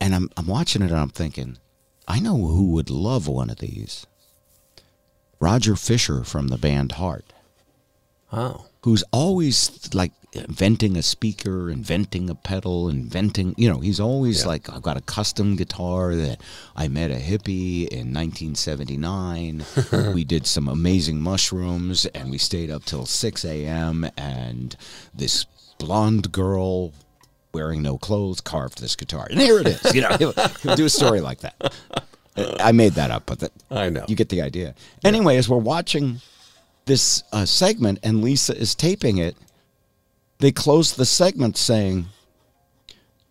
and 0.00 0.14
I'm, 0.14 0.30
I'm 0.36 0.46
watching 0.46 0.82
it, 0.82 0.90
and 0.90 1.00
I'm 1.00 1.08
thinking, 1.10 1.58
I 2.06 2.20
know 2.20 2.36
who 2.36 2.70
would 2.72 2.90
love 2.90 3.26
one 3.28 3.50
of 3.50 3.58
these. 3.58 4.06
Roger 5.40 5.74
Fisher 5.76 6.22
from 6.24 6.48
the 6.48 6.58
band 6.58 6.92
Heart, 6.92 7.32
Oh. 8.36 8.66
who's 8.82 9.04
always 9.12 9.94
like 9.94 10.12
inventing 10.32 10.96
a 10.96 11.02
speaker, 11.02 11.70
inventing 11.70 12.28
a 12.28 12.34
pedal, 12.34 12.88
inventing, 12.88 13.54
you 13.56 13.68
know, 13.70 13.78
he's 13.78 14.00
always 14.00 14.40
Yeah. 14.42 14.48
like, 14.48 14.68
I've 14.68 14.82
got 14.82 14.96
a 14.96 15.00
custom 15.00 15.54
guitar 15.54 16.16
that 16.16 16.40
I 16.74 16.88
met 16.88 17.12
a 17.12 17.14
hippie 17.14 17.86
in 17.86 18.12
1979. 18.12 19.64
we 20.14 20.24
did 20.24 20.46
some 20.46 20.68
amazing 20.68 21.20
mushrooms 21.20 22.06
and 22.06 22.30
we 22.30 22.38
stayed 22.38 22.70
up 22.70 22.84
till 22.84 23.06
6 23.06 23.44
a.m. 23.44 24.10
And 24.16 24.76
this 25.14 25.46
blonde 25.78 26.32
girl 26.32 26.92
wearing 27.52 27.82
no 27.82 27.96
clothes 27.98 28.40
carved 28.40 28.80
this 28.80 28.96
guitar. 28.96 29.28
And 29.30 29.40
here 29.40 29.60
it 29.60 29.68
is. 29.68 29.94
You 29.94 30.00
know, 30.02 30.16
he'll, 30.18 30.32
he'll 30.62 30.74
do 30.76 30.84
a 30.86 30.90
story 30.90 31.20
like 31.20 31.40
that. 31.40 31.72
I 32.36 32.72
made 32.72 32.94
that 32.94 33.12
up, 33.12 33.26
but 33.26 33.38
that, 33.38 33.52
I 33.70 33.90
know. 33.90 34.04
you 34.08 34.16
get 34.16 34.28
the 34.30 34.42
idea. 34.42 34.74
Anyway, 35.04 35.36
as 35.36 35.48
we're 35.48 35.58
watching 35.58 36.20
this 36.86 37.22
uh, 37.32 37.44
segment 37.44 37.98
and 38.02 38.22
Lisa 38.22 38.56
is 38.56 38.74
taping 38.74 39.18
it, 39.18 39.36
they 40.38 40.52
close 40.52 40.92
the 40.94 41.06
segment 41.06 41.56
saying, 41.56 42.06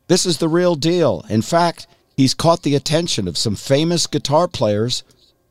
This 0.08 0.26
is 0.26 0.38
the 0.40 0.48
real 0.50 0.76
deal. 0.76 1.26
In 1.30 1.42
fact, 1.42 1.86
he's 2.18 2.34
caught 2.34 2.64
the 2.64 2.76
attention 2.76 3.28
of 3.28 3.38
some 3.38 3.56
famous 3.56 4.08
guitar 4.08 4.48
players 4.48 5.04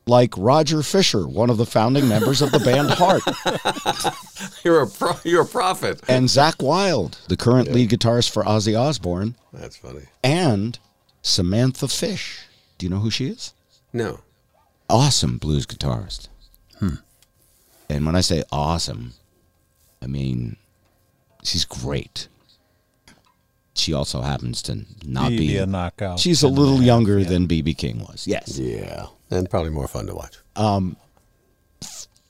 like 0.05 0.33
Roger 0.37 0.83
Fisher, 0.83 1.25
one 1.25 1.49
of 1.49 1.55
the 1.57 1.65
founding 1.65 2.09
members 2.09 2.41
of 2.41 2.51
the 2.51 2.59
band 2.59 2.89
Heart, 2.89 3.23
You're 4.65 4.81
a 4.81 4.87
pro- 4.87 5.15
you're 5.23 5.43
a 5.43 5.45
prophet. 5.45 6.01
and 6.09 6.27
Zakk 6.27 6.61
Wylde, 6.61 7.17
the 7.29 7.37
current 7.37 7.71
lead 7.71 7.89
guitarist 7.89 8.29
for 8.29 8.43
Ozzy 8.43 8.77
Osbourne, 8.77 9.35
That's 9.53 9.77
funny. 9.77 10.01
and 10.21 10.77
Samantha 11.21 11.87
Fish. 11.87 12.41
Do 12.77 12.85
you 12.85 12.89
know 12.89 12.99
who 12.99 13.09
she 13.11 13.27
is? 13.27 13.53
No. 13.93 14.19
awesome 14.89 15.37
blues 15.37 15.65
guitarist. 15.65 16.27
And 17.89 18.05
when 18.05 18.15
I 18.15 18.21
say 18.21 18.43
awesome, 18.51 19.13
I 20.01 20.07
mean 20.07 20.57
she's 21.43 21.65
great. 21.65 22.27
she 23.75 23.93
also 23.93 24.21
happens 24.21 24.61
to 24.63 24.85
not 25.05 25.29
Be- 25.29 25.37
be, 25.37 25.47
be 25.49 25.57
a 25.57 25.65
knockout 25.65 26.19
She's 26.19 26.43
a 26.43 26.47
little 26.47 26.79
a- 26.79 26.83
younger 26.83 27.23
than 27.23 27.47
BB 27.47 27.77
King 27.77 27.99
was. 27.99 28.25
Yes, 28.27 28.57
Yeah, 28.57 29.07
and 29.29 29.49
probably 29.49 29.71
more 29.71 29.87
fun 29.87 30.05
to 30.07 30.15
watch. 30.15 30.37
Um, 30.55 30.95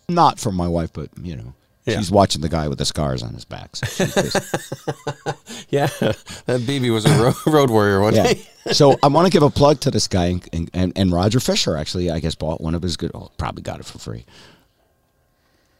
not 0.10 0.40
for 0.40 0.52
my 0.52 0.68
wife, 0.68 0.92
but 0.94 1.10
you 1.22 1.36
know, 1.36 1.54
Yeah. 1.86 1.98
she's 2.00 2.12
watching 2.12 2.42
the 2.42 2.50
guy 2.50 2.68
with 2.68 2.78
the 2.80 2.86
scars 2.86 3.22
on 3.24 3.34
his 3.34 3.46
back. 3.46 3.76
So 3.76 4.04
Yeah, 5.70 5.88
that 5.88 6.62
BB 6.62 6.92
was 6.92 7.06
a 7.06 7.10
road, 7.22 7.36
road 7.48 7.70
warrior 7.70 8.02
one 8.02 8.16
yeah. 8.16 8.34
day. 8.34 8.48
So 8.72 8.98
I 9.04 9.08
want 9.08 9.26
to 9.28 9.32
give 9.32 9.44
a 9.44 9.50
plug 9.50 9.80
to 9.82 9.92
this 9.92 10.08
guy, 10.08 10.40
and, 10.54 10.70
and, 10.74 10.94
and 10.96 11.12
Roger 11.12 11.40
Fisher 11.40 11.76
actually, 11.78 12.10
I 12.12 12.20
guess, 12.20 12.36
bought 12.36 12.62
one 12.62 12.76
of 12.76 12.82
his 12.82 12.96
good. 12.98 13.12
Oh, 13.14 13.32
probably 13.38 13.62
got 13.64 13.80
it 13.80 13.86
for 13.86 13.98
free. 14.00 14.26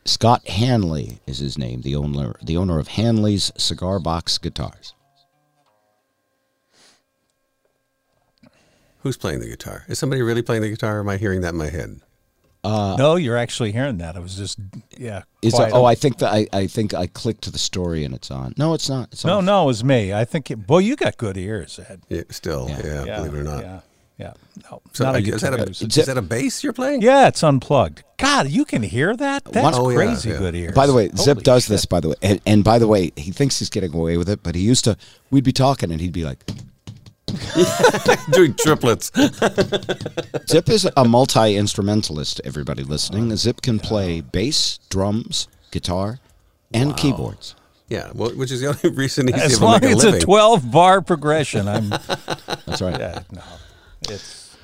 Scott 0.06 0.48
Hanley 0.48 1.20
is 1.26 1.40
his 1.40 1.58
name, 1.58 1.82
the 1.82 1.96
owner, 1.96 2.36
the 2.44 2.58
owner 2.58 2.80
of 2.80 2.90
Hanley's 2.90 3.52
Cigar 3.58 4.00
Box 4.00 4.38
Guitars. 4.38 4.94
Who's 9.00 9.18
playing 9.18 9.40
the 9.40 9.48
guitar? 9.48 9.84
Is 9.88 10.00
somebody 10.00 10.22
really 10.22 10.42
playing 10.42 10.62
the 10.62 10.70
guitar? 10.70 10.98
Or 10.98 11.00
am 11.02 11.10
I 11.10 11.18
hearing 11.18 11.42
that 11.42 11.50
in 11.50 11.58
my 11.58 11.70
head? 11.70 12.00
Uh, 12.64 12.96
no, 12.98 13.18
you're 13.18 13.36
actually 13.36 13.74
hearing 13.74 13.98
that. 13.98 14.16
I 14.16 14.20
was 14.20 14.38
just 14.38 14.58
yeah. 14.98 15.24
Is 15.42 15.54
quiet. 15.54 15.74
oh, 15.74 15.84
I 15.84 15.96
think 15.96 16.20
that 16.20 16.32
I, 16.32 16.48
I 16.54 16.68
think 16.68 16.94
I 16.94 17.08
clicked 17.08 17.44
to 17.44 17.52
the 17.52 17.60
story 17.60 18.06
and 18.06 18.16
it's 18.16 18.32
on. 18.32 18.54
No, 18.58 18.74
it's 18.74 18.88
not. 18.88 19.10
It's 19.12 19.26
no, 19.26 19.40
off. 19.40 19.44
no, 19.44 19.64
it 19.64 19.68
was 19.68 19.84
me. 19.84 20.14
I 20.14 20.24
think. 20.24 20.50
It, 20.50 20.66
boy, 20.66 20.80
you 20.80 20.96
got 20.96 21.18
good 21.18 21.38
ears, 21.38 21.78
Ed. 21.90 22.04
Yeah, 22.08 22.22
still, 22.30 22.70
yeah, 22.70 23.04
Yeah, 23.04 23.18
believe 23.18 23.34
it 23.34 23.40
or 23.40 23.44
not. 23.44 23.64
Yeah, 23.64 23.80
yeah. 24.18 24.34
No, 24.70 24.82
So 24.94 25.04
not 25.06 25.16
a 25.16 25.20
is, 25.20 25.42
that 25.42 25.54
a, 25.54 25.58
guitar. 25.58 25.70
is 25.70 26.06
that 26.06 26.18
a 26.18 26.22
bass 26.22 26.64
you're 26.64 26.74
playing? 26.74 27.02
Yeah, 27.02 27.28
it's 27.28 27.44
unplugged. 27.44 28.04
God, 28.18 28.48
you 28.50 28.64
can 28.66 28.84
hear 28.84 29.16
that? 29.16 29.44
Oh, 29.48 29.52
That's 29.52 29.78
Oh, 29.78 29.94
crazy 29.94 30.30
yeah. 30.30 30.38
good 30.38 30.56
ears. 30.56 30.74
By 30.76 30.86
the 30.88 30.94
way, 30.94 31.10
Zip 31.16 31.40
does 31.42 31.64
shit. 31.64 31.70
this. 31.72 31.86
By 31.86 32.00
the 32.00 32.10
way, 32.10 32.16
and, 32.22 32.40
and 32.46 32.64
by 32.64 32.80
the 32.80 32.88
way, 32.88 33.12
he 33.16 33.32
thinks 33.32 33.60
he's 33.60 33.70
getting 33.70 33.94
away 33.94 34.18
with 34.18 34.30
it, 34.30 34.42
but 34.44 34.56
he 34.56 34.62
used 34.62 34.84
to. 34.86 34.96
We'd 35.32 35.44
be 35.44 35.52
talking, 35.52 35.92
and 35.92 36.00
he'd 36.00 36.14
be 36.14 36.24
like, 36.24 36.44
Doing 38.32 38.54
triplets. 38.56 39.12
"Zip 40.50 40.70
is 40.70 40.88
a 40.96 41.04
multi 41.06 41.56
instrumentalist." 41.56 42.40
Everybody 42.46 42.84
listening, 42.84 43.36
Zip 43.36 43.62
can 43.62 43.80
play 43.80 44.22
bass, 44.22 44.80
drums, 44.90 45.48
guitar, 45.72 46.20
and 46.74 46.96
keyboards. 46.96 47.56
yeah, 47.90 48.12
well, 48.14 48.30
which 48.32 48.52
is 48.52 48.62
the 48.62 48.68
only 48.68 48.90
reason 48.96 49.28
he's 49.28 49.42
As 49.42 49.58
able 49.58 49.68
long 49.68 49.80
to 49.80 49.88
make 49.88 49.96
as 49.98 50.04
a 50.04 50.08
it's 50.08 50.14
living. 50.14 50.22
a 50.22 50.26
12 50.26 50.72
bar 50.72 51.02
progression, 51.02 51.68
I'm. 51.68 51.90
That's 51.90 52.82
right. 52.82 53.00
yeah, 53.00 53.24
no. 53.32 53.42
It's. 54.10 54.56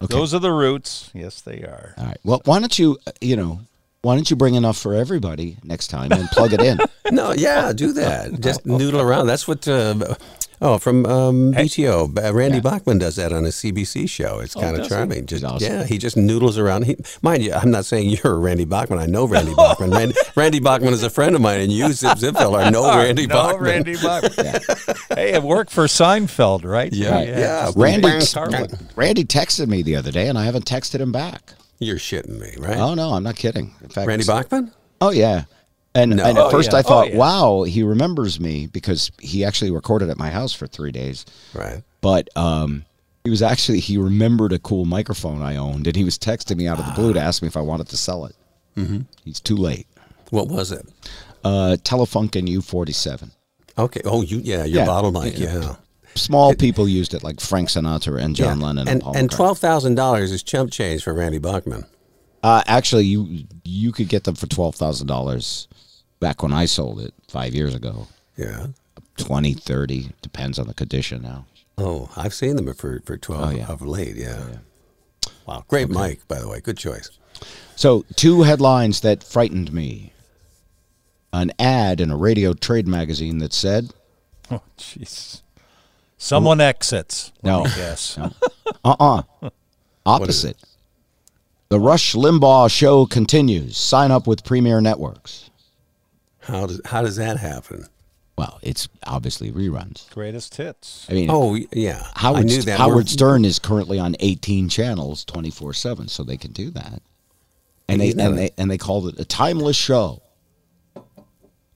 Those 0.00 0.34
are 0.34 0.38
the 0.38 0.52
roots. 0.52 1.10
Yes, 1.14 1.40
they 1.40 1.62
are. 1.62 1.94
All 1.96 2.04
right. 2.04 2.18
Well, 2.22 2.42
why 2.44 2.60
don't 2.60 2.78
you, 2.78 2.98
uh, 3.06 3.12
you 3.20 3.34
know, 3.34 3.60
why 4.06 4.14
don't 4.14 4.30
you 4.30 4.36
bring 4.36 4.54
enough 4.54 4.78
for 4.78 4.94
everybody 4.94 5.56
next 5.64 5.88
time 5.88 6.12
and 6.12 6.28
plug 6.30 6.52
it 6.52 6.60
in? 6.62 6.78
No, 7.12 7.30
yeah, 7.32 7.72
do 7.72 7.92
that. 7.92 8.40
Just 8.40 8.66
noodle 8.66 9.00
around. 9.00 9.28
That's 9.28 9.46
what. 9.46 9.68
Uh, 9.68 10.16
oh, 10.60 10.76
from 10.78 11.06
um, 11.06 11.52
BTO, 11.54 12.18
uh, 12.18 12.34
Randy 12.34 12.58
Bachman 12.58 12.98
does 12.98 13.14
that 13.14 13.32
on 13.32 13.44
his 13.44 13.54
CBC 13.54 14.08
show. 14.10 14.40
It's 14.40 14.54
kind 14.54 14.70
of 14.74 14.78
does 14.78 14.86
he? 14.88 14.90
charming. 14.90 15.26
Just 15.26 15.44
awesome. 15.44 15.70
yeah, 15.72 15.84
he 15.84 15.98
just 15.98 16.16
noodles 16.16 16.58
around. 16.58 16.86
He, 16.86 16.96
mind 17.22 17.44
you, 17.44 17.52
I'm 17.52 17.70
not 17.70 17.84
saying 17.84 18.08
you're 18.10 18.36
Randy 18.40 18.64
Bachman. 18.64 18.98
I 18.98 19.06
know 19.06 19.24
Randy 19.24 19.54
Bachman. 19.56 19.92
Randy, 19.92 20.16
Randy 20.34 20.58
Bachman 20.58 20.94
is 20.94 21.04
a 21.04 21.10
friend 21.10 21.36
of 21.36 21.40
mine, 21.40 21.60
and 21.60 21.70
you, 21.70 21.92
Zip 21.92 22.18
Zipfeller, 22.18 22.72
know 22.76 22.88
Randy 22.88 23.28
no, 23.28 23.34
Bachman. 23.36 23.62
Randy 23.64 23.94
Bachman. 23.94 24.60
hey, 25.14 25.34
it 25.34 25.44
worked 25.44 25.70
for 25.70 25.84
Seinfeld, 25.84 26.64
right? 26.64 26.92
Yeah, 26.92 27.10
Right. 27.12 27.28
yeah. 27.28 27.66
just 27.66 27.76
Randy. 27.76 28.08
Randy 28.96 29.24
texted 29.24 29.68
me 29.68 29.82
the 29.82 29.94
other 29.94 30.10
day, 30.10 30.26
and 30.26 30.36
I 30.36 30.44
haven't 30.44 30.64
texted 30.64 30.98
him 30.98 31.12
back. 31.12 31.52
You're 31.78 31.96
shitting 31.96 32.38
me, 32.40 32.54
right? 32.58 32.78
Oh 32.78 32.94
no, 32.94 33.10
I'm 33.12 33.22
not 33.22 33.36
kidding. 33.36 33.74
In 33.82 33.88
fact, 33.88 34.06
Randy 34.08 34.24
Bachman? 34.24 34.72
Oh 35.00 35.10
yeah. 35.10 35.44
And, 35.94 36.16
No. 36.16 36.24
and 36.24 36.36
at 36.38 36.44
Oh, 36.44 36.50
first 36.50 36.72
yeah. 36.72 36.78
I 36.78 36.82
thought, 36.82 37.06
Oh, 37.06 37.10
yeah. 37.10 37.16
wow, 37.16 37.62
he 37.62 37.82
remembers 37.82 38.38
me 38.38 38.66
because 38.66 39.10
he 39.18 39.44
actually 39.44 39.70
recorded 39.70 40.10
at 40.10 40.18
my 40.18 40.30
house 40.30 40.52
for 40.52 40.66
three 40.66 40.92
days. 40.92 41.24
Right. 41.54 41.82
But 42.02 42.28
um, 42.36 42.84
he 43.24 43.30
was 43.30 43.40
actually 43.42 43.80
he 43.80 43.96
remembered 43.98 44.52
a 44.52 44.58
cool 44.58 44.84
microphone 44.84 45.40
I 45.42 45.56
owned, 45.56 45.86
and 45.86 45.96
he 45.96 46.04
was 46.04 46.18
texting 46.18 46.56
me 46.58 46.66
out 46.66 46.78
of 46.78 46.84
the 46.86 46.92
blue 46.92 47.12
to 47.14 47.20
ask 47.20 47.40
me 47.42 47.48
if 47.48 47.56
I 47.56 47.62
wanted 47.62 47.88
to 47.88 47.96
sell 47.96 48.26
it. 48.26 48.36
Mm-hmm. 48.76 49.00
He's 49.24 49.40
too 49.40 49.56
late. 49.56 49.86
What 50.30 50.48
was 50.48 50.70
it? 50.70 50.86
Uh, 51.44 51.76
Telefunken 51.82 52.46
U47. 52.48 53.30
Okay. 53.78 54.00
Oh, 54.04 54.22
you 54.22 54.38
yeah, 54.38 54.64
your 54.64 54.80
Yeah. 54.80 54.84
bottle 54.86 55.12
mic. 55.12 55.38
Yeah. 55.38 55.76
Small 56.16 56.54
people 56.54 56.88
used 56.88 57.14
it, 57.14 57.22
like 57.22 57.40
Frank 57.40 57.68
Sinatra 57.68 58.20
and 58.22 58.34
John 58.34 58.60
Yeah. 58.60 58.66
Lennon 58.66 58.80
and, 58.88 58.88
and 58.88 59.02
Paul 59.02 59.16
and 59.16 59.30
McCartney. 59.30 59.36
twelve 59.36 59.58
thousand 59.58 59.94
dollars 59.94 60.32
is 60.32 60.42
chump 60.42 60.72
change 60.72 61.04
for 61.04 61.14
Randy 61.14 61.38
Bachman. 61.38 61.84
Uh, 62.42 62.62
actually, 62.66 63.04
you 63.04 63.44
you 63.64 63.92
could 63.92 64.08
get 64.08 64.24
them 64.24 64.34
for 64.34 64.46
twelve 64.46 64.74
thousand 64.74 65.06
dollars 65.06 65.68
back 66.20 66.42
when 66.42 66.52
I 66.52 66.64
sold 66.66 67.00
it 67.00 67.12
five 67.28 67.54
years 67.54 67.74
ago. 67.74 68.06
Yeah. 68.36 68.68
20, 69.18 69.54
30, 69.54 70.10
depends 70.20 70.58
on 70.58 70.66
the 70.66 70.74
condition 70.74 71.22
now. 71.22 71.46
Oh, 71.78 72.10
I've 72.16 72.34
seen 72.34 72.56
them 72.56 72.72
for 72.74 73.00
for 73.06 73.16
twelve 73.16 73.48
Oh, 73.52 73.56
yeah. 73.56 73.66
of 73.68 73.80
late. 73.82 74.16
Yeah. 74.16 74.44
Wow. 75.46 75.64
Great 75.68 75.88
mic, 75.88 76.26
by 76.28 76.38
the 76.38 76.48
way. 76.48 76.60
Good 76.60 76.76
choice. 76.76 77.10
So, 77.76 78.04
two 78.14 78.42
headlines 78.42 79.00
that 79.00 79.22
frightened 79.22 79.72
me. 79.72 80.12
An 81.32 81.52
ad 81.58 82.00
in 82.00 82.10
a 82.10 82.16
radio 82.16 82.52
trade 82.54 82.86
magazine 82.88 83.38
that 83.38 83.52
said, 83.52 83.92
Oh, 84.50 84.62
jeez. 84.78 85.42
Someone 86.18 86.60
exits. 86.60 87.32
No. 87.42 87.64
Yes. 87.64 88.16
guess. 88.16 88.18
uh 88.84 88.96
uh 88.98 89.50
opposite. 90.06 90.56
The 91.68 91.80
Rush 91.80 92.14
Limbaugh 92.14 92.70
show 92.70 93.06
continues. 93.06 93.76
Sign 93.76 94.10
up 94.10 94.26
with 94.26 94.44
Premiere 94.44 94.80
Networks. 94.80 95.50
How 96.40 96.66
does 96.66 96.80
how 96.84 97.02
does 97.02 97.16
that 97.16 97.38
happen? 97.38 97.86
Well, 98.38 98.58
it's 98.62 98.88
obviously 99.06 99.50
reruns. 99.50 100.08
Greatest 100.10 100.54
hits. 100.56 101.06
I 101.08 101.14
mean, 101.14 101.28
Oh 101.30 101.58
yeah, 101.72 102.06
I 102.14 102.20
Howard, 102.20 102.46
knew 102.46 102.62
that. 102.62 102.78
Howard 102.78 103.08
Stern 103.08 103.44
is 103.44 103.58
currently 103.58 103.98
on 103.98 104.14
18 104.20 104.68
channels 104.68 105.24
24 105.24 105.72
7, 105.72 106.08
so 106.08 106.22
they 106.22 106.36
can 106.36 106.52
do 106.52 106.70
that. 106.72 107.02
And 107.88 108.00
they, 108.00 108.10
and, 108.10 108.20
a- 108.20 108.30
they, 108.32 108.50
and 108.58 108.70
they 108.70 108.78
called 108.78 109.08
it 109.08 109.18
a 109.18 109.24
timeless 109.24 109.76
show. 109.76 110.22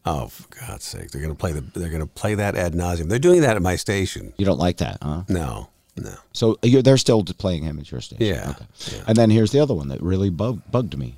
Oh, 0.07 0.29
for 0.29 0.49
God's 0.67 0.85
sake! 0.85 1.11
They're 1.11 1.21
gonna 1.21 1.35
play 1.35 1.53
the. 1.53 1.61
They're 1.61 1.91
gonna 1.91 2.07
play 2.07 2.35
that 2.35 2.57
ad 2.57 2.73
nauseum. 2.73 3.09
They're 3.09 3.19
doing 3.19 3.43
that 3.43 3.57
at 3.57 3.63
my 3.63 3.77
station. 3.77 4.33
You 4.39 4.47
don't 4.47 4.59
like 4.59 4.79
that, 4.79 4.99
huh? 5.03 5.25
No, 5.29 5.69
no. 5.97 6.15
So 6.33 6.59
you're, 6.63 6.83
they're 6.83 6.97
still 6.97 7.23
playing 7.25 7.65
him 7.65 7.79
at 7.79 7.91
your 7.91 8.01
station. 8.01 8.25
Yeah, 8.25 8.55
yeah. 8.93 9.05
And 9.07 9.17
then 9.17 9.31
here's 9.31 9.53
the 9.53 9.61
other 9.61 9.75
one 9.75 9.89
that 9.89 10.03
really 10.03 10.31
bug, 10.31 10.63
bugged 10.71 10.97
me. 10.97 11.17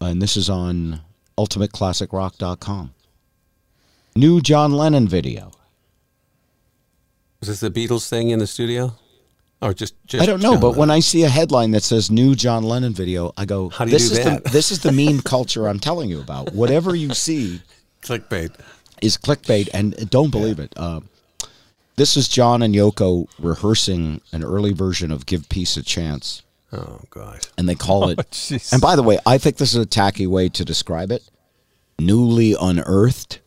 And 0.00 0.22
this 0.22 0.36
is 0.36 0.48
on 0.48 1.00
ultimateclassicrock.com. 1.38 2.94
New 4.16 4.40
John 4.40 4.72
Lennon 4.72 5.08
video. 5.08 5.50
Was 7.40 7.48
this 7.48 7.60
the 7.60 7.70
Beatles 7.70 8.08
thing 8.08 8.30
in 8.30 8.38
the 8.38 8.46
studio, 8.46 8.94
or 9.64 9.74
just? 9.74 9.94
just 10.06 10.22
I 10.22 10.26
don't 10.26 10.42
know, 10.42 10.58
but 10.58 10.76
when 10.76 10.90
I 10.90 11.00
see 11.00 11.22
a 11.24 11.28
headline 11.28 11.70
that 11.72 11.82
says 11.82 12.10
new 12.10 12.34
John 12.34 12.62
Lennon 12.62 12.92
video, 12.92 13.32
I 13.36 13.44
go, 13.46 13.70
How 13.70 13.84
do 13.84 13.90
you 13.90 13.98
this 13.98 14.10
do 14.10 14.18
is 14.18 14.24
that?" 14.24 14.44
the 14.44 14.50
this 14.50 14.70
is 14.70 14.80
the 14.80 14.92
meme 14.92 15.20
culture 15.24 15.66
I'm 15.68 15.80
telling 15.80 16.10
you 16.10 16.20
about. 16.20 16.52
Whatever 16.52 16.94
you 16.94 17.14
see 17.14 17.60
clickbait. 18.02 18.54
is 19.02 19.16
clickbait 19.16 19.68
and 19.72 20.08
don't 20.10 20.30
believe 20.30 20.58
it. 20.58 20.72
Uh, 20.76 21.00
this 21.96 22.16
is 22.16 22.28
John 22.28 22.62
and 22.62 22.74
Yoko 22.74 23.26
rehearsing 23.38 24.20
an 24.32 24.44
early 24.44 24.72
version 24.72 25.10
of 25.10 25.26
Give 25.26 25.48
Peace 25.48 25.76
a 25.76 25.82
Chance. 25.82 26.42
Oh 26.72 27.00
gosh. 27.10 27.42
and 27.56 27.68
they 27.68 27.76
call 27.76 28.08
it. 28.08 28.18
jeez. 28.30 28.72
and 28.72 28.82
by 28.82 28.96
the 28.96 29.02
way, 29.02 29.18
I 29.24 29.38
think 29.38 29.56
this 29.58 29.72
is 29.74 29.80
a 29.80 29.86
tacky 29.86 30.26
way 30.26 30.48
to 30.50 30.64
describe 30.64 31.12
it. 31.12 31.22
Newly 32.00 32.56
unearthed. 32.60 33.38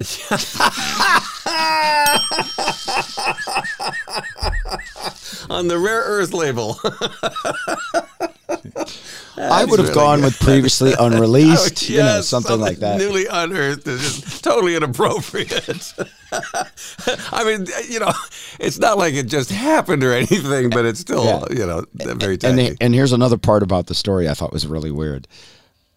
On 5.50 5.68
the 5.68 5.78
rare 5.78 6.00
earth 6.02 6.32
label. 6.32 6.78
I 9.36 9.64
would 9.64 9.78
have 9.80 9.88
really 9.88 9.94
gone 9.94 10.22
with 10.22 10.38
previously 10.38 10.92
unreleased, 10.98 11.88
you 11.88 11.98
know, 11.98 12.04
Yes, 12.16 12.28
something 12.28 12.60
like 12.60 12.78
that. 12.78 12.98
Newly 12.98 13.26
unearthed 13.26 13.86
is 13.88 14.20
just 14.20 14.44
totally 14.44 14.76
inappropriate. 14.76 15.94
I 17.32 17.44
mean, 17.44 17.66
you 17.88 17.98
know, 17.98 18.12
it's 18.60 18.78
not 18.78 18.98
like 18.98 19.14
it 19.14 19.26
just 19.26 19.50
happened 19.50 20.04
or 20.04 20.12
anything, 20.12 20.70
but 20.70 20.84
it's 20.84 21.00
still, 21.00 21.24
Yeah. 21.24 21.44
you 21.50 21.66
know, 21.66 21.84
very 21.94 22.34
and 22.34 22.40
tacky. 22.40 22.56
they, 22.56 22.76
and 22.80 22.94
here's 22.94 23.12
another 23.12 23.38
part 23.38 23.62
about 23.62 23.86
the 23.88 23.94
story 23.94 24.28
I 24.28 24.34
thought 24.34 24.52
was 24.52 24.66
really 24.66 24.92
weird. 24.92 25.26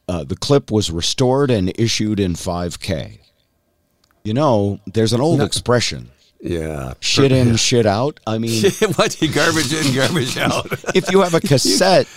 Uh, 0.07 0.23
the 0.23 0.35
clip 0.35 0.71
was 0.71 0.89
restored 0.91 1.51
and 1.51 1.71
issued 1.79 2.19
in 2.19 2.33
5K. 2.33 3.19
You 4.25 4.33
know, 4.33 4.79
there's 4.87 5.13
an 5.13 5.21
old 5.21 5.41
expression: 5.41 6.09
yeah. 6.41 6.93
"shit 6.99 7.31
in, 7.31 7.55
shit 7.57 7.85
out." 7.85 8.19
I 8.27 8.37
mean, 8.39 8.63
what? 8.95 9.21
You 9.21 9.31
garbage 9.31 9.71
in, 9.71 9.95
garbage 9.95 10.37
out. 10.49 10.65
if 10.95 11.11
you 11.11 11.21
have 11.21 11.33
a 11.35 11.39
cassette 11.51 12.07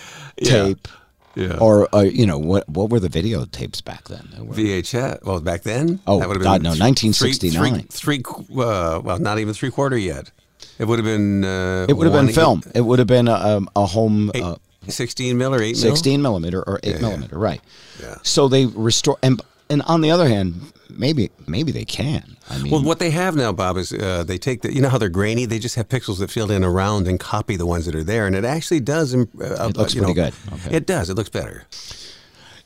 tape, 0.43 0.89
yeah. 1.35 1.59
or 1.61 1.87
uh, 1.95 2.01
you 2.01 2.27
know, 2.27 2.39
what 2.39 2.67
what 2.69 2.89
were 2.91 2.99
the 2.99 3.11
videotapes 3.11 3.85
back 3.85 4.09
then? 4.09 4.27
Were- 4.39 4.55
VHS. 4.55 5.23
Well, 5.23 5.41
back 5.41 5.63
then. 5.63 6.01
Oh, 6.07 6.19
that 6.19 6.29
would 6.29 6.39
have 6.39 6.43
God, 6.43 6.63
been 6.63 6.71
no, 6.71 6.71
th- 6.71 6.81
1969. 6.81 7.75
Three, 7.75 7.83
three, 7.91 8.23
three 8.23 8.63
uh, 8.65 9.01
well, 9.05 9.19
not 9.19 9.39
even 9.39 9.53
three 9.55 9.71
quarter 9.71 9.99
yet. 9.99 10.31
It 10.79 10.87
would 10.87 10.99
have 10.99 11.07
been. 11.07 11.45
Uh, 11.45 11.87
It 11.89 11.93
would 11.97 12.07
have 12.11 12.15
been 12.25 12.33
film. 12.35 12.63
It 12.75 12.81
would 12.81 12.99
have 13.01 13.09
been 13.09 13.29
a, 13.29 13.35
um, 13.35 13.69
a 13.77 13.85
home 13.85 14.31
eight- 14.35 14.43
uh, 14.43 14.57
16 14.89 15.37
mil 15.37 15.55
or 15.55 15.61
8 15.61 15.75
mil? 15.75 15.75
16 15.75 16.23
millimeter 16.23 16.63
or 16.63 16.81
8 16.83 16.87
Yeah, 16.89 16.95
yeah. 16.95 17.01
millimeter, 17.03 17.39
right? 17.39 17.61
Yeah. 18.01 18.15
So 18.23 18.49
they 18.49 18.65
restore, 18.65 19.19
and 19.23 19.43
and 19.71 19.83
on 19.83 20.01
the 20.01 20.11
other 20.11 20.29
hand, 20.29 20.73
maybe 20.91 21.31
maybe 21.47 21.73
they 21.73 21.85
can. 21.85 22.37
I 22.51 22.59
mean, 22.59 22.73
Well, 22.73 22.83
what 22.83 22.99
they 22.99 23.11
have 23.11 23.37
now, 23.37 23.53
Bob, 23.53 23.77
is 23.77 23.93
uh, 23.93 24.25
they 24.25 24.39
take 24.39 24.62
the, 24.62 24.73
you 24.73 24.81
know 24.81 24.89
how 24.89 24.97
they're 24.99 25.09
grainy? 25.11 25.45
They 25.45 25.59
just 25.59 25.75
have 25.77 25.89
pixels 25.89 26.19
that 26.21 26.31
fill 26.31 26.51
in 26.51 26.64
around 26.64 27.07
and 27.07 27.21
copy 27.21 27.57
the 27.57 27.66
ones 27.66 27.85
that 27.87 27.95
are 27.95 28.03
there. 28.05 28.27
And 28.27 28.35
it 28.35 28.45
actually 28.45 28.81
does. 28.81 29.14
Uh, 29.14 29.27
It 29.39 29.77
looks 29.77 29.95
you 29.95 30.01
know, 30.01 30.12
pretty 30.14 30.21
good. 30.31 30.35
Okay. 30.55 30.77
It 30.77 30.87
does. 30.87 31.11
It 31.11 31.14
looks 31.14 31.29
better. 31.29 31.64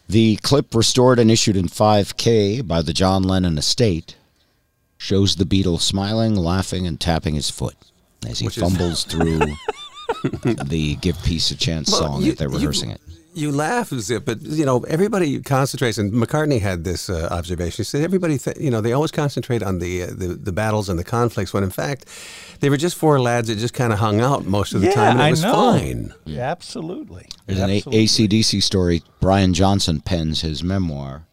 the 0.09 0.37
clip 0.43 0.75
restored 0.75 1.19
and 1.19 1.31
issued 1.31 1.57
in 1.57 1.67
5K 1.69 2.67
by 2.67 2.83
the 2.83 2.93
John 2.93 3.23
Lennon 3.25 3.59
estate 3.59 4.17
shows 4.99 5.35
the 5.37 5.45
Beatles 5.45 5.81
smiling, 5.81 6.37
laughing, 6.37 6.87
and 6.87 7.01
tapping 7.01 7.35
his 7.35 7.51
foot 7.51 7.75
as 8.29 8.39
he 8.39 8.47
Which 8.47 8.57
is- 8.57 8.63
fumbles 8.63 9.05
through 9.05 9.41
the 10.65 10.97
"Give 11.01 11.21
Peace 11.25 11.51
a 11.51 11.57
Chance" 11.57 11.91
Well, 11.91 12.01
song 12.01 12.23
you- 12.23 12.31
that 12.33 12.39
they're 12.39 12.49
you- 12.51 12.57
rehearsing 12.57 12.91
it. 12.91 13.01
You 13.35 13.51
laugh, 13.51 13.89
Zip, 13.89 14.25
but 14.27 14.43
you 14.43 14.67
know 14.67 14.81
everybody 14.89 15.41
concentrates. 15.41 15.97
And 15.97 16.13
McCartney 16.13 16.61
had 16.61 16.85
this 16.85 17.09
uh, 17.09 17.29
observation. 17.31 17.79
He 17.79 17.85
said 17.85 18.03
everybody, 18.03 18.37
th- 18.37 18.59
you 18.59 18.71
know, 18.71 18.81
they 18.83 18.93
always 18.93 19.11
concentrate 19.11 19.63
on 19.63 19.79
the, 19.79 20.03
uh, 20.03 20.07
the 20.09 20.29
the 20.29 20.53
battles 20.53 20.89
and 20.91 20.99
the 20.99 21.05
conflicts. 21.05 21.55
When 21.55 21.63
in 21.65 21.71
fact, 21.71 22.07
they 22.61 22.69
were 22.69 22.77
just 22.77 22.95
four 22.97 23.19
lads 23.21 23.49
that 23.49 23.57
just 23.59 23.73
kind 23.75 23.93
of 23.93 23.99
hung 23.99 24.21
out 24.21 24.45
most 24.45 24.75
of 24.75 24.83
the 24.83 24.89
Yeah, 24.89 24.95
time, 24.95 25.11
and 25.13 25.21
it 25.21 25.25
I 25.25 25.31
was 25.31 25.43
know. 25.43 25.53
fine. 25.53 26.15
Absolutely. 26.29 27.27
There's 27.47 27.59
an 27.61 27.71
A- 27.71 27.77
Absolutely. 27.79 28.05
ACDC 28.29 28.63
story. 28.63 29.03
Brian 29.21 29.55
Johnson 29.55 30.01
pens 30.01 30.43
his 30.43 30.63
memoir. 30.63 31.25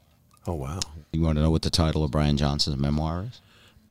Oh 0.47 0.53
wow. 0.55 0.79
You 1.11 1.21
want 1.21 1.35
to 1.37 1.41
know 1.41 1.51
what 1.51 1.63
the 1.63 1.69
title 1.69 2.03
of 2.03 2.11
Brian 2.11 2.37
Johnson's 2.37 2.77
memoir 2.77 3.25
is? 3.29 3.41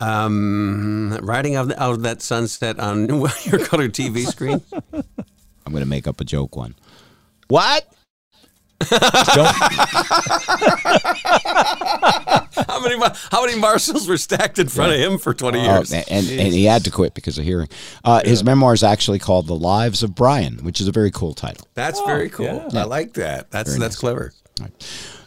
Um, 0.01 1.19
riding 1.23 1.57
out, 1.57 1.73
out 1.77 1.93
of 1.93 2.03
that 2.03 2.23
sunset 2.23 2.79
on 2.79 3.09
your 3.09 3.59
color 3.65 3.89
TV 3.89 4.25
screen. 4.27 4.63
I'm 4.93 5.73
going 5.73 5.83
to 5.83 5.89
make 5.89 6.07
up 6.07 6.21
a 6.21 6.25
joke 6.25 6.57
one. 6.57 6.75
What? 7.49 7.87
Don't, 8.81 8.91
how 12.69 12.81
many 12.81 12.97
Mar- 12.97 13.13
how 13.31 13.45
many 13.45 13.59
Marshalls 13.59 14.07
were 14.09 14.17
stacked 14.17 14.59
in 14.59 14.69
front 14.69 14.93
of 14.93 14.99
him 15.01 15.19
for 15.19 15.35
twenty 15.35 15.59
Uh, 15.61 15.75
years? 15.79 15.93
and, 15.93 16.05
and 16.09 16.25
he 16.53 16.65
had 16.65 16.85
to 16.85 16.91
quit 16.91 17.13
because 17.15 17.39
of 17.39 17.45
hearing. 17.45 17.69
Uh, 18.05 18.21
His 18.25 18.45
memoir 18.45 18.75
is 18.75 18.83
actually 18.85 19.19
called 19.19 19.47
"The 19.49 19.57
Lives 19.57 20.03
of 20.03 20.15
Brian," 20.15 20.59
which 20.65 20.81
is 20.81 20.87
a 20.89 20.93
very 20.93 21.11
cool 21.11 21.35
title. 21.35 21.67
That's 21.75 22.01
very 22.03 22.29
cool. 22.31 22.69
I 22.73 22.85
like 22.85 23.15
that. 23.15 23.51
That's 23.51 23.71
Very 23.71 23.81
that's 23.81 23.95
nice. 23.97 24.01
clever. 24.01 24.33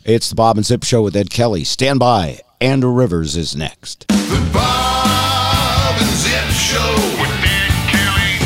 It's 0.06 0.30
the 0.30 0.36
Bob 0.36 0.58
and 0.58 0.66
Zip 0.66 0.84
Show 0.84 1.04
with 1.04 1.16
Ed 1.16 1.30
Kelly. 1.30 1.64
Stand 1.64 2.00
by. 2.00 2.40
Andrew 2.60 2.92
Rivers 2.92 3.36
is 3.36 3.56
next. 3.56 4.08
The 4.08 4.50
Bob 4.54 5.96
and 6.00 6.10
Zip 6.10 6.50
Show 6.52 6.96
with 7.20 7.32
Ed 7.44 7.72
Kelly. 7.92 8.38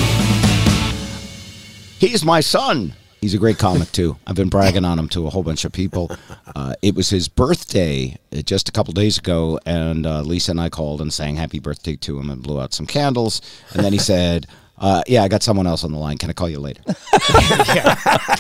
He's 2.00 2.24
my 2.26 2.40
son. 2.40 2.94
He's 3.26 3.34
a 3.34 3.40
great 3.40 3.58
comic 3.58 3.92
too. 3.92 4.18
I've 4.28 4.36
been 4.36 4.50
bragging 4.50 4.86
on 4.86 5.00
him 5.00 5.10
to 5.10 5.26
a 5.26 5.32
whole 5.32 5.42
bunch 5.42 5.66
of 5.66 5.72
people. 5.72 6.12
Uh, 6.56 6.76
it 6.84 6.94
was 6.94 7.10
his 7.10 7.28
birthday 7.28 8.20
uh, 8.32 8.44
just 8.44 8.70
a 8.70 8.72
couple 8.72 8.94
days 8.94 9.18
ago, 9.18 9.60
and 9.66 10.06
uh, 10.06 10.22
Lisa 10.22 10.52
and 10.52 10.62
I 10.62 10.70
called 10.70 11.02
and 11.02 11.12
sang 11.12 11.36
happy 11.36 11.58
birthday 11.58 11.96
to 11.96 12.20
him 12.20 12.30
and 12.30 12.44
blew 12.44 12.62
out 12.62 12.72
some 12.72 12.86
candles. 12.86 13.42
And 13.74 13.84
then 13.84 13.94
he 13.94 13.98
said, 13.98 14.46
uh, 14.78 15.02
"Yeah, 15.08 15.24
I 15.24 15.28
got 15.28 15.42
someone 15.42 15.66
else 15.66 15.84
on 15.84 15.92
the 15.92 15.98
line. 15.98 16.20
Can 16.20 16.30
I 16.30 16.34
call 16.34 16.50
you 16.50 16.60
later?" 16.60 16.84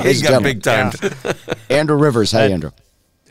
He's 0.03 0.21
got 0.21 0.43
gentlemen. 0.43 0.43
big 0.43 0.61
time. 0.61 0.91
Andrew 1.71 1.97
Rivers. 1.97 2.29
Hey, 2.31 2.53
Andrew. 2.53 2.69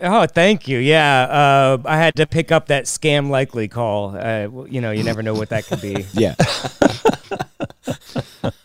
Oh, 0.01 0.27
thank 0.27 0.67
you. 0.67 0.79
Yeah, 0.79 1.23
uh, 1.23 1.79
I 1.85 1.99
had 1.99 2.17
to 2.17 2.27
pick 2.27 2.51
up 2.51 2.67
that 2.67 2.87
scam 2.87 3.31
likely 3.31 3.69
call. 3.69 4.17
Uh, 4.17 4.49
you 4.69 4.81
know, 4.81 4.91
you 4.91 5.05
never 5.05 5.23
know 5.23 5.35
what 5.35 5.51
that 5.51 5.67
could 5.67 5.81
be. 5.81 6.05
Yeah. 6.15 6.35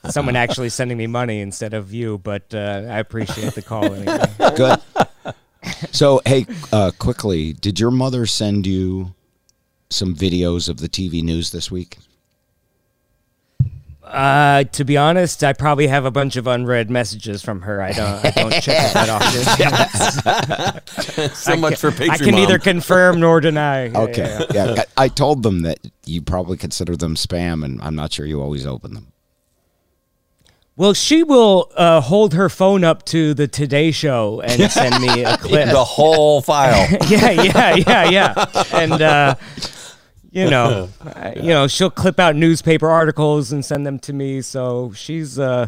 Someone 0.09 0.35
actually 0.35 0.69
sending 0.69 0.97
me 0.97 1.07
money 1.07 1.39
instead 1.41 1.73
of 1.73 1.93
you, 1.93 2.17
but 2.19 2.53
uh, 2.53 2.85
I 2.89 2.99
appreciate 2.99 3.53
the 3.53 3.61
call 3.61 3.85
anyway. 3.85 4.19
Good. 4.55 4.79
So, 5.91 6.21
hey, 6.25 6.45
uh, 6.71 6.91
quickly, 6.97 7.53
did 7.53 7.79
your 7.79 7.91
mother 7.91 8.25
send 8.25 8.65
you 8.65 9.13
some 9.89 10.15
videos 10.15 10.69
of 10.69 10.77
the 10.77 10.87
TV 10.89 11.21
news 11.23 11.51
this 11.51 11.69
week? 11.69 11.97
Uh, 14.03 14.63
to 14.63 14.83
be 14.83 14.97
honest, 14.97 15.43
I 15.43 15.53
probably 15.53 15.85
have 15.85 16.03
a 16.03 16.09
bunch 16.09 16.35
of 16.35 16.47
unread 16.47 16.89
messages 16.89 17.43
from 17.43 17.61
her. 17.61 17.79
I 17.79 17.91
don't, 17.91 18.25
I 18.25 18.31
don't 18.31 18.51
check 18.53 18.89
it 18.89 18.93
that 18.95 20.83
often. 21.13 21.29
so 21.35 21.55
much 21.55 21.75
for 21.79 21.91
Patreon. 21.91 22.09
I 22.09 22.17
can 22.17 22.33
neither 22.33 22.57
confirm 22.57 23.19
nor 23.19 23.39
deny. 23.39 23.85
Yeah, 23.85 23.99
Okay. 23.99 24.45
yeah. 24.51 24.73
Yeah. 24.73 24.83
I, 24.97 25.03
I 25.05 25.07
told 25.09 25.43
them 25.43 25.61
that 25.61 25.77
you 26.05 26.23
probably 26.23 26.57
consider 26.57 26.95
them 26.97 27.13
spam, 27.13 27.63
and 27.63 27.79
I'm 27.83 27.93
not 27.95 28.11
sure 28.11 28.25
you 28.25 28.41
always 28.41 28.65
open 28.65 28.95
them. 28.95 29.08
Well, 30.79 30.93
she 30.93 31.23
will 31.23 31.69
uh, 31.75 31.99
hold 31.99 32.35
her 32.35 32.47
phone 32.47 32.85
up 32.85 33.03
to 33.07 33.33
the 33.33 33.49
Today 33.49 33.91
Show 33.91 34.39
and 34.39 34.71
send 34.71 34.97
me 35.01 35.25
a 35.25 35.35
clip. 35.35 35.69
the 35.71 35.83
whole 35.83 36.41
file. 36.41 36.87
yeah, 37.09 37.31
yeah, 37.31 37.75
yeah, 37.75 38.09
yeah. 38.09 38.45
And 38.71 38.93
uh, 38.93 39.35
you 40.31 40.49
know, 40.49 40.87
uh, 41.01 41.33
you 41.35 41.49
know, 41.49 41.67
she'll 41.67 41.89
clip 41.89 42.17
out 42.17 42.37
newspaper 42.37 42.87
articles 42.89 43.51
and 43.51 43.65
send 43.65 43.85
them 43.85 43.99
to 43.99 44.13
me. 44.13 44.41
So 44.41 44.93
she's 44.95 45.37
uh, 45.37 45.67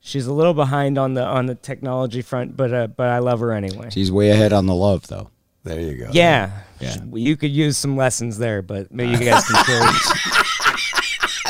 she's 0.00 0.26
a 0.26 0.32
little 0.32 0.54
behind 0.54 0.98
on 0.98 1.14
the 1.14 1.22
on 1.22 1.46
the 1.46 1.54
technology 1.54 2.20
front, 2.20 2.56
but 2.56 2.74
uh, 2.74 2.88
but 2.88 3.10
I 3.10 3.20
love 3.20 3.38
her 3.38 3.52
anyway. 3.52 3.90
She's 3.92 4.10
way 4.10 4.30
ahead 4.30 4.52
on 4.52 4.66
the 4.66 4.74
love, 4.74 5.06
though. 5.06 5.30
There 5.62 5.80
you 5.80 5.94
go. 5.98 6.10
Yeah, 6.10 6.50
Yeah. 6.80 6.94
Sh- 6.94 6.98
you 7.12 7.36
could 7.36 7.52
use 7.52 7.76
some 7.76 7.96
lessons 7.96 8.38
there, 8.38 8.62
but 8.62 8.90
maybe 8.92 9.12
you 9.12 9.30
guys 9.30 9.44
can 9.46 9.64
share. 9.64 9.88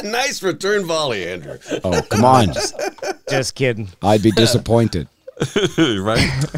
Nice 0.04 0.42
return 0.42 0.86
volley, 0.86 1.26
Andrew. 1.26 1.58
Oh, 1.84 2.00
come 2.02 2.24
on. 2.24 2.52
Just 2.52 2.74
kidding. 3.54 3.88
I'd 4.02 4.22
be 4.22 4.30
disappointed. 4.30 5.08
right? 5.78 6.48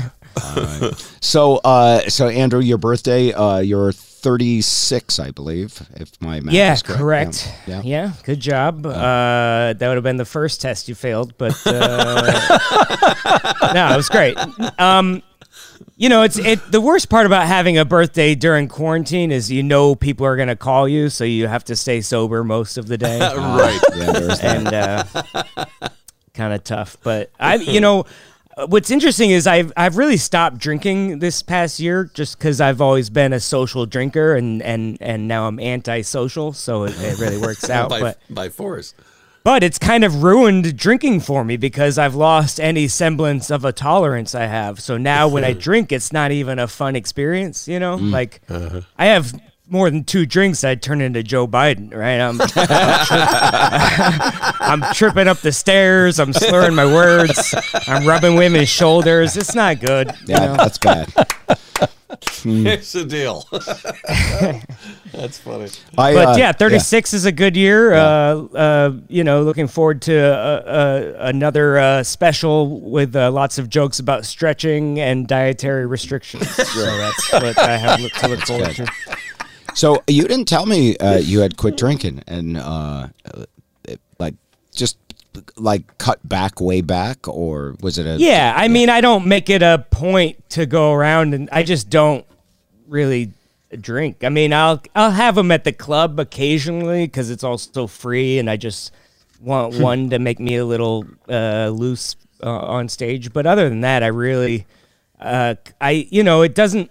So, 1.20 1.56
uh, 1.64 2.00
so 2.08 2.28
Andrew, 2.28 2.60
your 2.60 2.78
birthday, 2.78 3.32
uh, 3.32 3.58
you're 3.58 3.92
36, 3.92 5.18
I 5.18 5.30
believe, 5.30 5.80
if 5.96 6.20
my 6.20 6.40
math 6.40 6.54
Yeah, 6.54 6.72
is 6.74 6.82
correct. 6.82 6.98
correct. 6.98 7.48
Yeah. 7.66 7.82
Yeah, 7.84 8.12
good 8.24 8.40
job. 8.40 8.84
Uh, 8.86 9.72
that 9.72 9.80
would 9.80 9.94
have 9.96 10.02
been 10.04 10.16
the 10.18 10.24
first 10.24 10.60
test 10.60 10.88
you 10.88 10.94
failed, 10.94 11.36
but 11.38 11.54
uh, 11.66 11.70
no, 13.74 13.92
it 13.92 13.96
was 13.96 14.08
great. 14.08 14.36
Um, 14.78 15.22
you 15.96 16.08
know, 16.08 16.22
it's 16.22 16.38
it. 16.38 16.70
The 16.72 16.80
worst 16.80 17.08
part 17.10 17.26
about 17.26 17.46
having 17.46 17.76
a 17.78 17.84
birthday 17.84 18.34
during 18.34 18.68
quarantine 18.68 19.30
is 19.30 19.50
you 19.50 19.62
know 19.62 19.94
people 19.94 20.24
are 20.26 20.36
gonna 20.36 20.56
call 20.56 20.88
you, 20.88 21.08
so 21.10 21.24
you 21.24 21.46
have 21.46 21.64
to 21.64 21.76
stay 21.76 22.00
sober 22.00 22.42
most 22.44 22.78
of 22.78 22.86
the 22.88 22.96
day, 22.98 23.18
right. 23.36 23.80
Yeah, 23.94 24.36
and 24.42 24.68
uh, 24.68 25.04
kind 26.35 26.53
of 26.53 26.64
tough. 26.64 26.97
But 27.03 27.31
I, 27.39 27.57
you 27.57 27.81
know. 27.81 28.07
What's 28.66 28.91
interesting 28.91 29.31
is 29.31 29.47
I've 29.47 29.72
I've 29.74 29.97
really 29.97 30.18
stopped 30.18 30.59
drinking 30.59 31.20
this 31.20 31.41
past 31.43 31.81
year 31.81 32.11
just 32.12 32.37
because 32.37 32.61
I've 32.61 32.83
always 32.83 33.09
been 33.09 33.33
a 33.33 33.41
social 33.41 33.87
drinker 33.87 34.35
and, 34.35 34.61
and, 34.61 34.99
and 35.01 35.26
now 35.26 35.47
I'm 35.47 35.59
antisocial, 35.59 36.53
so 36.53 36.85
it, 36.85 36.95
it 37.01 37.18
really 37.18 37.39
works 37.39 37.70
out. 37.70 37.89
by, 37.89 38.01
but 38.01 38.18
by 38.28 38.49
force. 38.51 38.93
but 39.45 39.62
it's 39.62 39.78
kind 39.78 40.05
of 40.05 40.22
ruined 40.22 40.76
drinking 40.76 41.20
for 41.20 41.43
me 41.43 41.57
because 41.57 41.97
I've 41.97 42.16
lost 42.16 42.61
any 42.61 42.87
semblance 42.89 43.51
of 43.51 43.64
a 43.64 43.72
tolerance 43.72 44.35
I 44.35 44.47
have. 44.47 44.81
So 44.81 44.99
now 44.99 45.26
when 45.28 45.45
I 45.45 45.53
drink, 45.68 45.91
it's 45.91 46.12
not 46.12 46.31
even 46.31 46.59
a 46.59 46.66
fun 46.66 46.97
experience, 46.97 47.66
you 47.66 47.78
know? 47.78 47.97
Mm. 47.97 48.11
Like 48.11 48.43
uh-huh. 48.49 48.83
I 48.99 49.07
have 49.07 49.33
more 49.70 49.90
than 49.90 50.04
two 50.04 50.26
drinks, 50.26 50.64
I'd 50.64 50.82
turn 50.82 51.00
into 51.00 51.22
Joe 51.22 51.46
Biden, 51.46 51.94
right? 51.94 52.20
I'm, 52.20 52.40
I'm 54.82 54.94
tripping 54.94 55.28
up 55.28 55.38
the 55.38 55.52
stairs. 55.52 56.18
I'm 56.18 56.32
slurring 56.32 56.74
my 56.74 56.86
words. 56.86 57.54
I'm 57.86 58.06
rubbing 58.06 58.34
women's 58.34 58.68
shoulders. 58.68 59.36
It's 59.36 59.54
not 59.54 59.80
good. 59.80 60.08
you 60.08 60.34
yeah, 60.34 60.46
know? 60.46 60.56
that's 60.56 60.78
bad. 60.78 61.12
Here's 62.42 62.92
the 62.92 63.04
deal. 63.04 63.46
That's 65.12 65.38
funny. 65.38 65.68
I, 65.98 66.14
but 66.14 66.28
uh, 66.28 66.34
yeah, 66.38 66.52
36 66.52 67.14
is 67.14 67.24
a 67.24 67.32
good 67.32 67.56
year. 67.56 67.92
Uh, 67.92 67.98
uh, 67.98 68.92
you 69.08 69.24
know, 69.24 69.42
looking 69.42 69.68
forward 69.68 70.02
to 70.02 70.16
uh, 70.16 70.38
uh, 70.38 71.16
another 71.20 71.78
uh, 71.78 72.02
special 72.02 72.80
with 72.80 73.14
uh, 73.14 73.30
lots 73.30 73.58
of 73.58 73.68
jokes 73.68 73.98
about 73.98 74.24
stretching 74.24 74.98
and 74.98 75.28
dietary 75.28 75.86
restrictions. 75.86 76.48
so 76.50 76.84
that's 76.84 77.32
what 77.32 77.58
I 77.58 77.76
have 77.76 77.98
to 77.98 78.28
look 78.28 78.40
forward 78.40 78.74
to. 78.76 78.86
So 79.74 80.02
you 80.06 80.22
didn't 80.26 80.46
tell 80.46 80.66
me 80.66 80.96
uh, 80.96 81.18
you 81.18 81.40
had 81.40 81.56
quit 81.56 81.76
drinking 81.76 82.22
and 82.26 82.56
uh, 82.56 83.08
uh, 83.24 83.44
like 84.18 84.34
just 84.72 84.96
like 85.56 85.98
cut 85.98 86.26
back 86.28 86.60
way 86.60 86.80
back, 86.80 87.28
or 87.28 87.76
was 87.80 87.98
it 87.98 88.06
a 88.06 88.16
Yeah, 88.16 88.52
I 88.56 88.68
mean, 88.68 88.88
I 88.88 89.00
don't 89.00 89.26
make 89.26 89.50
it 89.50 89.62
a 89.62 89.84
point 89.90 90.48
to 90.50 90.66
go 90.66 90.92
around, 90.92 91.34
and 91.34 91.48
I 91.52 91.62
just 91.62 91.90
don't 91.90 92.24
really 92.88 93.32
drink. 93.78 94.24
I 94.24 94.28
mean, 94.28 94.52
I'll 94.52 94.82
I'll 94.94 95.12
have 95.12 95.34
them 95.34 95.50
at 95.50 95.64
the 95.64 95.72
club 95.72 96.18
occasionally 96.18 97.06
because 97.06 97.30
it's 97.30 97.44
also 97.44 97.86
free, 97.86 98.38
and 98.38 98.50
I 98.50 98.56
just 98.56 98.92
want 99.40 99.78
one 99.78 100.10
to 100.10 100.18
make 100.18 100.40
me 100.40 100.56
a 100.56 100.64
little 100.64 101.06
uh, 101.28 101.68
loose 101.68 102.16
uh, 102.42 102.50
on 102.50 102.88
stage. 102.88 103.32
But 103.32 103.46
other 103.46 103.68
than 103.68 103.80
that, 103.82 104.02
I 104.02 104.08
really, 104.08 104.66
uh, 105.20 105.54
I 105.80 106.08
you 106.10 106.22
know, 106.22 106.42
it 106.42 106.54
doesn't. 106.54 106.90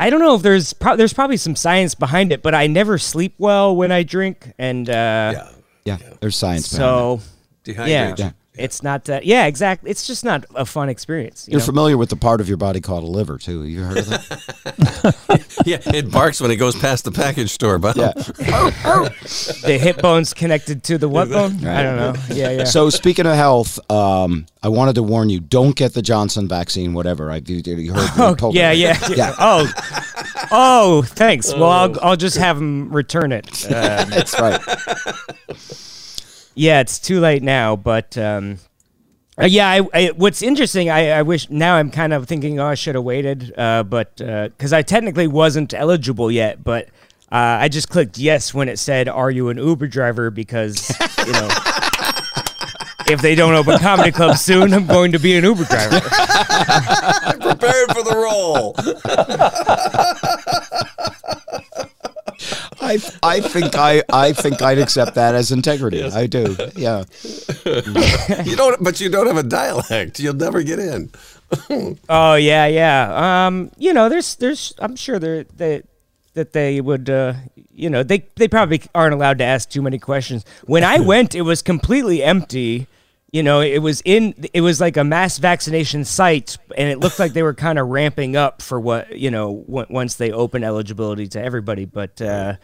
I 0.00 0.10
don't 0.10 0.20
know 0.20 0.34
if 0.34 0.42
there's 0.42 0.72
pro- 0.72 0.96
there's 0.96 1.12
probably 1.12 1.36
some 1.36 1.54
science 1.54 1.94
behind 1.94 2.32
it, 2.32 2.42
but 2.42 2.54
I 2.54 2.66
never 2.66 2.96
sleep 2.98 3.34
well 3.38 3.76
when 3.76 3.92
I 3.92 4.02
drink, 4.02 4.52
and 4.58 4.88
uh, 4.88 4.92
Yeah. 5.36 5.48
Yeah, 5.84 5.96
there's 6.20 6.36
science 6.36 6.72
behind 6.72 7.20
it. 7.20 7.22
so 7.64 7.72
Dehydration. 7.72 8.18
yeah. 8.18 8.30
Yeah. 8.56 8.64
it's 8.64 8.82
not 8.82 9.04
that. 9.04 9.24
Yeah, 9.24 9.46
exactly. 9.46 9.90
It's 9.90 10.06
just 10.06 10.24
not 10.24 10.44
a 10.54 10.64
fun 10.66 10.88
experience. 10.88 11.46
You 11.46 11.52
You're 11.52 11.60
know? 11.60 11.66
familiar 11.66 11.96
with 11.96 12.08
the 12.10 12.16
part 12.16 12.40
of 12.40 12.48
your 12.48 12.56
body 12.56 12.80
called 12.80 13.04
a 13.04 13.06
liver, 13.06 13.38
too. 13.38 13.64
You 13.64 13.82
heard 13.82 13.98
of 13.98 14.08
that? 14.08 15.46
Yeah, 15.66 15.78
it 15.86 16.10
barks 16.10 16.40
when 16.40 16.50
it 16.50 16.56
goes 16.56 16.74
past 16.74 17.04
the 17.04 17.12
package 17.12 17.50
store, 17.50 17.78
but 17.78 17.94
yeah. 17.94 18.12
the 18.14 19.78
hip 19.80 20.00
bone's 20.00 20.32
connected 20.32 20.82
to 20.84 20.96
the 20.96 21.06
what 21.08 21.28
bone? 21.30 21.64
I 21.66 21.82
don't 21.82 21.96
know. 21.96 22.14
Yeah, 22.34 22.50
yeah. 22.50 22.64
So 22.64 22.88
speaking 22.88 23.26
of 23.26 23.34
health, 23.34 23.78
um, 23.90 24.46
I 24.62 24.68
wanted 24.68 24.94
to 24.94 25.02
warn 25.02 25.28
you: 25.28 25.38
don't 25.38 25.76
get 25.76 25.92
the 25.92 26.00
Johnson 26.02 26.48
vaccine. 26.48 26.94
Whatever. 26.94 27.30
I 27.30 27.42
you, 27.44 27.56
you 27.64 27.92
heard. 27.92 28.10
Oh, 28.16 28.34
told 28.34 28.54
yeah, 28.54 28.70
me. 28.72 28.82
yeah, 28.82 28.98
Yeah. 29.10 29.34
Oh, 29.38 29.70
oh, 30.50 31.02
thanks. 31.02 31.52
Well, 31.52 31.64
I'll, 31.70 32.00
I'll 32.00 32.16
just 32.16 32.38
have 32.38 32.56
him 32.56 32.90
return 32.90 33.32
it. 33.32 33.66
Uh, 33.66 34.04
That's 34.04 34.38
right. 34.40 34.60
Yeah, 36.54 36.80
it's 36.80 36.98
too 36.98 37.20
late 37.20 37.42
now, 37.42 37.76
but 37.76 38.16
um, 38.18 38.58
uh, 39.40 39.46
yeah. 39.46 39.68
I, 39.68 39.88
I, 39.94 40.06
what's 40.16 40.42
interesting, 40.42 40.90
I, 40.90 41.10
I 41.10 41.22
wish 41.22 41.48
now 41.50 41.76
I'm 41.76 41.90
kind 41.90 42.12
of 42.12 42.26
thinking, 42.26 42.58
oh, 42.60 42.66
I 42.66 42.74
should 42.74 42.94
have 42.94 43.04
waited, 43.04 43.52
uh, 43.58 43.82
but 43.82 44.16
because 44.16 44.72
I 44.72 44.82
technically 44.82 45.26
wasn't 45.26 45.74
eligible 45.74 46.30
yet, 46.30 46.62
but 46.62 46.88
uh, 47.32 47.58
I 47.60 47.68
just 47.68 47.88
clicked 47.88 48.18
yes 48.18 48.52
when 48.52 48.68
it 48.68 48.78
said, 48.78 49.08
"Are 49.08 49.30
you 49.30 49.50
an 49.50 49.58
Uber 49.58 49.86
driver?" 49.86 50.30
Because 50.30 50.90
you 51.26 51.32
know. 51.32 51.48
If 53.06 53.22
they 53.22 53.34
don't 53.34 53.54
open 53.54 53.76
comedy 53.80 54.12
clubs 54.12 54.40
soon, 54.40 54.72
I'm 54.72 54.86
going 54.86 55.10
to 55.12 55.18
be 55.18 55.36
an 55.36 55.42
Uber 55.42 55.64
driver. 55.64 55.98
prepared 57.40 57.92
for 57.92 58.04
the 58.04 58.14
role. 58.14 58.74
I 62.90 62.98
I 63.22 63.40
think 63.40 63.74
I 63.76 64.02
I 64.12 64.32
think 64.32 64.62
I'd 64.62 64.78
accept 64.78 65.14
that 65.14 65.34
as 65.34 65.52
integrity. 65.52 66.02
I 66.02 66.26
do. 66.26 66.56
Yeah. 66.76 67.04
You 68.44 68.56
don't, 68.56 68.82
but 68.82 69.00
you 69.00 69.08
don't 69.10 69.26
have 69.26 69.36
a 69.36 69.42
dialect. 69.42 70.18
You'll 70.18 70.34
never 70.34 70.62
get 70.62 70.78
in. 70.78 71.10
Oh 72.08 72.34
yeah, 72.36 72.66
yeah. 72.66 73.46
Um, 73.46 73.70
you 73.76 73.92
know, 73.92 74.08
there's, 74.08 74.36
there's. 74.36 74.72
I'm 74.78 74.94
sure 74.96 75.18
there 75.18 75.44
that 75.56 75.84
that 76.34 76.52
they 76.52 76.80
would. 76.80 77.10
Uh, 77.10 77.34
you 77.74 77.90
know, 77.90 78.02
they 78.04 78.26
they 78.36 78.46
probably 78.46 78.80
aren't 78.94 79.14
allowed 79.14 79.38
to 79.38 79.44
ask 79.44 79.68
too 79.68 79.82
many 79.82 79.98
questions. 79.98 80.44
When 80.64 80.84
I 80.84 81.00
went, 81.12 81.34
it 81.34 81.42
was 81.42 81.60
completely 81.62 82.22
empty. 82.22 82.86
You 83.32 83.42
know, 83.42 83.60
it 83.60 83.78
was 83.80 84.00
in. 84.04 84.34
It 84.54 84.60
was 84.60 84.80
like 84.80 84.96
a 84.96 85.02
mass 85.04 85.38
vaccination 85.38 86.04
site, 86.04 86.56
and 86.76 86.88
it 86.88 87.00
looked 87.00 87.18
like 87.18 87.32
they 87.32 87.42
were 87.42 87.54
kind 87.54 87.78
of 87.80 87.88
ramping 87.88 88.36
up 88.36 88.62
for 88.62 88.78
what 88.78 89.18
you 89.18 89.30
know 89.30 89.64
w- 89.66 89.86
once 89.90 90.14
they 90.14 90.30
open 90.30 90.62
eligibility 90.62 91.26
to 91.28 91.42
everybody. 91.42 91.84
But 91.84 92.20
uh, 92.22 92.54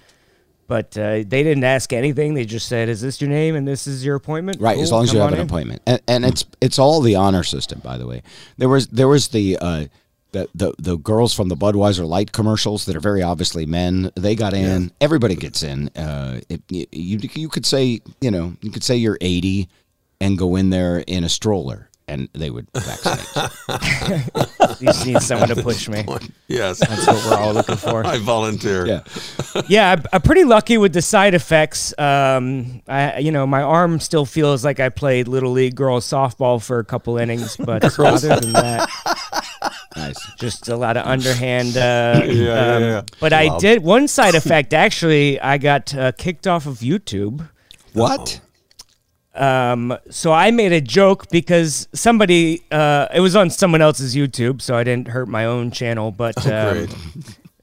but 0.66 0.96
uh, 0.98 1.22
they 1.26 1.42
didn't 1.42 1.64
ask 1.64 1.92
anything. 1.92 2.34
They 2.34 2.44
just 2.44 2.68
said, 2.68 2.88
"Is 2.88 3.00
this 3.00 3.20
your 3.20 3.30
name?" 3.30 3.56
and 3.56 3.66
"This 3.66 3.86
is 3.86 4.04
your 4.04 4.16
appointment." 4.16 4.60
Right, 4.60 4.78
as 4.78 4.92
long 4.92 5.04
as 5.04 5.12
you 5.12 5.20
have 5.20 5.32
an 5.32 5.40
in. 5.40 5.46
appointment, 5.46 5.82
and, 5.86 6.00
and 6.08 6.24
it's 6.24 6.44
it's 6.60 6.78
all 6.78 7.00
the 7.00 7.14
honor 7.14 7.42
system. 7.42 7.80
By 7.80 7.98
the 7.98 8.06
way, 8.06 8.22
there 8.56 8.68
was 8.68 8.88
there 8.88 9.08
was 9.08 9.28
the 9.28 9.58
uh, 9.60 9.86
the, 10.32 10.48
the 10.54 10.74
the 10.78 10.96
girls 10.96 11.32
from 11.34 11.48
the 11.48 11.56
Budweiser 11.56 12.06
Light 12.06 12.32
commercials 12.32 12.84
that 12.86 12.96
are 12.96 13.00
very 13.00 13.22
obviously 13.22 13.66
men. 13.66 14.10
They 14.16 14.34
got 14.34 14.54
in. 14.54 14.92
Everybody 15.00 15.34
gets 15.34 15.62
in. 15.62 15.88
Uh, 15.90 16.40
it, 16.48 16.62
you 16.68 17.18
you 17.34 17.48
could 17.48 17.66
say 17.66 18.00
you 18.20 18.30
know 18.30 18.56
you 18.60 18.70
could 18.70 18.84
say 18.84 18.96
you're 18.96 19.18
80 19.20 19.68
and 20.20 20.38
go 20.38 20.56
in 20.56 20.70
there 20.70 20.98
in 20.98 21.24
a 21.24 21.28
stroller, 21.28 21.90
and 22.08 22.28
they 22.32 22.50
would 22.50 22.68
vaccinate. 22.74 23.50
you. 24.08 24.42
You 24.80 24.88
just 24.88 25.06
need 25.06 25.22
someone 25.22 25.48
to 25.48 25.62
push 25.62 25.88
me. 25.88 26.04
Yes, 26.48 26.80
That's 26.80 27.06
what 27.06 27.24
we're 27.24 27.36
all 27.36 27.54
looking 27.54 27.76
for. 27.76 28.06
I 28.06 28.18
volunteer. 28.18 28.86
yeah, 28.86 29.02
yeah, 29.68 29.92
I'm, 29.92 30.02
I'm 30.12 30.20
pretty 30.20 30.44
lucky 30.44 30.76
with 30.76 30.92
the 30.92 31.00
side 31.00 31.34
effects. 31.34 31.98
Um, 31.98 32.82
I, 32.86 33.18
you 33.18 33.32
know, 33.32 33.46
my 33.46 33.62
arm 33.62 34.00
still 34.00 34.26
feels 34.26 34.64
like 34.64 34.78
I 34.78 34.90
played 34.90 35.28
little 35.28 35.52
league 35.52 35.76
girls 35.76 36.04
softball 36.04 36.62
for 36.62 36.78
a 36.78 36.84
couple 36.84 37.16
innings, 37.16 37.56
but 37.56 37.84
other 37.98 38.40
than 38.40 38.52
that, 38.52 38.88
nice. 39.96 40.34
just 40.38 40.68
a 40.68 40.76
lot 40.76 40.98
of 40.98 41.06
underhand. 41.06 41.76
Uh, 41.76 42.22
yeah, 42.26 42.74
um, 42.74 42.82
yeah. 42.82 43.02
But 43.18 43.32
I 43.32 43.56
did 43.58 43.82
one 43.82 44.08
side 44.08 44.34
effect. 44.34 44.74
Actually, 44.74 45.40
I 45.40 45.56
got 45.56 45.94
uh, 45.94 46.12
kicked 46.12 46.46
off 46.46 46.66
of 46.66 46.78
YouTube. 46.80 47.48
What? 47.94 48.40
Um, 49.36 49.96
so 50.10 50.32
I 50.32 50.50
made 50.50 50.72
a 50.72 50.80
joke 50.80 51.28
because 51.30 51.88
somebody, 51.92 52.62
uh, 52.70 53.06
it 53.14 53.20
was 53.20 53.36
on 53.36 53.50
someone 53.50 53.82
else's 53.82 54.16
YouTube, 54.16 54.62
so 54.62 54.74
I 54.74 54.82
didn't 54.82 55.08
hurt 55.08 55.28
my 55.28 55.44
own 55.44 55.70
channel, 55.70 56.10
but, 56.10 56.46
um, 56.50 56.88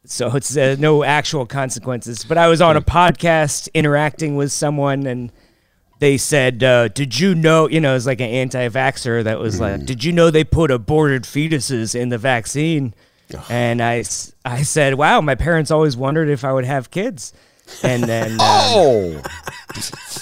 so 0.05 0.35
it's 0.35 0.55
uh, 0.55 0.75
no 0.77 1.03
actual 1.03 1.45
consequences. 1.45 2.23
But 2.23 2.37
I 2.37 2.47
was 2.47 2.61
on 2.61 2.77
a 2.77 2.81
podcast 2.81 3.69
interacting 3.73 4.35
with 4.35 4.51
someone, 4.51 5.07
and 5.07 5.31
they 5.99 6.17
said, 6.17 6.61
uh, 6.63 6.89
"Did 6.89 7.17
you 7.19 7.33
know?" 7.33 7.69
You 7.69 7.79
know, 7.79 7.91
it 7.91 7.95
was 7.95 8.05
like 8.05 8.19
an 8.19 8.29
anti-vaxxer 8.29 9.23
that 9.23 9.39
was 9.39 9.59
like, 9.59 9.85
"Did 9.85 10.03
you 10.03 10.11
know 10.11 10.29
they 10.29 10.43
put 10.43 10.69
aborted 10.71 11.23
fetuses 11.23 11.95
in 11.95 12.09
the 12.09 12.17
vaccine?" 12.17 12.93
And 13.49 13.81
I, 13.81 14.03
I 14.45 14.61
said, 14.63 14.95
"Wow, 14.95 15.21
my 15.21 15.35
parents 15.35 15.71
always 15.71 15.95
wondered 15.97 16.29
if 16.29 16.43
I 16.43 16.51
would 16.51 16.65
have 16.65 16.91
kids." 16.91 17.33
And 17.83 18.03
then 18.03 18.37
uh, 18.39 18.69
Oh, 18.75 19.21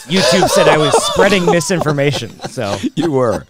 YouTube 0.07 0.47
said 0.49 0.67
I 0.67 0.77
was 0.77 0.93
spreading 1.05 1.45
misinformation. 1.45 2.29
So 2.49 2.77
you 2.95 3.11
were. 3.11 3.45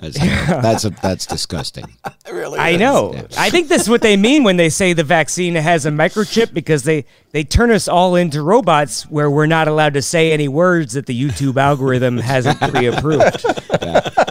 That's 0.00 0.18
that's, 0.18 0.84
a, 0.84 0.90
that's 0.90 1.26
disgusting. 1.26 1.84
I 2.24 2.76
know. 2.76 3.14
I 3.36 3.50
think 3.50 3.68
that's 3.68 3.88
what 3.88 4.00
they 4.00 4.16
mean 4.16 4.42
when 4.42 4.56
they 4.56 4.70
say 4.70 4.94
the 4.94 5.04
vaccine 5.04 5.54
has 5.54 5.84
a 5.86 5.90
microchip 5.90 6.54
because 6.54 6.84
they 6.84 7.04
they 7.32 7.44
turn 7.44 7.70
us 7.70 7.88
all 7.88 8.16
into 8.16 8.42
robots 8.42 9.02
where 9.10 9.30
we're 9.30 9.46
not 9.46 9.68
allowed 9.68 9.94
to 9.94 10.02
say 10.02 10.32
any 10.32 10.48
words 10.48 10.94
that 10.94 11.06
the 11.06 11.20
YouTube 11.20 11.56
algorithm 11.56 12.18
hasn't 12.18 12.58
pre-approved. 12.60 13.44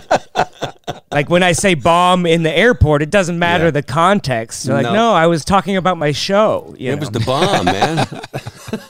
Like 1.12 1.30
when 1.30 1.44
I 1.44 1.52
say 1.52 1.74
bomb 1.74 2.26
in 2.26 2.44
the 2.44 2.52
airport, 2.58 3.02
it 3.02 3.10
doesn't 3.10 3.38
matter 3.38 3.66
Yeah. 3.66 3.72
the 3.72 3.84
context. 3.84 4.64
They're 4.64 4.76
like, 4.76 4.84
No. 4.84 4.94
no, 4.94 5.14
I 5.14 5.28
was 5.28 5.44
talking 5.44 5.76
about 5.76 5.98
my 5.98 6.14
show. 6.14 6.74
You 6.78 6.92
It 6.92 6.96
know? 6.96 7.00
was 7.02 7.12
the 7.12 7.20
bomb, 7.20 7.66
man. 7.66 8.08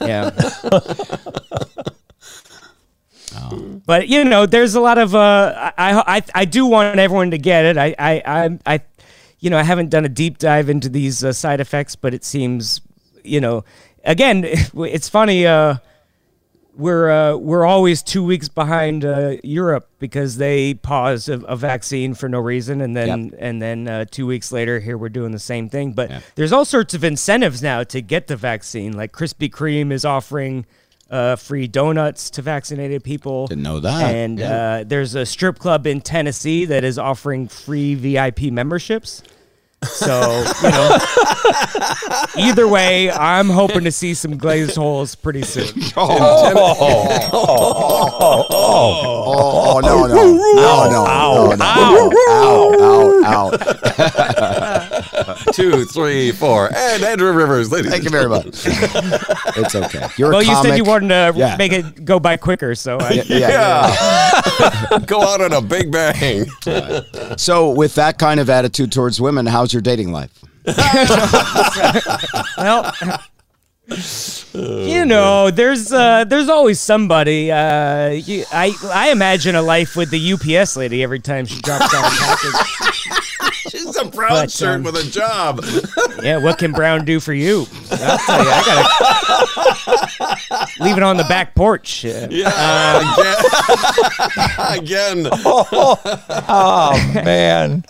Yeah. 0.00 0.30
But 3.86 4.08
you 4.08 4.24
know, 4.24 4.46
there's 4.46 4.74
a 4.74 4.80
lot 4.80 4.98
of 4.98 5.14
uh, 5.14 5.72
I, 5.78 6.16
I 6.18 6.22
I 6.34 6.44
do 6.44 6.66
want 6.66 6.98
everyone 6.98 7.30
to 7.32 7.38
get 7.38 7.64
it. 7.64 7.76
I 7.78 7.94
I 7.98 8.22
I, 8.24 8.58
I 8.74 8.80
you 9.40 9.50
know 9.50 9.58
I 9.58 9.62
haven't 9.62 9.88
done 9.90 10.04
a 10.04 10.08
deep 10.08 10.38
dive 10.38 10.68
into 10.68 10.88
these 10.88 11.24
uh, 11.24 11.32
side 11.32 11.58
effects, 11.60 11.96
but 11.96 12.14
it 12.14 12.24
seems 12.24 12.80
you 13.24 13.40
know 13.40 13.64
again 14.04 14.44
it's 14.74 15.08
funny. 15.08 15.46
Uh, 15.46 15.76
we're 16.76 17.10
uh, 17.10 17.36
we're 17.36 17.64
always 17.66 18.02
two 18.02 18.24
weeks 18.24 18.48
behind 18.48 19.04
uh, 19.04 19.36
Europe 19.44 19.88
because 19.98 20.36
they 20.38 20.74
paused 20.74 21.28
a, 21.28 21.34
a 21.46 21.56
vaccine 21.56 22.14
for 22.14 22.28
no 22.28 22.40
reason, 22.40 22.80
and 22.80 22.96
then 22.96 23.24
Yep. 23.30 23.38
and 23.38 23.62
then 23.62 23.88
uh, 23.88 24.04
two 24.10 24.26
weeks 24.26 24.52
later, 24.52 24.80
here 24.80 24.96
we're 24.96 25.08
doing 25.10 25.32
the 25.32 25.38
same 25.38 25.68
thing. 25.68 25.92
But 25.92 26.10
Yeah. 26.10 26.20
there's 26.34 26.52
all 26.52 26.64
sorts 26.64 26.94
of 26.94 27.04
incentives 27.04 27.62
now 27.62 27.82
to 27.84 28.00
get 28.00 28.26
the 28.26 28.36
vaccine. 28.36 28.96
Like 28.96 29.12
Krispy 29.12 29.50
Kreme 29.50 29.92
is 29.92 30.04
offering 30.04 30.64
uh, 31.10 31.36
free 31.36 31.66
donuts 31.68 32.30
to 32.30 32.40
vaccinated 32.42 33.04
people. 33.04 33.46
Didn't 33.46 33.64
know 33.64 33.80
that. 33.80 34.14
And 34.14 34.38
Yeah. 34.38 34.52
uh, 34.80 34.84
there's 34.86 35.14
a 35.14 35.26
strip 35.26 35.58
club 35.58 35.86
in 35.86 36.00
Tennessee 36.00 36.64
that 36.64 36.84
is 36.84 36.98
offering 36.98 37.48
free 37.48 37.94
VIP 37.94 38.50
memberships. 38.50 39.22
So 39.84 40.44
you 40.62 40.70
know, 40.70 40.98
either 42.36 42.68
way, 42.68 43.10
I'm 43.10 43.48
hoping 43.50 43.84
to 43.84 43.92
see 43.92 44.14
some 44.14 44.36
glazed 44.36 44.76
holes 44.76 45.14
pretty 45.14 45.42
soon. 45.42 45.68
Oh 45.96 46.08
no 49.82 49.82
no 49.82 50.06
no 50.06 50.14
no 50.54 50.84
no 50.86 50.86
no 50.86 51.04
ow 51.06 51.56
ow 53.24 53.24
ow! 53.24 53.50
Two, 55.52 55.84
three, 55.84 56.32
four, 56.32 56.70
and 56.74 57.02
Andrew 57.02 57.32
Rivers, 57.32 57.70
ladies. 57.70 57.90
Thank 57.90 58.04
you 58.04 58.10
very 58.10 58.28
much. 58.28 58.46
It's 59.54 59.74
okay. 59.74 60.06
You're 60.16 60.30
Well, 60.30 60.40
a 60.40 60.44
you 60.44 60.54
said 60.62 60.76
you 60.76 60.84
wanted 60.84 61.08
to 61.08 61.32
Yeah. 61.38 61.56
make 61.56 61.72
it 61.72 62.04
go 62.04 62.18
by 62.18 62.36
quicker, 62.38 62.74
so 62.74 62.96
I, 62.98 63.22
Yeah, 63.26 63.48
Yeah. 63.48 64.98
Go 65.06 65.22
out 65.22 65.40
on 65.42 65.52
a 65.52 65.60
big 65.60 65.92
bang. 65.92 66.46
So, 67.36 67.70
with 67.70 67.94
that 67.96 68.18
kind 68.18 68.40
of 68.40 68.48
attitude 68.48 68.90
towards 68.92 69.20
women, 69.20 69.44
how's 69.46 69.72
your 69.72 69.82
dating 69.82 70.10
life? 70.12 70.30
well, 72.56 72.92
you 74.54 75.04
know, 75.04 75.50
there's 75.50 75.92
uh, 75.92 76.24
there's 76.24 76.48
always 76.48 76.80
somebody. 76.80 77.50
Uh, 77.50 78.08
you, 78.10 78.44
I 78.52 78.74
I 78.84 79.10
imagine 79.10 79.54
a 79.54 79.62
life 79.62 79.96
with 79.96 80.10
the 80.10 80.32
UPS 80.32 80.76
lady 80.76 81.02
every 81.02 81.20
time 81.20 81.46
she 81.46 81.60
drops 81.60 81.94
off 81.94 82.12
a 82.12 82.16
package. 82.18 83.18
She's 83.70 83.96
a 83.96 84.04
brown 84.04 84.30
But, 84.30 84.50
shirt 84.50 84.76
um, 84.76 84.82
with 84.82 84.96
a 84.96 85.04
job. 85.10 85.64
Yeah, 86.22 86.36
what 86.36 86.56
can 86.58 86.70
Brown 86.70 87.04
do 87.04 87.18
for 87.18 87.32
you? 87.32 87.66
I'll 87.90 88.18
tell 88.18 88.44
you, 88.44 88.50
I 88.52 88.62
gotta 90.20 90.84
leave 90.84 90.96
it 90.96 91.02
on 91.02 91.16
the 91.16 91.24
back 91.24 91.52
porch. 91.56 92.04
Uh, 92.04 92.28
Yeah. 92.30 93.00
again. 94.76 95.26
again. 95.26 95.28
Oh 95.44 97.12
man, 97.24 97.84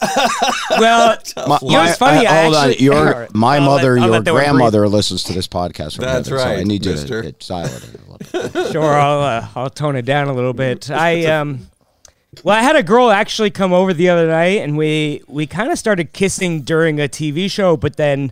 well, 0.79 1.19
My, 1.47 1.59
You 1.61 1.73
know, 1.73 1.85
it's 1.85 1.99
funny, 1.99 2.27
I 2.27 2.43
hold 2.45 2.55
actually- 2.57 2.89
on. 2.89 2.97
Your 2.97 3.29
my 3.35 3.57
I'll 3.57 3.63
mother, 3.67 3.99
I'll 3.99 4.05
your 4.05 4.11
let 4.13 4.25
that 4.25 4.33
one 4.33 4.41
breathe. 4.41 4.49
grandmother 4.51 4.89
listens 4.89 5.25
to 5.25 5.35
this 5.35 5.47
podcast. 5.49 5.92
From 5.95 6.05
That's 6.05 6.31
right. 6.31 6.41
So 6.41 6.47
I 6.47 6.55
right, 6.57 6.67
need 6.67 6.85
you 6.85 6.93
mister. 6.93 7.23
to 7.23 7.31
get 7.31 7.43
silent. 7.43 7.85
a 7.85 8.11
little 8.11 8.51
bit. 8.53 8.73
sure, 8.73 8.95
I'll 8.95 9.21
uh, 9.21 9.49
I'll 9.55 9.71
tone 9.71 9.97
it 9.97 10.05
down 10.05 10.29
a 10.29 10.33
little 10.33 10.53
bit. 10.53 10.91
I 10.91 11.27
um, 11.27 11.69
Well, 12.43 12.57
I 12.57 12.63
had 12.63 12.77
a 12.77 12.83
girl 12.83 13.11
actually 13.11 13.51
come 13.51 13.73
over 13.73 13.93
the 13.93 14.09
other 14.09 14.27
night, 14.29 14.61
and 14.63 14.77
we 14.77 15.23
we 15.29 15.47
kind 15.47 15.71
of 15.71 15.79
started 15.79 16.13
kissing 16.13 16.63
during 16.63 17.01
a 17.01 17.09
TV 17.09 17.51
show, 17.51 17.77
but 17.77 17.97
then 17.97 18.31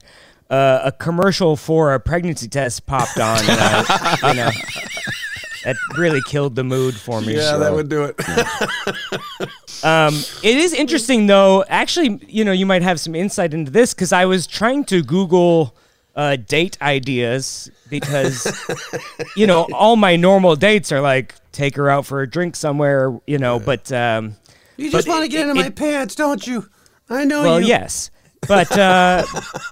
uh, 0.49 0.81
a 0.85 0.93
commercial 0.93 1.57
for 1.57 1.95
a 1.95 2.01
pregnancy 2.01 2.49
test 2.49 2.87
popped 2.87 3.19
on. 3.19 3.39
And 3.39 3.49
I, 3.51 4.19
you 4.29 4.35
know, 4.35 4.51
that 5.65 5.77
really 5.97 6.21
killed 6.27 6.57
the 6.57 6.65
mood 6.65 6.95
for 6.95 7.21
me. 7.21 7.37
Yeah, 7.37 7.57
that 7.59 7.73
would 7.73 7.89
do 7.89 8.05
it. 8.05 9.51
Um, 9.83 10.15
it 10.43 10.59
is 10.59 10.75
interesting 10.75 11.27
though. 11.27 11.65
Actually, 11.67 12.21
you 12.29 12.45
know, 12.45 12.53
you 12.53 12.67
might 12.67 12.83
have 12.83 13.01
some 13.01 13.15
insight 13.15 13.55
into 13.55 13.71
this 13.71 13.95
because 13.95 14.13
I 14.13 14.27
was 14.27 14.47
trying 14.47 14.85
to 14.85 15.03
Google 15.03 15.75
uh, 16.17 16.37
date 16.37 16.77
ideas 16.83 17.71
because, 17.89 18.47
you 19.37 19.47
know, 19.47 19.67
all 19.73 19.97
my 19.97 20.17
normal 20.17 20.57
dates 20.57 20.91
are 20.93 21.01
like 21.01 21.35
take 21.53 21.77
her 21.77 21.89
out 21.91 22.07
for 22.07 22.21
a 22.23 22.29
drink 22.29 22.57
somewhere, 22.57 23.19
you 23.27 23.39
know. 23.39 23.59
But 23.59 23.91
um, 23.93 24.37
You 24.77 24.91
just 24.91 25.09
want 25.09 25.21
to 25.21 25.27
it- 25.27 25.29
get 25.31 25.49
into 25.49 25.61
it- 25.61 25.65
my 25.65 25.71
pants, 25.71 26.15
don't 26.15 26.47
you? 26.47 26.69
I 27.09 27.25
know 27.25 27.43
well, 27.43 27.61
you. 27.61 27.67
yes, 27.67 28.11
but 28.47 28.71
uh, 28.79 29.25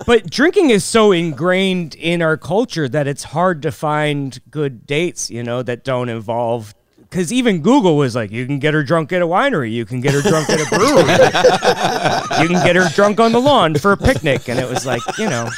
but 0.07 0.28
drinking 0.28 0.70
is 0.70 0.82
so 0.84 1.12
ingrained 1.12 1.95
in 1.95 2.20
our 2.20 2.36
culture 2.36 2.89
that 2.89 3.07
it's 3.07 3.22
hard 3.24 3.62
to 3.62 3.70
find 3.72 4.41
good 4.51 4.86
dates, 4.86 5.30
you 5.30 5.43
know, 5.45 5.62
that 5.62 5.84
don't 5.84 6.09
involve. 6.09 6.74
Because 6.99 7.32
even 7.32 7.62
Google 7.62 7.97
was 7.97 8.14
like, 8.14 8.30
you 8.30 8.45
can 8.45 8.59
get 8.59 8.74
her 8.74 8.82
drunk 8.82 9.12
at 9.14 9.22
a 9.22 9.26
winery, 9.26 9.72
you 9.72 9.86
can 9.86 10.01
get 10.03 10.12
her 10.12 10.20
drunk 10.20 10.51
at 10.51 10.61
a 10.61 10.66
brewery, 10.68 12.43
you 12.43 12.49
can 12.49 12.62
get 12.66 12.76
her 12.76 12.86
drunk 12.95 13.18
on 13.18 13.32
the 13.32 13.41
lawn 13.41 13.76
for 13.76 13.93
a 13.93 13.97
picnic, 13.97 14.47
and 14.49 14.59
it 14.59 14.68
was 14.68 14.84
like, 14.84 15.01
you 15.16 15.24
know, 15.30 15.49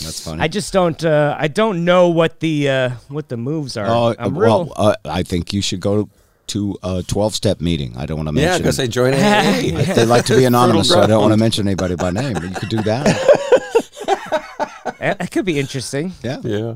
That's 0.00 0.20
funny. 0.24 0.40
I 0.40 0.48
just 0.48 0.72
don't, 0.72 1.02
uh, 1.04 1.36
I 1.38 1.48
don't 1.48 1.84
know 1.84 2.08
what 2.08 2.40
the 2.40 2.68
uh, 2.68 2.90
what 3.08 3.28
the 3.28 3.36
moves 3.36 3.76
are. 3.76 3.86
Oh, 3.88 4.14
I'm 4.18 4.34
well, 4.34 4.64
real. 4.64 4.72
uh, 4.76 4.94
I 5.04 5.22
think 5.22 5.52
you 5.52 5.60
should 5.60 5.80
go 5.80 6.08
to 6.48 6.76
a 6.82 7.02
12 7.06 7.34
step 7.34 7.60
meeting. 7.60 7.94
I 7.96 8.06
don't 8.06 8.16
want 8.16 8.28
to 8.28 8.32
mention. 8.32 8.50
Yeah, 8.52 8.58
because 8.58 8.76
they 8.78 8.88
join 8.88 9.12
AA. 9.14 9.94
they 9.94 10.06
like 10.06 10.24
to 10.26 10.36
be 10.36 10.44
anonymous, 10.52 10.88
so 10.88 11.00
I 11.00 11.06
don't 11.06 11.20
want 11.20 11.32
to 11.32 11.38
mention 11.38 11.66
anybody 11.68 11.94
by 11.96 12.10
name. 12.10 12.34
But 12.34 12.44
you 12.44 12.50
could 12.54 12.68
do 12.70 12.82
that. 12.82 13.04
that 14.98 15.18
that 15.18 15.30
could 15.30 15.44
be 15.44 15.58
interesting. 15.58 16.12
Yeah. 16.22 16.40
yeah. 16.42 16.74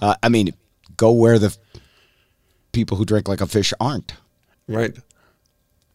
Uh, 0.00 0.14
I 0.22 0.28
mean, 0.28 0.54
go 0.96 1.12
where 1.12 1.38
the 1.38 1.46
f- 1.48 1.58
people 2.72 2.96
who 2.96 3.04
drink 3.04 3.28
like 3.28 3.40
a 3.40 3.46
fish 3.46 3.72
aren't. 3.80 4.14
Right. 4.66 4.96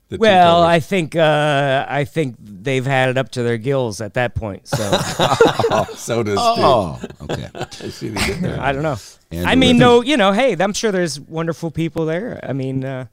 The 0.10 0.18
Well. 0.18 0.62
I 0.62 0.80
think 0.80 1.16
uh, 1.16 1.86
I 1.90 2.04
think 2.06 2.36
they've 2.40 2.86
had 2.86 3.10
it 3.10 3.18
up 3.18 3.30
to 3.32 3.44
their 3.44 3.58
gills 3.58 4.02
at 4.02 4.14
that 4.14 4.36
point. 4.36 4.68
So 4.68 4.78
so 5.96 6.22
does 6.22 6.38
Oh, 6.40 7.02
okay. 7.22 7.50
Steve. 7.72 7.88
I 7.88 7.90
see 7.90 8.12
what 8.12 8.22
he 8.22 8.34
did 8.34 8.42
there. 8.44 8.62
I 8.62 8.72
don't 8.72 8.84
know. 8.84 8.98
Andrew 9.32 9.52
I 9.52 9.56
mean, 9.56 9.78
Rivers. 9.78 9.80
no, 9.80 10.02
you 10.04 10.18
know, 10.18 10.32
hey, 10.32 10.56
I'm 10.60 10.74
sure 10.74 10.92
there's 10.92 11.20
wonderful 11.20 11.72
people 11.72 12.06
there. 12.06 12.40
I 12.44 12.54
mean, 12.54 12.86
uh, 12.86 13.08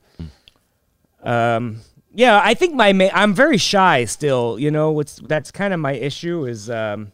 um, 1.22 1.80
yeah, 2.14 2.40
I 2.42 2.54
think 2.54 2.74
my 2.74 2.92
ma- 2.92 3.08
I'm 3.12 3.32
very 3.34 3.56
shy 3.56 4.04
still. 4.04 4.58
You 4.58 4.70
know, 4.70 4.90
what's 4.90 5.16
that's 5.16 5.50
kind 5.50 5.72
of 5.72 5.80
my 5.80 5.92
issue 5.92 6.44
is 6.44 6.68
um, 6.68 7.10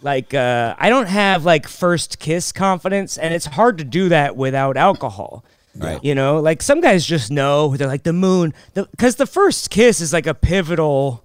like 0.00 0.32
uh, 0.32 0.74
I 0.78 0.88
don't 0.88 1.08
have 1.08 1.44
like 1.44 1.68
first 1.68 2.18
kiss 2.18 2.50
confidence, 2.52 3.18
and 3.18 3.34
it's 3.34 3.46
hard 3.46 3.76
to 3.78 3.84
do 3.84 4.08
that 4.08 4.36
without 4.36 4.76
alcohol. 4.78 5.44
Right. 5.78 6.02
You 6.02 6.14
know, 6.14 6.40
like 6.40 6.62
some 6.62 6.80
guys 6.80 7.04
just 7.04 7.30
know 7.30 7.76
they're 7.76 7.88
like 7.88 8.02
the 8.02 8.12
moon, 8.12 8.54
because 8.74 9.16
the 9.16 9.26
first 9.26 9.70
kiss 9.70 10.00
is 10.00 10.12
like 10.12 10.26
a 10.26 10.34
pivotal. 10.34 11.22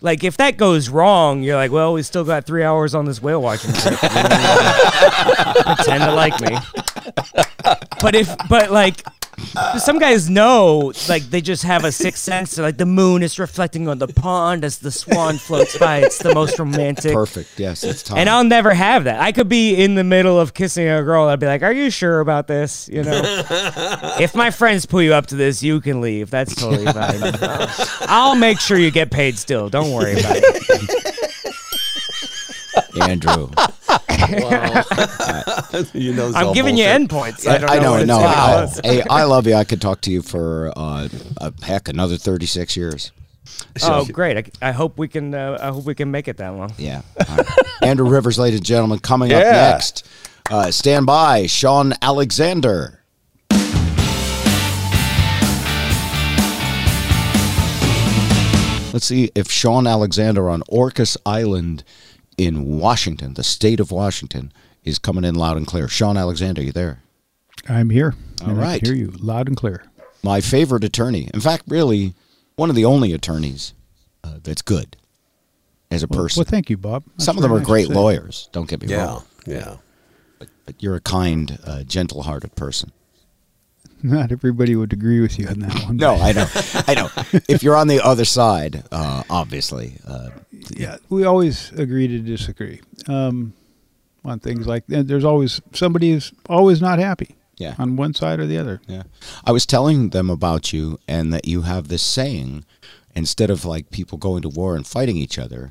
Like 0.00 0.24
if 0.24 0.36
that 0.38 0.56
goes 0.56 0.88
wrong, 0.88 1.42
you're 1.42 1.56
like, 1.56 1.70
well, 1.70 1.92
we 1.92 2.02
still 2.02 2.24
got 2.24 2.44
three 2.44 2.64
hours 2.64 2.94
on 2.94 3.04
this 3.04 3.22
whale 3.22 3.40
watching 3.40 3.72
trip. 3.72 3.98
Pretend 4.00 6.02
to 6.04 6.12
like 6.12 6.40
me. 6.40 6.56
But 8.00 8.16
if, 8.16 8.34
but 8.48 8.72
like, 8.72 9.04
some 9.78 9.98
guys 9.98 10.28
know, 10.28 10.92
like 11.08 11.22
they 11.24 11.40
just 11.40 11.62
have 11.62 11.84
a 11.84 11.92
sixth 11.92 12.22
sense. 12.22 12.58
Like 12.58 12.76
the 12.76 12.86
moon 12.86 13.22
is 13.22 13.38
reflecting 13.38 13.88
on 13.88 13.98
the 13.98 14.08
pond 14.08 14.64
as 14.64 14.78
the 14.78 14.90
swan 14.90 15.38
floats 15.38 15.76
by. 15.78 15.98
It's 15.98 16.18
the 16.18 16.34
most 16.34 16.58
romantic. 16.58 17.12
Perfect. 17.12 17.58
Yes, 17.58 17.82
it's 17.84 18.02
time. 18.02 18.18
And 18.18 18.28
I'll 18.28 18.44
never 18.44 18.74
have 18.74 19.04
that. 19.04 19.20
I 19.20 19.32
could 19.32 19.48
be 19.48 19.74
in 19.74 19.94
the 19.94 20.04
middle 20.04 20.38
of 20.38 20.54
kissing 20.54 20.88
a 20.88 21.02
girl. 21.02 21.28
I'd 21.28 21.40
be 21.40 21.46
like, 21.46 21.62
"Are 21.62 21.72
you 21.72 21.90
sure 21.90 22.20
about 22.20 22.46
this?" 22.46 22.88
You 22.88 23.02
know, 23.02 23.20
if 24.20 24.34
my 24.34 24.50
friends 24.50 24.86
pull 24.86 25.02
you 25.02 25.14
up 25.14 25.26
to 25.28 25.36
this, 25.36 25.62
you 25.62 25.80
can 25.80 26.00
leave. 26.00 26.30
That's 26.30 26.54
totally 26.54 26.86
fine. 26.86 27.20
I'll 28.08 28.36
make 28.36 28.60
sure 28.60 28.78
you 28.78 28.90
get 28.90 29.10
paid 29.10 29.38
still. 29.38 29.68
Don't 29.68 29.92
worry 29.92 30.12
about 30.12 30.36
it. 30.36 31.08
Andrew. 33.00 33.50
you 35.92 36.14
know, 36.14 36.32
I'm 36.34 36.48
all 36.48 36.54
giving 36.54 36.76
you 36.76 36.84
bullshit. 36.84 37.08
endpoints. 37.08 37.46
I, 37.46 37.58
don't 37.58 37.82
know. 37.82 37.94
I 37.94 38.04
know. 38.04 38.04
No, 38.04 38.18
I, 38.18 38.68
hey, 38.84 39.02
I 39.08 39.24
love 39.24 39.46
you. 39.46 39.54
I 39.54 39.64
could 39.64 39.80
talk 39.80 40.00
to 40.02 40.10
you 40.10 40.22
for 40.22 40.72
uh, 40.76 41.08
uh, 41.40 41.50
heck 41.62 41.88
another 41.88 42.16
36 42.16 42.76
years. 42.76 43.12
Oh, 43.82 44.04
great! 44.06 44.36
I, 44.62 44.68
I 44.68 44.72
hope 44.72 44.98
we 44.98 45.08
can. 45.08 45.34
Uh, 45.34 45.58
I 45.60 45.68
hope 45.68 45.84
we 45.84 45.94
can 45.94 46.10
make 46.10 46.28
it 46.28 46.36
that 46.36 46.50
long. 46.50 46.72
Yeah. 46.78 47.02
All 47.28 47.36
right. 47.36 47.46
Andrew 47.82 48.08
Rivers, 48.08 48.38
ladies 48.38 48.60
and 48.60 48.66
gentlemen, 48.66 48.98
coming 48.98 49.32
up 49.32 49.42
next. 49.42 50.06
Uh, 50.50 50.70
stand 50.70 51.06
by, 51.06 51.46
Shawn 51.46 51.94
Alexander. 52.02 53.02
Let's 58.92 59.06
see 59.06 59.30
if 59.34 59.50
Shawn 59.50 59.86
Alexander 59.86 60.50
on 60.50 60.62
Orcas 60.70 61.16
Island 61.24 61.82
in 62.38 62.78
Washington, 62.78 63.34
the 63.34 63.44
state 63.44 63.80
of 63.80 63.90
Washington, 63.90 64.52
is 64.84 64.98
coming 64.98 65.24
in 65.24 65.34
loud 65.34 65.56
and 65.56 65.66
clear. 65.66 65.88
Shawn 65.88 66.16
Alexander, 66.16 66.62
you 66.62 66.72
there? 66.72 67.00
I'm 67.68 67.90
here. 67.90 68.14
All 68.42 68.50
and 68.50 68.64
I 68.64 68.78
hear 68.78 68.94
you 68.94 69.12
loud 69.20 69.48
and 69.48 69.56
clear. 69.56 69.84
My 70.22 70.40
favorite 70.40 70.84
attorney. 70.84 71.28
In 71.32 71.40
fact, 71.40 71.64
really, 71.68 72.14
one 72.56 72.70
of 72.70 72.76
the 72.76 72.84
only 72.84 73.12
attorneys 73.12 73.74
uh, 74.24 74.38
that's 74.42 74.62
good 74.62 74.96
as 75.90 76.02
a 76.02 76.08
person. 76.08 76.40
Well, 76.40 76.50
thank 76.50 76.70
you, 76.70 76.76
Bob. 76.76 77.04
That's 77.12 77.24
Some 77.24 77.36
of 77.36 77.42
them 77.42 77.52
are 77.52 77.58
nice 77.58 77.66
great 77.66 77.88
lawyers. 77.88 78.48
Don't 78.52 78.68
get 78.68 78.80
me 78.82 78.88
Yeah. 78.88 79.04
wrong. 79.04 79.24
Yeah. 79.46 79.76
But 80.38 80.80
you're 80.82 80.94
a 80.96 81.00
kind, 81.00 81.58
uh, 81.64 81.82
gentle-hearted 81.82 82.54
person. 82.56 82.92
Not 84.04 84.32
everybody 84.32 84.74
would 84.74 84.92
agree 84.92 85.20
with 85.20 85.38
you 85.38 85.46
on 85.48 85.60
that 85.60 85.84
one. 85.84 85.96
No, 85.96 86.14
I 86.14 86.32
know, 86.32 86.46
I 86.88 86.94
know. 86.94 87.10
If 87.48 87.62
you're 87.62 87.76
on 87.76 87.86
the 87.86 88.00
other 88.04 88.24
side, 88.24 88.82
uh, 88.90 89.22
obviously, 89.30 89.98
uh, 90.06 90.30
yeah, 90.70 90.96
we 91.08 91.24
always 91.24 91.70
agree 91.72 92.08
to 92.08 92.18
disagree 92.20 92.80
um, 93.08 93.52
on 94.24 94.38
things 94.40 94.66
like 94.66 94.86
that. 94.88 95.08
There's 95.08 95.24
always 95.24 95.60
somebody 95.72 96.10
is 96.12 96.32
always 96.48 96.80
not 96.80 96.98
happy. 96.98 97.34
Yeah. 97.58 97.74
on 97.78 97.94
one 97.96 98.12
side 98.12 98.40
or 98.40 98.46
the 98.46 98.58
other. 98.58 98.80
yeah. 98.88 99.02
I 99.44 99.52
was 99.52 99.66
telling 99.66 100.08
them 100.10 100.30
about 100.30 100.72
you 100.72 100.98
and 101.06 101.32
that 101.32 101.46
you 101.46 101.62
have 101.62 101.86
this 101.88 102.02
saying: 102.02 102.64
instead 103.14 103.50
of 103.50 103.64
like 103.64 103.90
people 103.90 104.18
going 104.18 104.42
to 104.42 104.48
war 104.48 104.74
and 104.74 104.84
fighting 104.86 105.16
each 105.16 105.38
other, 105.38 105.70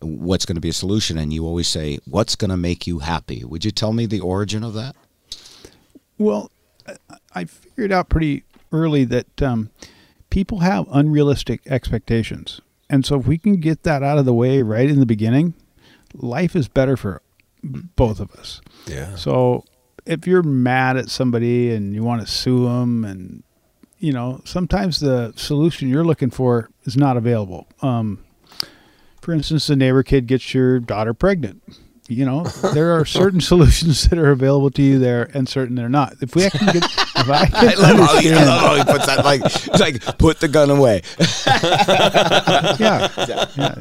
what's 0.00 0.44
going 0.44 0.56
to 0.56 0.60
be 0.60 0.68
a 0.68 0.74
solution? 0.74 1.16
And 1.16 1.32
you 1.32 1.46
always 1.46 1.68
say, 1.68 1.98
"What's 2.04 2.36
going 2.36 2.50
to 2.50 2.56
make 2.58 2.86
you 2.86 2.98
happy?" 2.98 3.42
Would 3.44 3.64
you 3.64 3.70
tell 3.70 3.92
me 3.94 4.04
the 4.06 4.20
origin 4.20 4.62
of 4.64 4.74
that? 4.74 4.94
Well, 6.18 6.50
I- 6.86 6.96
I 7.34 7.44
figured 7.44 7.92
out 7.92 8.08
pretty 8.08 8.42
early 8.72 9.04
that 9.04 9.40
um, 9.40 9.70
people 10.28 10.58
have 10.58 10.86
unrealistic 10.90 11.60
expectations, 11.66 12.60
and 12.90 13.06
so 13.06 13.18
if 13.18 13.26
we 13.26 13.38
can 13.38 13.56
get 13.60 13.84
that 13.84 14.02
out 14.02 14.18
of 14.18 14.24
the 14.24 14.34
way 14.34 14.62
right 14.62 14.90
in 14.90 14.98
the 14.98 15.06
beginning, 15.06 15.54
life 16.12 16.56
is 16.56 16.66
better 16.68 16.96
for 16.96 17.22
both 17.62 18.18
of 18.18 18.32
us. 18.32 18.60
Yeah. 18.86 19.14
So 19.14 19.64
if 20.04 20.26
you're 20.26 20.42
mad 20.42 20.96
at 20.96 21.08
somebody 21.08 21.70
and 21.70 21.94
you 21.94 22.02
want 22.02 22.20
to 22.20 22.26
sue 22.26 22.64
them, 22.64 23.04
and 23.04 23.44
you 23.98 24.12
know, 24.12 24.40
sometimes 24.44 24.98
the 24.98 25.32
solution 25.36 25.88
you're 25.88 26.04
looking 26.04 26.30
for 26.30 26.68
is 26.84 26.96
not 26.96 27.16
available. 27.16 27.68
Um, 27.80 28.24
for 29.20 29.32
instance, 29.32 29.68
the 29.68 29.76
neighbor 29.76 30.02
kid 30.02 30.26
gets 30.26 30.52
your 30.52 30.80
daughter 30.80 31.14
pregnant. 31.14 31.62
You 32.10 32.24
know, 32.24 32.42
there 32.74 32.98
are 32.98 33.04
certain 33.04 33.40
solutions 33.52 34.08
that 34.08 34.18
are 34.18 34.30
available 34.32 34.70
to 34.72 34.82
you 34.82 34.98
there, 34.98 35.30
and 35.32 35.48
certain 35.48 35.76
they're 35.76 35.88
not. 35.88 36.16
If 36.20 36.34
we 36.34 36.50
can 36.50 36.72
get, 36.72 36.84
if 36.84 37.28
I 37.30 37.46
can 37.46 37.68
I 37.78 37.92
love, 37.92 37.96
how 37.98 38.18
he, 38.18 38.32
I 38.32 38.44
love 38.44 38.60
how 38.60 38.74
he 38.74 38.84
puts 38.84 39.06
that 39.06 39.24
like, 39.24 39.42
it's 39.44 39.80
like 39.80 40.18
put 40.18 40.40
the 40.40 40.48
gun 40.48 40.70
away. 40.70 41.02
yeah, 42.78 43.08
yeah. 43.56 43.74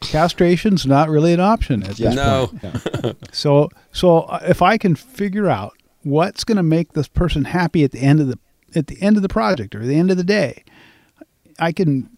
castration's 0.00 0.86
not 0.86 1.08
really 1.08 1.32
an 1.32 1.40
option 1.40 1.82
at 1.82 1.96
this 1.96 2.14
No. 2.14 2.48
point. 2.48 3.16
So, 3.32 3.70
so 3.92 4.20
uh, 4.20 4.40
if 4.46 4.62
I 4.62 4.78
can 4.78 4.94
figure 4.94 5.48
out 5.48 5.74
what's 6.02 6.44
going 6.44 6.56
to 6.56 6.62
make 6.62 6.92
this 6.94 7.08
person 7.08 7.44
happy 7.44 7.84
at 7.84 7.92
the 7.92 8.00
end 8.00 8.20
of 8.20 8.28
the 8.28 8.38
at 8.74 8.86
the 8.88 9.00
end 9.00 9.16
of 9.16 9.22
the 9.22 9.28
project 9.28 9.74
or 9.74 9.84
the 9.86 9.96
end 9.96 10.10
of 10.10 10.16
the 10.16 10.24
day, 10.24 10.64
I 11.58 11.72
can 11.72 12.10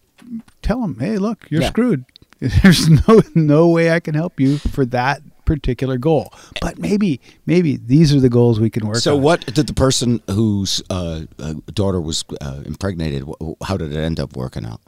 tell 0.61 0.81
them, 0.81 0.99
"Hey, 0.99 1.17
look, 1.17 1.47
you're 1.49 1.61
Yeah. 1.61 1.67
screwed. 1.69 2.05
There's 2.39 2.89
no 3.07 3.21
no 3.35 3.67
way 3.67 3.91
I 3.91 3.99
can 3.99 4.15
help 4.15 4.39
you 4.39 4.57
for 4.57 4.85
that 4.87 5.21
particular 5.49 5.97
goal. 5.97 6.31
But 6.61 6.77
maybe 6.77 7.19
maybe 7.47 7.75
these 7.77 8.13
are 8.13 8.19
the 8.19 8.29
goals 8.29 8.59
we 8.59 8.69
can 8.69 8.85
work 8.85 8.97
on. 8.97 9.01
So, 9.01 9.15
on." 9.15 9.23
what 9.23 9.45
did 9.47 9.65
the 9.65 9.73
person 9.73 10.21
whose 10.27 10.83
uh, 10.91 11.21
uh, 11.39 11.55
daughter 11.73 11.99
was 11.99 12.23
uh, 12.39 12.61
impregnated? 12.65 13.27
How 13.63 13.75
did 13.75 13.91
it 13.91 13.97
end 13.99 14.19
up 14.19 14.37
working 14.37 14.65
out? 14.65 14.79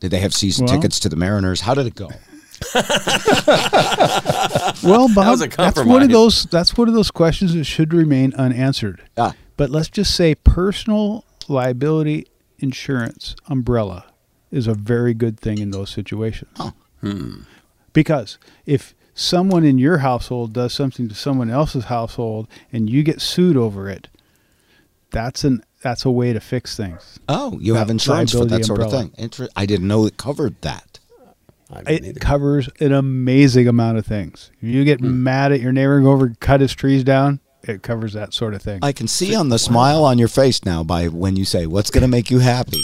Did 0.00 0.10
they 0.10 0.20
have 0.20 0.34
season 0.34 0.66
Well- 0.66 0.76
tickets 0.76 1.00
to 1.00 1.08
the 1.08 1.16
Mariners? 1.16 1.62
How 1.62 1.74
did 1.74 1.86
it 1.86 1.94
go? 1.94 2.10
Well, 4.82 5.08
Bob, 5.08 5.26
was 5.26 5.42
a 5.42 5.48
that's 5.48 5.84
one 5.84 6.02
of 6.02 6.10
those. 6.10 6.44
That's 6.46 6.76
one 6.76 6.88
of 6.88 6.94
those 6.94 7.10
questions 7.10 7.54
that 7.54 7.64
should 7.64 7.92
remain 7.92 8.34
unanswered. 8.34 9.02
Ah. 9.16 9.34
But 9.56 9.70
let's 9.70 9.88
just 9.88 10.14
say 10.14 10.34
personal 10.34 11.24
liability 11.48 12.26
insurance 12.58 13.34
umbrella 13.48 14.06
is 14.50 14.66
a 14.66 14.74
very 14.74 15.14
good 15.14 15.38
thing 15.38 15.58
in 15.58 15.70
those 15.70 15.90
situations. 15.90 16.50
Oh. 16.58 16.72
Because 17.92 18.38
if 18.66 18.94
someone 19.18 19.64
in 19.64 19.78
your 19.78 19.98
household 19.98 20.52
does 20.52 20.72
something 20.72 21.08
to 21.08 21.14
someone 21.14 21.50
else's 21.50 21.84
household 21.84 22.48
and 22.72 22.88
you 22.88 23.02
get 23.02 23.20
sued 23.20 23.56
over 23.56 23.88
it, 23.88 24.08
that's 25.10 25.44
an 25.44 25.62
that's 25.82 26.04
a 26.04 26.10
way 26.10 26.32
to 26.32 26.40
fix 26.40 26.76
things. 26.76 27.20
Oh, 27.28 27.58
you 27.60 27.74
That 27.74 27.78
have 27.80 27.90
insurance 27.90 28.32
for 28.32 28.38
that 28.38 28.50
liability 28.50 28.64
sort 28.64 28.80
of 28.80 28.90
thing. 28.90 29.12
Inter- 29.16 29.48
I 29.54 29.64
didn't 29.64 29.86
know 29.86 30.06
it 30.06 30.16
covered 30.16 30.60
that. 30.62 30.98
It 31.86 32.04
either. 32.04 32.20
covers 32.20 32.68
an 32.80 32.92
amazing 32.92 33.68
amount 33.68 33.98
of 33.98 34.06
things. 34.06 34.50
If 34.60 34.68
you 34.68 34.84
get 34.84 35.00
hmm. 35.00 35.22
mad 35.22 35.52
at 35.52 35.60
your 35.60 35.72
neighbor 35.72 35.96
and 35.96 36.04
go 36.04 36.12
over 36.12 36.26
and 36.26 36.40
cut 36.40 36.60
his 36.60 36.74
trees 36.74 37.04
down, 37.04 37.40
it 37.62 37.82
covers 37.82 38.14
that 38.14 38.32
sort 38.32 38.54
of 38.54 38.62
thing. 38.62 38.80
I 38.82 38.92
can 38.92 39.06
see 39.06 39.34
on 39.34 39.50
the 39.50 39.58
smile 39.58 40.04
on 40.04 40.18
your 40.18 40.28
face 40.28 40.64
now 40.64 40.82
by 40.82 41.08
when 41.08 41.36
you 41.36 41.44
say, 41.44 41.66
"What's 41.66 41.90
going 41.90 42.02
to 42.02 42.08
make 42.08 42.30
you 42.30 42.38
happy?" 42.38 42.82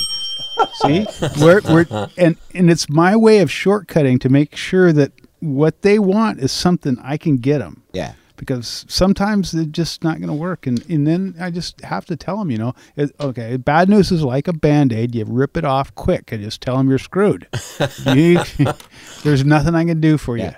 See, 0.75 1.07
we're, 1.41 1.63
we're 1.63 1.87
and 2.19 2.37
and 2.55 2.71
it's 2.71 2.89
my 2.89 3.17
way 3.17 3.39
of 3.39 3.49
shortcutting 3.49 4.21
to 4.21 4.29
make 4.29 4.55
sure 4.55 4.93
that 4.93 5.13
what 5.45 5.83
they 5.83 5.99
want 5.99 6.41
is 6.41 6.53
something 6.53 6.99
I 7.03 7.17
can 7.17 7.37
get 7.37 7.59
them. 7.59 7.83
Yeah. 7.93 8.15
Because 8.37 8.85
sometimes 8.89 9.53
they're 9.53 9.65
just 9.65 10.03
not 10.03 10.17
going 10.19 10.27
to 10.29 10.35
work, 10.35 10.67
and 10.67 10.85
and 10.91 11.07
then 11.07 11.37
I 11.39 11.51
just 11.53 11.81
have 11.83 12.05
to 12.07 12.17
tell 12.17 12.37
them, 12.39 12.51
you 12.51 12.59
know, 12.59 12.75
it, 12.97 13.15
okay, 13.21 13.57
bad 13.57 13.89
news 13.89 14.11
is 14.11 14.25
like 14.25 14.49
a 14.49 14.53
band 14.53 14.93
aid. 14.93 15.15
You 15.15 15.25
rip 15.25 15.57
it 15.57 15.65
off 15.65 15.95
quick 15.95 16.33
and 16.33 16.43
just 16.43 16.61
tell 16.61 16.77
them 16.77 16.89
you're 16.89 16.99
screwed. 16.99 17.47
You- 18.07 18.41
there's 19.23 19.45
nothing 19.45 19.77
I 19.77 19.85
can 19.85 20.01
do 20.01 20.19
for 20.19 20.37
Yeah. 20.37 20.57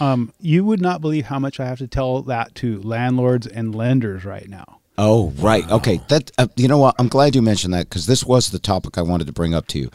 you. 0.00 0.04
Um, 0.06 0.32
you 0.40 0.64
would 0.64 0.80
not 0.80 1.00
believe 1.00 1.26
how 1.26 1.38
much 1.38 1.60
I 1.60 1.66
have 1.66 1.78
to 1.78 1.86
tell 1.86 2.22
that 2.22 2.56
to 2.56 2.80
landlords 2.82 3.46
and 3.46 3.72
lenders 3.72 4.24
right 4.24 4.48
now. 4.48 4.80
Oh, 4.98 5.30
right. 5.38 5.68
Okay. 5.70 6.00
That 6.08 6.32
uh, 6.38 6.48
you 6.56 6.66
know 6.66 6.78
what? 6.78 6.96
I'm 6.98 7.08
glad 7.08 7.36
you 7.36 7.42
mentioned 7.42 7.72
that 7.72 7.88
because 7.88 8.06
this 8.06 8.24
was 8.24 8.50
the 8.50 8.58
topic 8.58 8.98
I 8.98 9.02
wanted 9.02 9.28
to 9.28 9.32
bring 9.32 9.54
up 9.54 9.68
to 9.68 9.78
you. 9.78 9.90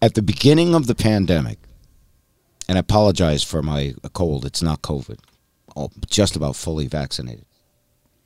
At 0.00 0.14
the 0.14 0.22
beginning 0.22 0.74
of 0.74 0.86
the 0.86 0.94
pandemic, 0.94 1.58
and 2.70 2.78
I 2.78 2.80
apologize 2.80 3.42
for 3.42 3.62
my 3.62 3.94
cold. 4.12 4.44
It's 4.44 4.62
not 4.62 4.80
COVID. 4.80 5.18
I'm 5.74 5.88
just 6.08 6.36
about 6.36 6.54
fully 6.54 6.86
vaccinated. 6.86 7.44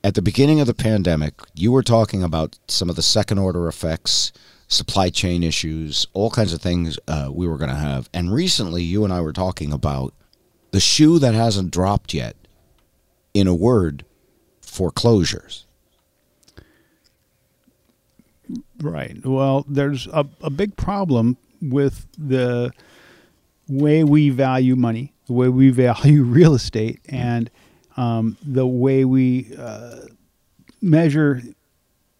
At 0.03 0.13
the 0.13 0.21
beginning 0.21 0.59
of 0.59 0.67
the 0.67 0.75
pandemic, 0.75 1.33
you 1.55 1.71
were 1.71 1.81
talking 1.81 2.21
about 2.21 2.59
some 2.67 2.87
of 2.87 2.95
the 2.95 3.01
second 3.01 3.39
order 3.39 3.67
effects, 3.67 4.31
supply 4.67 5.09
chain 5.09 5.41
issues, 5.41 6.05
all 6.13 6.29
kinds 6.29 6.53
of 6.53 6.61
things 6.61 6.99
uh, 7.07 7.31
we 7.33 7.47
were 7.47 7.57
going 7.57 7.71
to 7.71 7.75
have. 7.75 8.07
And 8.13 8.31
recently, 8.31 8.83
you 8.83 9.03
and 9.03 9.11
I 9.11 9.19
were 9.19 9.33
talking 9.33 9.73
about 9.73 10.13
the 10.69 10.79
shoe 10.79 11.17
that 11.17 11.33
hasn't 11.33 11.71
dropped 11.71 12.13
yet. 12.13 12.35
In 13.33 13.47
a 13.47 13.55
word, 13.55 14.05
foreclosures. 14.61 15.65
Right. 18.79 19.25
Well, 19.25 19.65
there's 19.67 20.05
a, 20.05 20.27
a 20.43 20.51
big 20.51 20.77
problem 20.77 21.37
with 21.63 22.05
the 22.15 22.71
way 23.67 24.03
we 24.03 24.29
value 24.29 24.75
money, 24.75 25.13
the 25.27 25.33
way 25.33 25.49
we 25.49 25.69
value 25.69 26.23
real 26.39 26.53
estate, 26.53 26.99
and 27.09 27.49
um, 27.97 28.37
the 28.45 28.67
way 28.67 29.05
we 29.05 29.53
uh, 29.57 30.01
measure 30.81 31.41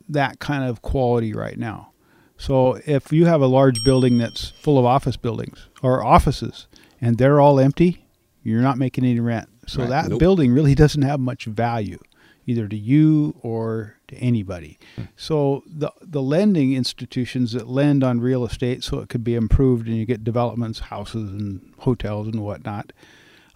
that 0.10 0.40
kind 0.40 0.64
of 0.64 0.82
quality 0.82 1.34
right 1.34 1.58
now. 1.58 1.92
So, 2.38 2.80
if 2.86 3.14
you 3.14 3.26
have 3.26 3.42
a 3.42 3.48
large 3.48 3.84
building 3.86 4.18
that's 4.18 4.50
full 4.62 4.78
of 4.78 4.86
office 4.86 5.16
buildings 5.16 5.70
or 5.82 6.04
offices 6.04 6.68
and 7.00 7.18
they're 7.18 7.40
all 7.40 7.60
empty, 7.60 8.06
you're 8.44 8.62
not 8.62 8.78
making 8.78 9.06
any 9.06 9.20
rent. 9.22 9.48
So, 9.68 9.82
Right. 9.82 9.90
that 9.90 10.10
Nope. 10.10 10.20
building 10.20 10.52
really 10.52 10.76
doesn't 10.76 11.02
have 11.02 11.20
much 11.20 11.46
value 11.46 12.00
either 12.46 12.68
to 12.68 12.76
you 12.76 13.36
or 13.42 13.98
to 14.08 14.16
anybody. 14.18 14.78
So 15.16 15.64
the 15.66 15.92
the 16.02 16.22
lending 16.22 16.74
institutions 16.74 17.54
that 17.54 17.68
lend 17.68 18.04
on 18.04 18.20
real 18.20 18.46
estate, 18.46 18.84
so 18.84 19.00
it 19.00 19.10
could 19.10 19.24
be 19.24 19.36
improved, 19.36 19.88
and 19.88 19.98
you 19.98 20.06
get 20.06 20.24
developments, 20.24 20.80
houses, 20.80 21.32
and 21.32 21.74
hotels 21.80 22.28
and 22.28 22.42
whatnot. 22.42 22.92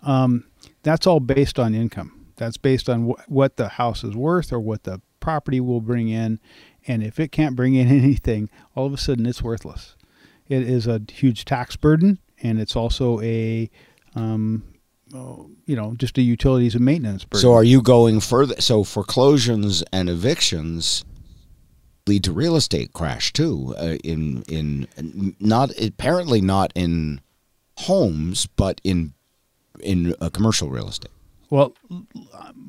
Um, 0.03 0.45
that's 0.83 1.05
all 1.05 1.19
based 1.19 1.59
on 1.59 1.75
income. 1.75 2.27
That's 2.37 2.57
based 2.57 2.89
on 2.89 3.09
wh- 3.09 3.31
what 3.31 3.57
the 3.57 3.67
house 3.69 4.03
is 4.03 4.15
worth 4.15 4.53
or 4.53 4.59
what 4.59 4.83
the 4.83 5.01
property 5.19 5.59
will 5.59 5.81
bring 5.81 6.09
in, 6.09 6.39
and 6.87 7.03
if 7.03 7.19
it 7.19 7.31
can't 7.31 7.55
bring 7.55 7.75
in 7.75 7.87
anything, 8.03 8.49
all 8.75 8.85
of 8.85 8.93
a 8.93 8.97
sudden 8.97 9.25
it's 9.25 9.43
worthless. 9.43 9.95
It 10.47 10.63
is 10.63 10.87
a 10.87 11.01
huge 11.11 11.45
tax 11.45 11.75
burden, 11.75 12.17
and 12.41 12.59
it's 12.59 12.75
also 12.75 13.21
a 13.21 13.69
um, 14.15 14.63
you 15.11 15.75
know, 15.75 15.93
just 15.97 16.17
a 16.17 16.21
utilities 16.21 16.75
and 16.75 16.85
maintenance 16.85 17.25
burden. 17.25 17.41
So 17.41 17.53
are 17.53 17.63
you 17.63 17.81
going 17.81 18.19
further? 18.19 18.59
So 18.59 18.83
foreclosures 18.83 19.83
and 19.91 20.09
evictions 20.09 21.03
lead 22.07 22.23
to 22.23 22.31
real 22.31 22.55
estate 22.55 22.93
crash 22.93 23.31
too. 23.33 23.75
Uh, 23.77 23.97
in 24.03 24.43
in 24.49 25.35
not 25.39 25.71
apparently 25.79 26.41
not 26.41 26.71
in 26.75 27.21
homes, 27.77 28.47
but 28.47 28.81
in 28.83 29.13
in 29.79 30.15
uh, 30.19 30.29
commercial 30.29 30.69
real 30.69 30.89
estate. 30.89 31.11
Well, 31.49 31.73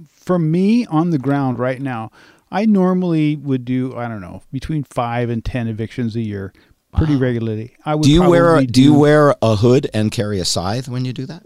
for 0.09 0.39
me 0.39 0.87
on 0.87 1.11
the 1.11 1.19
ground 1.19 1.59
right 1.59 1.81
now, 1.81 2.11
I 2.51 2.67
normally 2.67 3.37
would 3.37 3.65
do 3.65 3.97
I 3.97 4.09
don't 4.09 4.21
know 4.21 4.43
between 4.53 4.85
five 4.85 5.31
and 5.31 5.45
ten 5.45 5.69
evictions 5.69 6.17
a 6.17 6.21
year, 6.21 6.53
pretty 6.95 7.17
regularly. 7.17 7.75
I 7.85 7.95
would. 7.95 8.05
Do 8.05 8.11
you 8.11 8.29
wear 8.29 8.49
a, 8.49 8.53
probably 8.53 8.67
do 8.67 8.83
you 8.83 8.95
wear 8.95 9.35
a 9.43 9.57
hood 9.57 9.91
and 9.93 10.11
carry 10.11 10.39
a 10.39 10.45
scythe 10.45 10.89
when 10.89 11.05
you 11.05 11.13
do 11.13 11.27
that? 11.27 11.45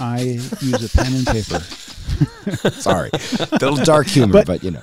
I 0.00 0.20
use 0.60 0.94
a 0.94 0.96
pen 0.96 1.14
and 1.14 1.26
paper. 1.26 1.60
Sorry, 2.72 3.10
a 3.12 3.48
little 3.60 3.76
dark 3.76 4.06
humor, 4.08 4.32
but, 4.32 4.46
But- 4.46 4.64
you 4.64 4.72
know. 4.72 4.82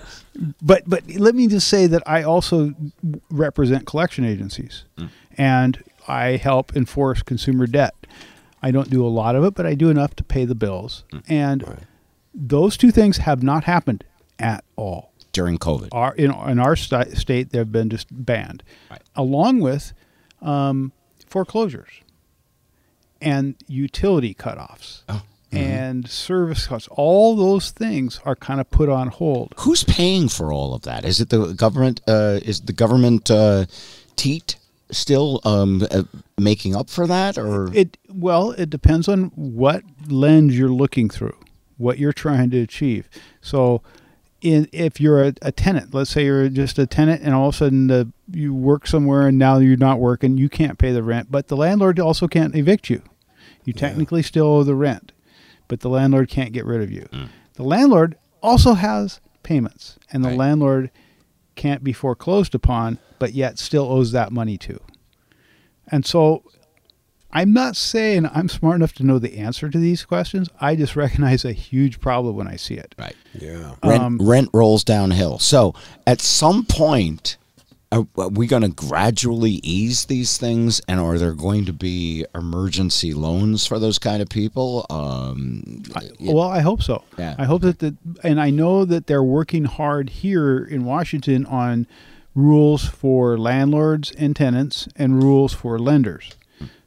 but 0.62 0.84
but 0.88 1.04
let 1.16 1.36
me 1.36 1.48
just 1.48 1.68
say 1.68 1.88
that 1.88 2.04
I 2.06 2.24
also 2.24 2.74
represent 3.30 3.86
collection 3.86 4.24
agencies, 4.26 4.86
and 5.38 5.84
I 6.08 6.38
help 6.38 6.76
enforce 6.76 7.22
consumer 7.24 7.68
debt. 7.68 7.94
I 8.62 8.72
don't 8.72 8.90
do 8.90 9.06
a 9.06 9.10
lot 9.10 9.36
of 9.36 9.44
it, 9.44 9.54
but 9.54 9.66
I 9.66 9.76
do 9.76 9.90
enough 9.90 10.16
to 10.18 10.24
pay 10.24 10.46
the 10.46 10.56
bills, 10.56 11.04
and 11.28 11.86
those 12.34 12.78
two 12.78 12.92
things 12.92 13.18
have 13.18 13.44
not 13.44 13.66
happened 13.66 14.04
at 14.40 14.64
all. 14.76 15.12
During 15.34 15.58
COVID, 15.58 15.90
Our 15.92 16.16
in 16.16 16.32
in 16.32 16.60
our 16.60 16.78
sta- 16.78 17.14
state, 17.16 17.50
they've 17.50 17.70
been 17.70 17.90
just 17.90 18.08
banned, 18.10 18.64
Right. 18.90 19.02
along 19.18 19.60
with 19.60 19.92
um, 20.42 20.94
foreclosures 21.28 21.90
and 23.26 23.56
utility 23.68 24.34
cutoffs. 24.34 25.02
Oh. 25.10 25.24
And 25.52 26.10
service 26.10 26.68
cuts, 26.68 26.90
all 26.92 27.36
those 27.38 27.72
things 27.72 28.20
are 28.26 28.36
kind 28.36 28.60
of 28.60 28.70
put 28.72 28.90
on 28.90 29.08
hold. 29.08 29.54
who's 29.60 29.86
paying 29.86 30.28
for 30.28 30.52
all 30.52 30.74
of 30.74 30.82
that? 30.82 31.06
Is 31.06 31.22
it 31.22 31.30
the 31.30 31.54
government? 31.54 32.02
Uh, 32.08 32.40
is 32.44 32.60
the 32.62 32.74
government 32.74 33.32
uh, 33.32 33.66
teat 34.18 34.58
still 34.92 35.40
um, 35.46 35.88
uh, 35.92 36.04
making 36.38 36.76
up 36.76 36.90
for 36.90 37.08
that, 37.08 37.38
or 37.38 37.74
It 37.74 37.98
well, 38.10 38.52
it 38.52 38.70
depends 38.70 39.08
on 39.08 39.32
what 39.36 39.84
lens 40.08 40.58
you're 40.58 40.68
looking 40.68 41.10
through, 41.10 41.38
what 41.78 42.00
you're 42.00 42.14
trying 42.14 42.50
to 42.50 42.60
achieve. 42.60 43.08
So, 43.42 43.82
in 44.42 44.68
if 44.74 45.00
you're 45.00 45.24
a, 45.24 45.34
a 45.42 45.52
tenant, 45.54 45.94
let's 45.94 46.10
say 46.10 46.26
you're 46.26 46.50
just 46.50 46.78
a 46.80 46.86
tenant, 46.86 47.22
and 47.22 47.34
all 47.34 47.50
of 47.50 47.56
a 47.56 47.58
sudden 47.58 47.88
the, 47.88 48.12
you 48.30 48.54
work 48.54 48.88
somewhere 48.88 49.28
and 49.28 49.38
now 49.38 49.60
you're 49.60 49.78
not 49.78 50.00
working, 50.00 50.38
you 50.38 50.50
can't 50.50 50.78
pay 50.78 50.92
the 50.92 51.04
rent, 51.04 51.32
but 51.32 51.48
the 51.48 51.56
landlord 51.56 51.98
also 52.00 52.28
can't 52.28 52.56
evict 52.56 52.90
you. 52.90 53.02
You 53.66 53.74
technically 53.74 54.22
still 54.22 54.46
owe 54.48 54.64
the 54.64 54.76
rent, 54.76 55.12
but 55.68 55.80
the 55.82 55.90
landlord 55.90 56.30
can't 56.30 56.54
get 56.54 56.66
rid 56.66 56.82
of 56.82 56.92
you. 56.92 57.08
The 57.56 57.64
landlord 57.64 58.16
also 58.44 58.74
has 58.74 59.20
payments, 59.44 59.98
and 60.12 60.24
the 60.24 60.30
Right. 60.30 60.38
landlord 60.38 60.92
can't 61.56 61.84
be 61.84 61.94
foreclosed 61.94 62.54
upon, 62.54 63.00
but 63.20 63.34
yet 63.34 63.58
still 63.60 63.86
owes 63.92 64.12
that 64.12 64.32
money 64.32 64.58
to. 64.60 64.80
And 65.88 66.06
so 66.06 66.44
I'm 67.32 67.54
not 67.54 67.76
saying 67.76 68.28
I'm 68.34 68.48
smart 68.50 68.76
enough 68.76 68.94
to 68.94 69.04
know 69.04 69.20
the 69.20 69.38
answer 69.38 69.70
to 69.70 69.78
these 69.78 70.06
questions. 70.06 70.50
I 70.62 70.76
just 70.76 70.96
recognize 70.96 71.44
a 71.44 71.52
huge 71.54 72.00
problem 72.00 72.36
when 72.36 72.48
I 72.48 72.56
see 72.56 72.76
it. 72.76 72.96
right? 72.98 73.16
Yeah. 73.34 73.76
Rent, 73.84 74.04
Um, 74.04 74.18
rent 74.22 74.50
rolls 74.54 74.84
downhill. 74.84 75.40
So 75.40 75.74
at 76.08 76.22
some 76.22 76.66
point, 76.66 77.38
are, 77.92 78.06
are 78.18 78.30
we 78.30 78.48
going 78.48 78.64
to 78.64 78.70
gradually 78.70 79.60
ease 79.64 80.06
these 80.06 80.38
things, 80.38 80.82
and 80.88 81.00
are 81.00 81.18
there 81.18 81.34
going 81.34 81.66
to 81.66 81.74
be 81.74 82.26
emergency 82.34 83.14
loans 83.14 83.66
for 83.66 83.80
those 83.80 84.00
kind 84.00 84.22
of 84.22 84.30
people? 84.30 84.86
Um, 84.90 85.84
it- 85.96 86.16
Well, 86.34 86.50
I 86.50 86.60
hope 86.62 86.82
so. 86.84 87.04
Yeah. 87.18 87.36
I 87.38 87.46
hope 87.46 87.62
that 87.62 87.80
the 87.80 87.96
and 88.24 88.42
I 88.42 88.50
know 88.50 88.86
that 88.86 89.08
they're 89.08 89.24
working 89.24 89.66
hard 89.66 90.10
here 90.10 90.58
in 90.64 90.84
Washington 90.86 91.46
on 91.46 91.88
rules 92.34 92.84
for 92.86 93.38
landlords 93.38 94.12
and 94.12 94.36
tenants 94.36 94.88
and 94.96 95.24
rules 95.24 95.54
for 95.54 95.80
lenders, 95.80 96.32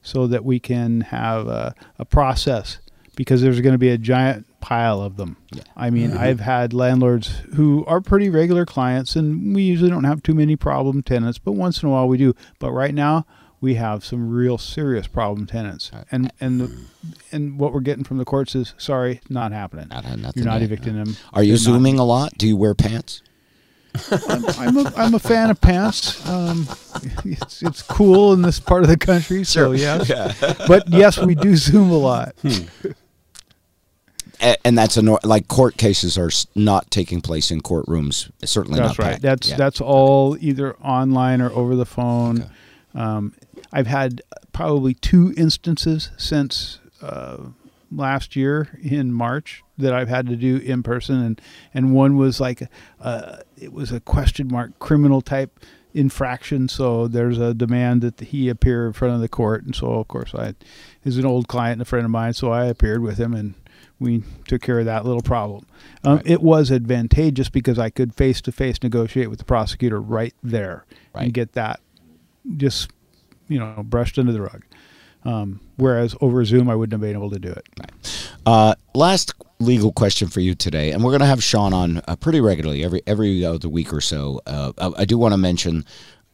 so 0.03 0.27
that 0.27 0.45
we 0.45 0.59
can 0.61 1.01
have 1.03 1.47
a, 1.47 1.75
a 1.99 2.05
process 2.05 2.79
because 3.19 3.43
there's 3.43 3.61
going 3.61 3.73
to 3.75 3.79
be 3.79 3.89
a 3.91 3.99
giant 3.99 4.47
pile 4.61 5.03
of 5.03 5.17
them. 5.17 5.37
I 5.77 5.91
mean, 5.91 6.13
I've 6.17 6.39
had 6.39 6.73
landlords 6.73 7.43
who 7.57 7.85
are 7.87 8.01
pretty 8.01 8.31
regular 8.31 8.65
clients, 8.65 9.17
and 9.17 9.55
we 9.57 9.63
usually 9.65 9.91
don't 9.91 10.05
have 10.05 10.23
too 10.23 10.35
many 10.35 10.55
problem 10.55 11.03
tenants, 11.03 11.37
but 11.39 11.53
once 11.53 11.83
in 11.83 11.89
a 11.89 11.93
while 11.93 12.07
we 12.09 12.17
do. 12.17 12.35
But 12.61 12.71
right 12.73 12.95
now. 12.95 13.27
We 13.61 13.75
have 13.75 14.05
some 14.05 14.31
real 14.31 14.57
serious 14.57 15.09
problem 15.09 15.45
tenants, 15.49 15.91
and 16.13 16.33
and 16.41 16.61
the, 16.61 16.79
and 17.33 17.59
what 17.59 17.73
we're 17.73 17.81
getting 17.81 18.05
from 18.05 18.19
the 18.19 18.25
courts 18.25 18.55
is 18.55 18.73
sorry, 18.79 19.21
not 19.29 19.51
happening. 19.51 19.89
Not- 19.89 20.05
nothing 20.05 20.33
You're 20.37 20.45
not 20.45 20.61
yet, 20.61 20.71
evicting 20.71 20.95
them. 20.95 21.17
are 21.33 21.43
you 21.43 21.57
They're 21.57 21.73
not- 21.73 21.77
zooming 21.79 21.99
a 21.99 22.05
lot? 22.05 22.39
Do 22.39 22.47
you 22.47 22.57
wear 22.57 22.77
pants? 22.77 23.21
I'm, 24.29 24.45
I'm, 24.61 24.77
a, 24.77 24.93
I'm 24.97 25.15
a 25.15 25.19
fan 25.19 25.51
of 25.51 25.61
pants. 25.61 26.25
Um, 26.29 26.69
it's, 27.25 27.61
it's 27.65 27.83
cool 27.83 28.33
in 28.33 28.43
this 28.43 28.61
part 28.61 28.85
of 28.85 28.89
the 28.89 28.97
country, 28.97 29.43
so 29.43 29.73
yes. 29.73 30.09
But 30.69 30.89
yes, 30.89 31.19
we 31.19 31.35
do 31.35 31.57
Zoom 31.57 31.91
a 31.91 31.99
lot. 31.99 32.37
A- 32.45 32.95
and 34.65 34.77
that's 34.79 34.97
a 34.97 35.03
like 35.27 35.49
court 35.49 35.77
cases 35.77 36.17
are 36.17 36.31
not 36.55 36.91
taking 36.91 37.21
place 37.21 37.51
in 37.51 37.61
courtrooms. 37.61 38.31
Certainly 38.45 38.79
That's 38.81 38.99
not. 38.99 39.05
right. 39.05 39.11
packed. 39.13 39.23
That's 39.23 39.49
Yeah. 39.51 39.57
that's 39.57 39.81
all 39.81 40.37
either 40.41 40.77
online 40.77 41.41
or 41.41 41.51
over 41.53 41.75
the 41.77 41.87
phone. 41.87 42.47
Um, 42.95 43.35
I've 43.73 43.87
had 43.87 44.23
probably 44.53 44.95
two 44.95 45.35
instances 45.37 46.11
since 46.17 46.79
uh, 47.03 47.39
last 47.91 48.37
year 48.37 48.79
in 48.83 49.13
March 49.13 49.63
that 49.77 49.93
I've 49.93 50.09
had 50.09 50.27
to 50.29 50.37
do 50.37 50.57
in 50.57 50.83
person, 50.83 51.21
and 51.21 51.41
and 51.75 51.93
one 51.93 52.17
was 52.17 52.41
like 52.41 52.69
uh, 53.01 53.39
it 53.57 53.73
was 53.73 53.93
a 53.93 54.01
question 54.01 54.49
mark 54.49 54.79
criminal 54.79 55.21
type 55.21 55.61
infraction. 55.95 56.69
So 56.69 57.09
there's 57.09 57.39
a 57.39 57.55
demand 57.55 58.03
that 58.03 58.21
he 58.21 58.49
appear 58.49 58.87
in 58.87 58.93
front 58.93 59.15
of 59.15 59.21
the 59.21 59.29
court, 59.29 59.65
and 59.65 59.75
so 59.75 59.93
of 59.95 60.09
course 60.09 60.35
I 60.35 60.55
is 61.05 61.19
an 61.19 61.27
old 61.27 61.49
client 61.49 61.75
and 61.75 61.83
a 61.83 61.85
friend 61.85 62.05
of 62.05 62.11
mine, 62.11 62.33
so 62.35 62.51
I 62.53 62.67
appeared 62.67 63.03
with 63.03 63.19
him 63.19 63.35
and. 63.35 63.55
We 64.01 64.23
took 64.47 64.63
care 64.63 64.79
of 64.79 64.85
that 64.87 65.05
little 65.05 65.23
problem. 65.23 65.67
Um, 66.05 66.21
It 66.25 66.41
was 66.43 66.71
advantageous 66.71 67.49
because 67.49 67.79
I 67.79 67.91
could 67.91 68.15
face 68.15 68.41
to 68.43 68.53
face 68.53 68.77
negotiate 68.83 69.29
with 69.31 69.39
the 69.41 69.45
prosecutor 69.45 70.01
right 70.01 70.35
there 70.43 70.85
Right. 71.15 71.25
and 71.25 71.35
get 71.35 71.53
that 71.55 71.81
just 72.57 72.91
you 73.49 73.59
know 73.59 73.83
brushed 73.83 74.19
under 74.19 74.33
the 74.33 74.43
rug. 74.43 74.63
Um, 75.25 75.61
whereas 75.77 76.15
over 76.21 76.45
Zoom, 76.45 76.71
I 76.71 76.77
wouldn't 76.77 76.93
have 76.93 77.01
been 77.01 77.17
able 77.17 77.31
to 77.31 77.39
do 77.41 77.51
it. 77.51 77.67
Uh, 78.47 78.75
last 78.95 79.35
legal 79.59 79.91
question 79.93 80.29
for 80.29 80.41
you 80.41 80.55
today, 80.55 80.93
and 80.93 81.03
we're 81.03 81.11
going 81.11 81.21
to 81.21 81.27
have 81.27 81.43
Shawn 81.43 81.73
on 81.75 82.01
uh, 82.07 82.15
pretty 82.17 82.41
regularly, 82.41 82.85
every 82.85 83.03
every 83.07 83.45
other 83.45 83.69
week 83.69 83.93
or 83.93 84.01
so. 84.01 84.41
Uh, 84.47 84.73
I, 84.79 85.03
I 85.03 85.05
do 85.05 85.19
want 85.19 85.33
to 85.33 85.39
mention 85.39 85.85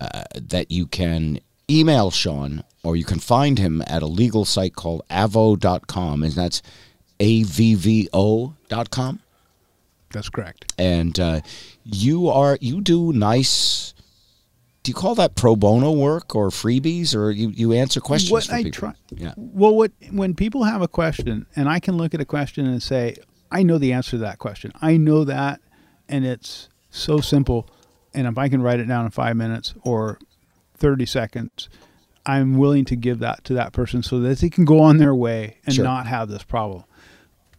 uh, 0.00 0.24
that 0.38 0.70
you 0.70 0.86
can 0.86 1.40
email 1.70 2.10
Shawn, 2.10 2.62
or 2.84 2.94
you 2.94 3.04
can 3.04 3.18
find 3.18 3.58
him 3.58 3.82
at 3.86 4.02
a 4.02 4.06
legal 4.06 4.44
site 4.44 4.76
called 4.76 5.02
avvo.com, 5.10 6.22
and 6.22 6.32
that's 6.32 6.60
avvo.com. 7.24 9.20
That's 10.12 10.28
correct. 10.28 10.72
And 10.78 11.18
uh, 11.18 11.40
you 11.84 12.28
are 12.28 12.56
you 12.60 12.80
do 12.80 13.12
nice. 13.12 13.94
Do 14.84 14.90
you 14.90 14.94
call 14.94 15.14
that 15.14 15.34
pro 15.34 15.56
bono 15.56 15.92
work 15.92 16.36
or 16.36 16.50
freebies, 16.50 17.14
or 17.16 17.30
you, 17.30 17.48
you 17.48 17.72
answer 17.72 18.00
questions 18.00 18.30
What 18.30 18.50
I 18.52 18.58
people? 18.64 18.70
try- 18.72 18.94
Yeah. 19.10 19.32
Well, 19.36 19.74
what 19.74 19.92
when 20.10 20.34
people 20.34 20.64
have 20.64 20.82
a 20.82 20.88
question, 20.88 21.46
and 21.56 21.68
I 21.68 21.80
can 21.80 21.96
look 21.96 22.12
at 22.14 22.20
a 22.20 22.24
question 22.26 22.66
and 22.66 22.82
say, 22.82 23.16
I 23.50 23.62
know 23.62 23.78
the 23.78 23.92
answer 23.94 24.12
to 24.12 24.18
that 24.18 24.38
question. 24.38 24.72
I 24.82 24.96
know 24.98 25.24
that, 25.24 25.60
and 26.08 26.24
it's 26.26 26.68
so 26.90 27.18
simple. 27.20 27.68
And 28.12 28.26
if 28.28 28.36
I 28.38 28.48
can 28.48 28.62
write 28.62 28.78
it 28.78 28.84
down 28.86 29.06
in 29.06 29.10
five 29.10 29.36
minutes 29.36 29.74
or 29.82 30.18
thirty 30.76 31.06
seconds, 31.06 31.68
I'm 32.26 32.58
willing 32.58 32.84
to 32.84 32.94
give 32.96 33.18
that 33.20 33.42
to 33.44 33.54
that 33.54 33.72
person 33.72 34.02
so 34.02 34.20
that 34.20 34.38
they 34.38 34.50
can 34.50 34.64
go 34.66 34.80
on 34.80 34.98
their 34.98 35.14
way 35.14 35.56
and 35.66 35.74
Sure. 35.74 35.84
not 35.84 36.06
have 36.06 36.28
this 36.28 36.42
problem. 36.44 36.84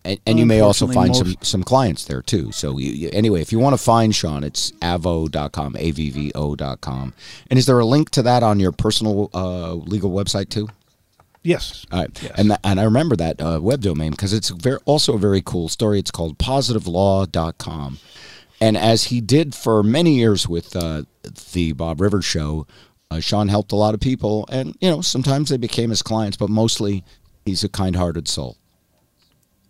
And, 0.06 0.20
and 0.28 0.40
you 0.40 0.46
may 0.46 0.60
also 0.60 0.88
find 0.88 1.16
some, 1.16 1.28
most- 1.30 1.46
some 1.46 1.64
clients 1.64 2.06
there 2.06 2.22
too. 2.22 2.52
So 2.52 2.78
you, 2.78 2.92
you, 2.92 3.10
anyway, 3.12 3.42
if 3.42 3.52
you 3.52 3.60
want 3.60 3.76
to 3.76 3.84
find 3.84 4.14
Shawn, 4.16 4.44
it's 4.44 4.72
avo.com, 4.74 5.74
avvo.com. 5.74 7.14
And 7.50 7.60
is 7.60 7.66
there 7.66 7.80
a 7.80 7.86
link 7.86 8.12
to 8.12 8.22
that 8.22 8.44
on 8.44 8.60
your 8.60 8.72
personal 8.72 9.30
uh, 9.34 9.74
legal 9.74 10.12
website 10.12 10.50
too? 10.50 10.70
Yes. 11.44 11.86
All 11.92 12.00
right. 12.00 12.24
Yes. 12.24 12.32
And 12.38 12.52
that, 12.52 12.60
and 12.64 12.80
I 12.80 12.84
remember 12.84 13.16
that 13.18 13.42
uh, 13.42 13.60
web 13.62 13.82
domain 13.82 14.12
because 14.12 14.34
it's 14.34 14.50
very, 14.50 14.80
also 14.86 15.14
a 15.16 15.20
very 15.20 15.42
cool 15.42 15.70
story. 15.70 16.00
It's 16.00 16.12
called 16.12 16.38
positivelaw.com. 16.38 18.00
And 18.62 18.78
as 18.78 19.06
he 19.06 19.22
did 19.22 19.54
for 19.54 19.84
many 19.84 20.16
years 20.16 20.48
with 20.48 20.76
uh, 20.76 21.04
the 21.54 21.74
Bob 21.74 22.00
Rivers 22.00 22.26
show, 22.26 22.66
uh, 23.12 23.20
Shawn 23.20 23.48
helped 23.50 23.72
a 23.72 23.76
lot 23.76 23.94
of 23.94 24.00
people. 24.00 24.48
And, 24.52 24.76
you 24.80 24.90
know, 24.90 25.02
sometimes 25.02 25.50
they 25.50 25.58
became 25.58 25.90
his 25.90 26.02
clients, 26.02 26.38
but 26.38 26.50
mostly 26.50 27.04
he's 27.46 27.64
a 27.64 27.70
kind 27.70 27.96
hearted 27.96 28.28
soul. 28.28 28.58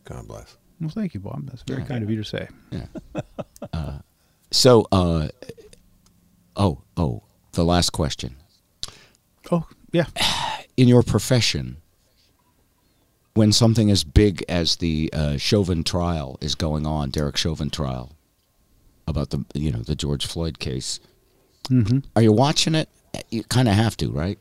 God 0.06 0.28
bless. 0.28 0.58
Well, 0.80 0.90
thank 0.90 1.14
you, 1.14 1.20
Bob. 1.20 1.48
That's 1.50 1.64
very 1.64 1.84
kind 1.84 2.04
of 2.04 2.10
you 2.10 2.18
to 2.18 2.24
say. 2.24 2.48
Yeah. 2.72 3.98
So, 4.52 4.88
uh, 4.92 5.28
oh, 6.56 6.82
oh, 6.96 7.24
the 7.54 7.66
last 7.66 7.90
question. 7.90 8.38
Oh, 9.52 9.68
yeah. 9.92 10.06
In 10.78 10.88
your 10.88 11.04
profession, 11.04 11.78
when 13.34 13.52
something 13.52 13.92
as 13.92 14.06
big 14.06 14.46
as 14.48 14.78
the 14.78 15.10
uh, 15.12 15.36
Chauvin 15.38 15.84
trial 15.84 16.38
is 16.40 16.56
going 16.56 16.86
on, 16.88 17.10
Derek 17.10 17.36
Chauvin 17.36 17.70
trial, 17.70 18.16
about 19.08 19.32
the 19.32 19.44
you 19.54 19.72
know 19.72 19.80
the 19.80 19.96
George 19.96 20.26
Floyd 20.26 20.60
case, 20.60 21.00
Mm-hmm. 21.70 22.00
are 22.16 22.22
you 22.22 22.32
watching 22.32 22.76
it? 22.76 22.88
You 23.32 23.44
kind 23.44 23.68
of 23.68 23.74
have 23.74 23.98
to, 23.98 24.12
right? 24.12 24.38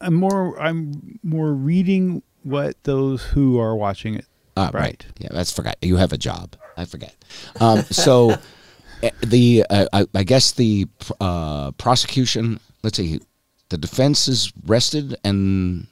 I'm 0.00 0.14
more. 0.14 0.56
I'm 0.60 1.18
more 1.22 1.52
reading 1.52 2.22
what 2.46 2.82
those 2.84 3.22
who 3.22 3.58
are 3.58 3.74
watching 3.76 4.14
it. 4.14 4.24
Ah, 4.56 4.70
Right. 4.72 5.04
Yeah, 5.18 5.28
that's 5.32 5.52
forgot. 5.52 5.76
You 5.82 5.96
have 5.96 6.12
a 6.12 6.18
job. 6.18 6.56
I 6.76 6.84
forget. 6.84 7.14
Um, 7.60 7.82
so 7.90 8.36
eh, 9.02 9.10
the 9.26 9.64
uh, 9.68 9.86
I, 9.92 10.06
I 10.14 10.22
guess 10.24 10.52
the 10.52 10.86
uh, 11.20 11.72
prosecution. 11.72 12.60
Let's 12.82 12.96
see. 12.96 13.20
The 13.68 13.78
defense 13.78 14.28
is 14.28 14.52
rested 14.64 15.16
and 15.24 15.88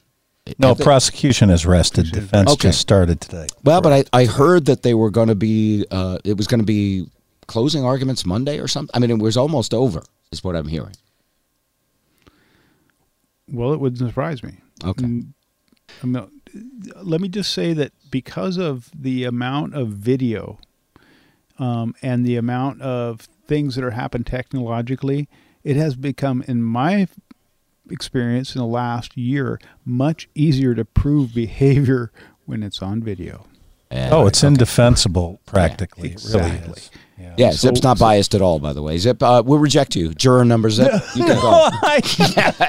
No, 0.59 0.75
they- 0.75 0.85
prosecution 0.85 1.49
has 1.49 1.67
rested. 1.67 2.13
Defense 2.13 2.53
Okay. 2.53 2.69
just 2.69 2.81
started 2.81 3.21
today. 3.21 3.49
Well, 3.65 3.81
but 3.83 3.93
I, 4.15 4.21
I 4.23 4.25
heard 4.27 4.67
that 4.67 4.83
they 4.83 4.95
were 4.95 5.11
going 5.11 5.29
to 5.29 5.35
be 5.35 5.85
uh, 5.91 6.19
it 6.25 6.37
was 6.37 6.47
going 6.47 6.61
to 6.61 6.67
be 6.67 7.07
closing 7.49 7.85
arguments 7.85 8.25
Monday 8.25 8.59
or 8.61 8.69
something. 8.69 8.93
I 8.95 9.01
mean, 9.01 9.11
it 9.11 9.19
was 9.19 9.37
almost 9.37 9.75
over, 9.75 10.03
is 10.33 10.43
what 10.45 10.55
I'm 10.57 10.69
hearing. 10.69 10.95
Well, 13.51 13.73
it 13.73 13.81
wouldn't 13.81 13.99
surprise 13.99 14.43
me. 14.43 14.55
Okay. 14.83 15.05
Mm, 15.05 15.27
I 16.03 16.07
mean, 16.07 16.34
let 17.03 17.21
me 17.21 17.29
just 17.29 17.53
say 17.53 17.73
that 17.73 17.93
because 18.11 18.57
of 18.57 18.91
the 18.95 19.25
amount 19.25 19.75
of 19.75 19.89
video 19.89 20.59
um, 21.59 21.95
and 22.03 22.25
the 22.25 22.37
amount 22.37 22.81
of 22.83 23.23
things 23.47 23.75
that 23.75 23.85
are 23.85 23.91
happening 23.93 24.25
technologically, 24.25 25.29
it 25.63 25.77
has 25.77 25.95
become, 25.97 26.43
in 26.47 26.63
my 26.63 27.09
experience 27.91 28.55
in 28.55 28.61
the 28.61 28.67
last 28.67 29.17
year, 29.17 29.61
much 29.85 30.29
easier 30.35 30.75
to 30.75 30.85
prove 30.85 31.35
behavior 31.35 32.11
when 32.47 32.63
it's 32.63 32.83
on 32.83 33.03
video. 33.03 33.47
Oh, 33.91 34.27
it's 34.27 34.43
indefensible 34.43 35.41
practically. 35.47 36.11
It 36.11 36.25
really 36.25 36.51
Exactly. 36.51 36.73
is. 36.73 36.91
Yeah. 37.19 37.35
Yeah, 37.39 37.51
So- 37.51 37.69
Zip's 37.69 37.83
not 37.83 37.99
biased 37.99 38.35
at 38.35 38.43
all, 38.43 38.59
by 38.59 38.73
the 38.73 38.83
way. 38.83 38.99
Zip, 38.99 39.23
uh, 39.23 39.43
we'll 39.47 39.59
reject 39.61 39.95
you. 39.95 40.13
Juror 40.15 40.45
number 40.45 40.69
Zip, 40.71 40.91
you 41.15 41.25
can 41.25 41.41
go. 41.41 41.69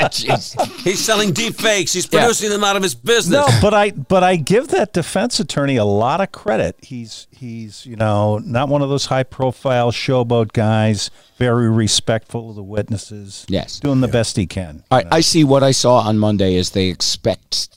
Jeez. 0.09 0.71
He's 0.81 1.03
selling 1.03 1.31
deep 1.31 1.55
fakes. 1.55 1.93
He's 1.93 2.07
Yeah. 2.11 2.19
producing 2.21 2.49
them 2.49 2.63
out 2.63 2.75
of 2.75 2.83
his 2.83 2.95
business. 2.95 3.47
No, 3.47 3.59
but 3.61 3.73
I 3.73 3.91
but 3.91 4.23
I 4.23 4.35
give 4.35 4.69
that 4.69 4.93
defense 4.93 5.39
attorney 5.39 5.77
a 5.77 5.85
lot 5.85 6.21
of 6.21 6.31
credit. 6.31 6.75
He's 6.81 7.27
he's 7.31 7.85
you 7.85 7.95
know 7.95 8.37
not 8.39 8.69
one 8.69 8.81
of 8.81 8.89
those 8.89 9.07
high 9.07 9.23
profile 9.23 9.91
showboat 9.91 10.53
guys. 10.53 11.09
Very 11.37 11.69
respectful 11.69 12.51
of 12.51 12.55
the 12.55 12.63
witnesses. 12.63 13.45
Yes. 13.49 13.79
doing 13.81 13.99
the 14.01 14.07
best 14.07 14.37
he 14.37 14.45
can. 14.45 14.83
All 14.89 14.99
right, 14.99 15.07
I 15.11 15.19
see 15.19 15.43
what 15.43 15.63
I 15.63 15.71
saw 15.71 15.97
on 15.99 16.17
Monday 16.17 16.55
is 16.55 16.69
they 16.69 16.85
expect 16.87 17.74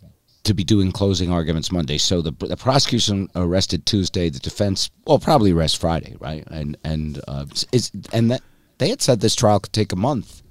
to 0.49 0.55
be 0.55 0.64
doing 0.64 0.92
closing 0.92 1.30
arguments 1.30 1.70
Monday. 1.70 1.99
So 1.99 2.20
the, 2.20 2.32
the 2.32 2.57
prosecution 2.57 3.30
arrested 3.36 3.86
Tuesday. 3.86 4.28
The 4.28 4.40
defense, 4.40 4.90
well, 5.07 5.18
probably 5.18 5.53
arrest 5.53 5.80
Friday, 5.80 6.16
right? 6.18 6.44
And 6.51 6.76
and 6.84 7.20
uh, 7.28 7.46
is 7.72 7.90
and 8.12 8.30
that 8.30 8.42
they 8.78 8.88
had 8.88 9.01
said 9.01 9.20
this 9.20 9.36
trial 9.36 9.61
could 9.61 9.72
take 9.72 9.92
a 9.92 9.96
month, 9.96 10.42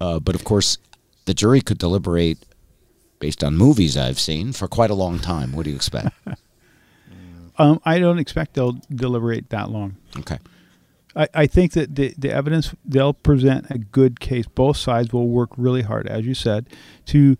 uh, 0.00 0.18
but 0.18 0.34
of 0.34 0.44
course, 0.44 0.78
the 1.26 1.34
jury 1.34 1.60
could 1.60 1.78
deliberate 1.78 2.38
based 3.20 3.42
on 3.42 3.56
movies 3.56 3.96
I've 3.96 4.18
seen 4.18 4.52
for 4.52 4.68
quite 4.68 4.90
a 4.90 4.94
long 4.94 5.18
time. 5.18 5.52
What 5.52 5.64
do 5.64 5.70
you 5.70 5.76
expect? 5.76 6.08
Um, 7.60 7.80
I 7.84 7.98
don't 7.98 8.20
expect 8.20 8.54
they'll 8.54 8.80
deliberate 8.88 9.50
that 9.50 9.68
long. 9.68 9.96
okay. 10.16 10.38
I, 11.16 11.26
I 11.34 11.46
think 11.48 11.72
that 11.72 11.96
the, 11.96 12.14
the 12.16 12.30
evidence 12.30 12.72
they'll 12.84 13.14
present 13.14 13.68
a 13.68 13.78
good 13.78 14.20
case. 14.20 14.46
Both 14.46 14.76
sides 14.76 15.12
will 15.12 15.26
work 15.26 15.50
really 15.56 15.82
hard, 15.82 16.06
as 16.06 16.24
you 16.24 16.34
said, 16.34 16.68
to 17.06 17.36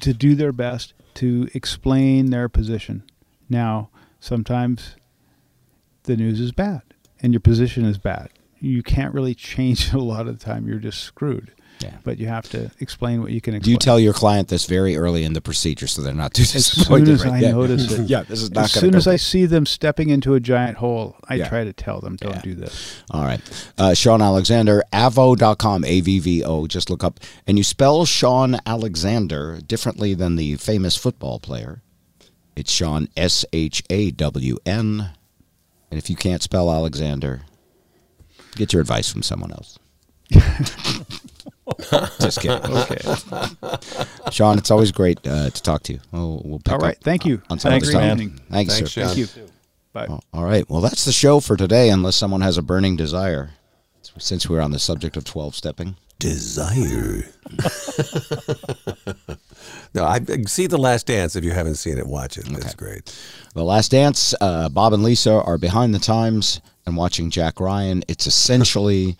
to 0.00 0.12
do 0.12 0.34
their 0.34 0.50
best 0.50 0.94
to 1.16 1.48
explain 1.54 2.30
their 2.30 2.48
position. 2.48 3.02
Now, 3.48 3.90
sometimes 4.20 4.96
the 6.04 6.16
news 6.16 6.40
is 6.40 6.52
bad 6.52 6.82
and 7.20 7.32
your 7.32 7.40
position 7.40 7.84
is 7.84 7.98
bad. 7.98 8.30
You 8.58 8.82
can't 8.82 9.14
really 9.14 9.34
change 9.50 9.88
it 9.88 9.94
a 9.94 10.00
lot 10.00 10.28
of 10.28 10.38
the 10.38 10.44
time. 10.44 10.66
You're 10.68 10.78
just 10.78 11.02
screwed. 11.02 11.52
Yeah. 11.80 11.92
But 12.04 12.18
you 12.18 12.26
have 12.28 12.48
to 12.50 12.70
explain 12.80 13.20
what 13.20 13.32
you 13.32 13.40
can 13.42 13.58
Do 13.58 13.70
you 13.70 13.76
tell 13.76 14.00
your 14.00 14.14
client 14.14 14.48
this 14.48 14.64
very 14.64 14.96
early 14.96 15.24
in 15.24 15.34
the 15.34 15.42
procedure 15.42 15.86
so 15.86 16.00
they're 16.00 16.14
not 16.14 16.32
too 16.32 16.42
as 16.42 16.52
disappointed? 16.52 17.06
soon 17.06 17.14
as 17.14 17.24
right? 17.26 17.34
I 17.34 17.38
Yeah. 17.40 17.50
notice 17.52 17.92
it. 17.98 18.08
Yeah, 18.08 18.22
this 18.22 18.40
is 18.40 18.50
not 18.50 18.64
as 18.64 18.72
soon 18.72 18.94
as 18.94 19.06
I 19.06 19.16
see 19.16 19.44
them 19.44 19.66
stepping 19.66 20.08
into 20.08 20.32
a 20.34 20.40
giant 20.40 20.78
hole, 20.78 21.16
I 21.28 21.34
Yeah. 21.34 21.48
try 21.50 21.64
to 21.64 21.74
tell 21.74 22.00
them, 22.00 22.16
don't 22.16 22.36
Yeah. 22.36 22.40
do 22.40 22.54
this. 22.54 23.02
All 23.10 23.24
right. 23.24 23.40
Uh, 23.76 23.92
Shawn 23.92 24.22
Alexander, 24.22 24.82
avvo.com, 24.92 25.84
A-V-V-O. 25.84 26.66
Just 26.66 26.88
look 26.88 27.04
up. 27.04 27.20
And 27.46 27.58
you 27.58 27.64
spell 27.64 28.06
Shawn 28.06 28.58
Alexander 28.64 29.60
differently 29.66 30.14
than 30.14 30.36
the 30.36 30.56
famous 30.56 30.96
football 30.96 31.38
player. 31.40 31.82
It's 32.56 32.72
Shawn, 32.72 33.08
S-H-A-W-N. 33.18 35.10
And 35.90 35.98
if 35.98 36.08
you 36.08 36.16
can't 36.16 36.42
spell 36.42 36.70
Alexander, 36.72 37.42
Get 38.54 38.72
your 38.72 38.80
advice 38.80 39.12
from 39.12 39.22
someone 39.22 39.52
else. 39.52 39.78
Just 42.20 42.40
kidding. 42.40 42.60
Okay. 42.76 42.98
Shawn, 44.30 44.58
it's 44.58 44.70
always 44.70 44.92
great 44.92 45.18
uh, 45.26 45.50
to 45.50 45.62
talk 45.62 45.82
to 45.84 45.94
you. 45.94 46.00
We'll, 46.12 46.42
we'll 46.44 46.58
pick 46.58 46.72
All 46.74 46.78
right. 46.78 46.96
up 46.96 47.02
Thank 47.02 47.24
you. 47.24 47.40
on 47.50 47.58
some 47.58 47.70
Thanks, 47.70 47.88
other 47.88 47.98
man. 47.98 48.18
time. 48.18 48.40
Thanks, 48.50 48.74
Thanks, 48.74 48.92
sir. 48.92 49.00
Shawn. 49.00 49.14
Thank 49.14 49.36
you. 49.36 49.48
Bye. 49.92 50.06
Oh, 50.10 50.20
All 50.32 50.44
right. 50.44 50.68
Well, 50.68 50.80
that's 50.80 51.04
the 51.04 51.12
show 51.12 51.40
for 51.40 51.56
today, 51.56 51.90
unless 51.90 52.16
someone 52.16 52.40
has 52.42 52.58
a 52.58 52.62
burning 52.62 52.96
desire. 52.96 53.50
Since 54.18 54.48
we're 54.48 54.60
on 54.60 54.70
the 54.70 54.78
subject 54.78 55.16
of 55.16 55.24
12 55.24 55.54
stepping. 55.54 55.96
Desire. 56.18 57.24
no, 59.94 60.04
I 60.04 60.20
see 60.46 60.66
the 60.66 60.78
Last 60.78 61.06
Dance. 61.06 61.36
If 61.36 61.44
you 61.44 61.50
haven't 61.52 61.74
seen 61.74 61.98
it, 61.98 62.06
watch 62.06 62.38
it. 62.38 62.50
It's 62.50 62.74
great. 62.74 63.14
The 63.54 63.64
Last 63.64 63.90
Dance, 63.90 64.34
uh, 64.40 64.68
Bob 64.70 64.92
and 64.94 65.02
Lisa 65.02 65.42
are 65.42 65.58
behind 65.58 65.94
the 65.94 65.98
times 65.98 66.60
and 66.86 66.96
watching 66.96 67.30
Jack 67.30 67.60
Ryan. 67.60 68.02
It's 68.08 68.26
essentially 68.26 69.16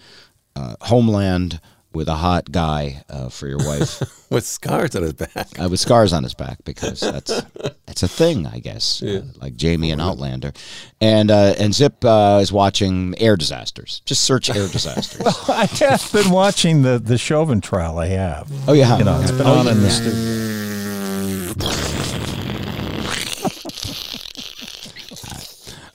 uh, 0.55 0.77
Homeland 0.83 1.61
with 1.97 2.09
a 2.09 2.15
hot 2.15 2.53
guy 2.53 3.03
uh, 3.11 3.29
for 3.29 3.49
your 3.49 3.59
wife 3.59 4.01
With 4.31 4.45
scars 4.45 4.95
on 4.97 5.03
his 5.03 5.13
back. 5.15 5.49
uh, 5.61 5.69
with 5.69 5.79
scars 5.81 6.13
on 6.13 6.23
his 6.25 6.35
back 6.35 6.59
because 6.65 7.01
that's 7.01 7.43
that's 7.87 8.03
a 8.03 8.09
thing, 8.09 8.45
I 8.47 8.59
guess, 8.59 9.01
uh, 9.03 9.23
like 9.41 9.55
Jamie 9.57 9.91
and 9.93 10.01
Outlander. 10.01 10.53
And 11.01 11.31
uh, 11.31 11.55
and 11.59 11.73
Zip 11.75 12.05
uh, 12.05 12.41
is 12.43 12.53
watching 12.53 13.15
air 13.19 13.37
disasters. 13.37 14.03
Just 14.05 14.23
search 14.25 14.51
air 14.51 14.67
disasters. 14.69 15.23
I 15.49 15.67
have 15.79 16.11
been 16.13 16.31
watching 16.31 16.83
the 16.83 16.99
the 16.99 17.17
Chauvin 17.19 17.61
trial. 17.61 17.99
I 17.99 18.07
have. 18.09 18.51
oh 18.69 18.73
yeah, 18.73 18.99
You 18.99 19.05
know, 19.05 19.21
it's 19.21 19.31
been 19.31 19.47
Oh, 19.47 19.59
on 19.61 19.69
in 19.69 19.79
the 19.81 19.89
yeah. 19.89 19.91
studio. 19.91 21.57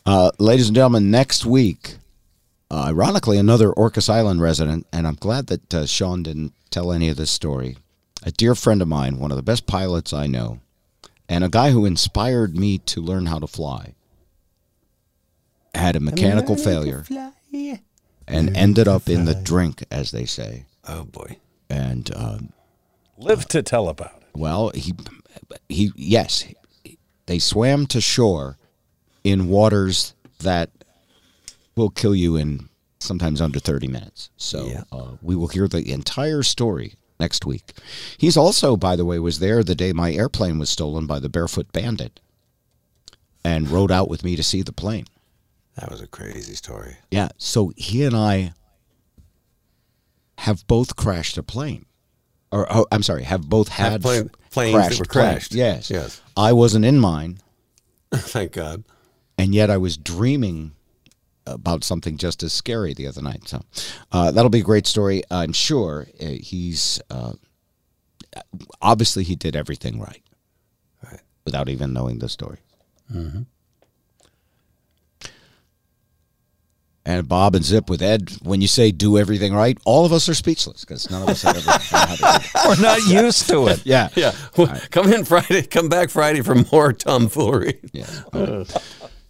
Uh, 0.06 0.32
ladies 0.40 0.68
and 0.68 0.76
gentlemen, 0.76 1.12
next 1.12 1.46
week, 1.46 1.96
uh, 2.72 2.86
ironically, 2.88 3.38
another 3.38 3.72
Orcas 3.72 4.10
Island 4.10 4.42
resident, 4.42 4.88
and 4.94 5.06
I'm 5.06 5.16
glad 5.16 5.48
that 5.48 5.74
uh, 5.74 5.86
Shawn 5.86 6.24
didn't 6.24 6.54
tell 6.70 6.94
any 6.94 7.10
of 7.10 7.18
this 7.18 7.30
story. 7.30 7.78
A 8.24 8.32
dear 8.32 8.56
friend 8.56 8.82
of 8.82 8.88
mine, 8.88 9.20
one 9.20 9.30
of 9.30 9.36
the 9.36 9.44
best 9.44 9.68
pilots 9.68 10.14
I 10.14 10.28
know, 10.28 10.62
and 11.28 11.44
a 11.44 11.50
guy 11.50 11.72
who 11.72 11.86
inspired 11.86 12.56
me 12.56 12.78
to 12.78 13.02
learn 13.02 13.26
how 13.26 13.40
to 13.40 13.48
fly, 13.48 13.94
had 15.76 15.98
a 15.98 16.00
mechanical 16.00 16.56
failure 16.56 17.04
and 18.26 18.56
ended 18.56 18.88
up 18.88 19.10
in 19.10 19.26
the 19.26 19.36
drink, 19.36 19.84
as 19.92 20.12
they 20.12 20.26
say. 20.26 20.66
Oh 20.88 21.04
boy. 21.04 21.40
And 21.70 22.10
um, 22.16 22.54
Live 23.18 23.48
to 23.50 23.62
tell 23.62 23.90
about 23.90 24.22
it. 24.22 24.28
Well, 24.34 24.72
he, 24.74 24.94
he, 25.68 25.92
yes, 25.96 26.46
they 27.26 27.40
swam 27.40 27.86
to 27.88 28.00
shore 28.00 28.58
in 29.26 29.50
waters 29.50 30.16
that 30.40 30.70
will 31.76 31.90
kill 31.90 32.16
you 32.16 32.36
in 32.36 32.70
sometimes 33.00 33.42
under 33.42 33.60
30 33.60 33.88
minutes. 33.88 34.30
So 34.38 34.66
Yeah. 34.68 34.84
uh, 34.92 35.12
we 35.22 35.36
will 35.36 35.48
hear 35.48 35.68
the 35.68 35.92
entire 35.92 36.44
story 36.44 36.96
next 37.20 37.46
week. 37.46 37.74
He's 38.18 38.38
also, 38.38 38.76
by 38.78 38.96
the 38.96 39.06
way, 39.06 39.20
was 39.20 39.40
there 39.40 39.64
the 39.64 39.76
day 39.76 39.94
my 39.94 40.12
airplane 40.14 40.60
was 40.60 40.70
stolen 40.70 41.06
by 41.08 41.20
the 41.20 41.30
Barefoot 41.30 41.72
Bandit 41.72 42.20
and 43.44 43.70
rode 43.70 43.92
out 43.92 44.10
with 44.10 44.24
me 44.24 44.36
to 44.36 44.44
see 44.44 44.62
the 44.62 44.72
plane. 44.74 45.06
That 45.76 45.90
was 45.90 46.02
a 46.02 46.08
crazy 46.08 46.54
story. 46.56 46.98
Yeah. 47.10 47.30
So 47.38 47.72
he 47.78 48.04
and 48.04 48.16
I 48.16 48.54
have 50.40 50.66
both 50.68 50.96
crashed 50.96 51.38
a 51.38 51.44
plane. 51.44 51.86
Or, 52.52 52.68
oh, 52.72 52.86
I'm 52.92 53.04
sorry, 53.04 53.24
have 53.24 53.50
both 53.50 53.70
Have 53.70 53.92
had 53.94 54.02
plane- 54.02 54.32
planes 54.52 54.74
that 54.90 55.00
were 55.00 55.06
planes. 55.06 55.08
crashed. 55.08 55.54
Yes. 55.54 55.90
Yes. 55.90 56.22
I 56.36 56.52
wasn't 56.54 56.84
in 56.86 57.00
mine, 57.00 57.40
Thank 58.14 58.52
God. 58.54 58.84
and 59.38 59.56
yet 59.56 59.70
I 59.70 59.78
was 59.78 59.96
dreaming 59.98 60.74
about 61.48 61.84
something 61.84 62.18
just 62.18 62.44
as 62.44 62.54
scary 62.54 62.94
the 62.94 63.08
other 63.08 63.22
night. 63.22 63.48
So 63.48 63.64
uh, 64.12 64.32
that'll 64.32 64.50
be 64.50 64.60
a 64.60 64.64
great 64.64 64.88
story. 64.88 65.24
I'm 65.32 65.54
sure 65.54 66.08
uh, 66.22 66.26
he's 66.40 67.02
uh, 67.10 67.34
obviously 68.82 69.24
he 69.24 69.36
did 69.36 69.56
everything 69.56 70.00
right, 70.00 70.24
Right. 71.04 71.22
without 71.46 71.68
even 71.70 71.94
knowing 71.94 72.20
the 72.20 72.30
story. 72.30 72.60
And 77.04 77.28
Bob 77.28 77.56
and 77.56 77.66
Zip 77.66 77.90
with 77.90 78.02
Ed, 78.04 78.32
when 78.44 78.62
you 78.62 78.68
say 78.68 78.92
do 78.92 79.18
everything 79.18 79.56
right, 79.56 79.76
all 79.86 80.06
of 80.06 80.14
us 80.14 80.30
are 80.30 80.36
speechless 80.36 80.82
because 80.86 81.10
none 81.10 81.24
of 81.24 81.30
us 81.30 81.42
have 81.42 81.58
ever 81.58 81.66
known 81.66 81.80
how 81.82 82.06
to 82.16 82.22
do 82.22 82.28
it. 82.60 82.68
We're 82.78 82.82
not 82.84 83.00
used 83.08 83.50
to 83.50 83.68
it. 83.70 83.84
Yeah. 83.88 84.10
Yeah. 84.16 84.34
Well, 84.56 84.80
Come 84.92 85.12
in 85.12 85.26
Friday. 85.26 85.64
Come 85.64 85.90
back 85.90 86.12
Friday 86.12 86.42
for 86.42 86.54
more 86.72 86.94
tomfoolery. 86.94 87.80
Yes. 87.92 88.22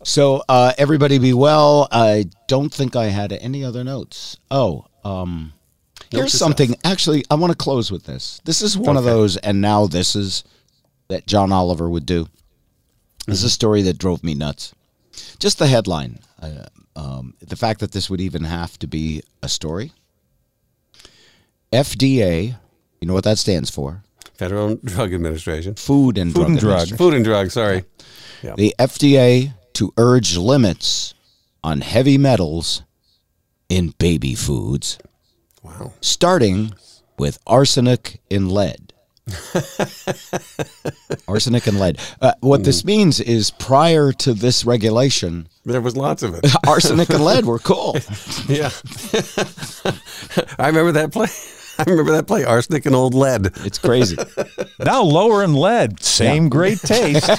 So 0.03 0.43
uh, 0.49 0.73
everybody 0.77 1.19
be 1.19 1.33
well. 1.33 1.87
I 1.91 2.25
don't 2.47 2.73
think 2.73 2.95
I 2.95 3.05
had 3.05 3.31
any 3.33 3.63
other 3.63 3.83
notes. 3.83 4.37
Oh, 4.49 4.85
um, 5.03 5.53
here's 6.09 6.33
something. 6.33 6.75
Actually, 6.83 7.23
I 7.29 7.35
want 7.35 7.51
to 7.51 7.57
close 7.57 7.91
with 7.91 8.05
this. 8.05 8.41
This 8.43 8.61
is 8.61 8.77
one 8.77 8.97
of 8.97 9.03
those, 9.03 9.37
and 9.37 9.61
now 9.61 9.87
this 9.87 10.15
is 10.15 10.43
that 11.09 11.27
John 11.27 11.51
Oliver 11.51 11.89
would 11.89 12.05
do. 12.05 12.27
This 13.27 13.39
is 13.39 13.43
a 13.45 13.49
story 13.49 13.83
that 13.83 13.97
drove 13.99 14.23
me 14.23 14.33
nuts. 14.33 14.73
Just 15.39 15.59
the 15.59 15.67
headline. 15.67 16.19
Uh, 16.41 16.65
um, 16.95 17.35
the 17.39 17.55
fact 17.55 17.79
that 17.81 17.91
this 17.91 18.09
would 18.09 18.21
even 18.21 18.43
have 18.43 18.79
to 18.79 18.87
be 18.87 19.21
a 19.43 19.49
story. 19.49 19.91
FDA. 21.71 22.55
You 22.99 23.07
know 23.07 23.13
what 23.13 23.23
that 23.23 23.37
stands 23.37 23.69
for? 23.69 24.03
Federal 24.33 24.75
Drug 24.77 25.13
Administration. 25.13 25.75
Food 25.75 26.17
and 26.17 26.33
Drug 26.33 26.49
and 26.49 26.59
Drug. 26.59 26.87
Food 26.89 27.13
and 27.13 27.23
Drug, 27.23 27.51
Sorry. 27.51 27.83
the 28.41 28.73
FDA 28.79 29.53
to 29.73 29.93
urge 29.97 30.37
limits 30.37 31.13
on 31.63 31.81
heavy 31.81 32.17
metals 32.17 32.83
in 33.69 33.93
baby 33.97 34.35
foods, 34.35 34.97
Wow. 35.63 35.93
starting 36.01 36.73
with 37.17 37.39
arsenic 37.45 38.19
in 38.29 38.49
lead. 38.49 38.93
arsenic 41.27 41.67
and 41.67 41.79
lead. 41.79 41.99
Uh, 42.19 42.33
what 42.41 42.63
this 42.63 42.83
means 42.83 43.19
is 43.19 43.51
prior 43.51 44.11
to 44.11 44.33
this 44.33 44.65
regulation, 44.65 45.47
There 45.63 45.81
was 45.81 45.95
lots 45.95 46.23
of 46.23 46.33
it. 46.35 46.45
arsenic 46.67 47.09
and 47.09 47.23
lead 47.23 47.45
were 47.45 47.59
cool. 47.59 47.95
yeah. 48.47 48.71
I 50.59 50.67
remember 50.67 50.91
that 50.93 51.09
play. 51.11 51.27
I 51.77 51.83
remember 51.89 52.11
that 52.13 52.27
play. 52.27 52.43
Arsenic 52.43 52.85
and 52.85 52.95
old 52.95 53.13
lead. 53.13 53.47
It's 53.65 53.77
crazy. 53.77 54.17
Now 54.79 55.03
lower 55.03 55.43
in 55.43 55.53
lead, 55.53 56.03
same 56.03 56.49
great 56.49 56.79
taste. 56.79 57.29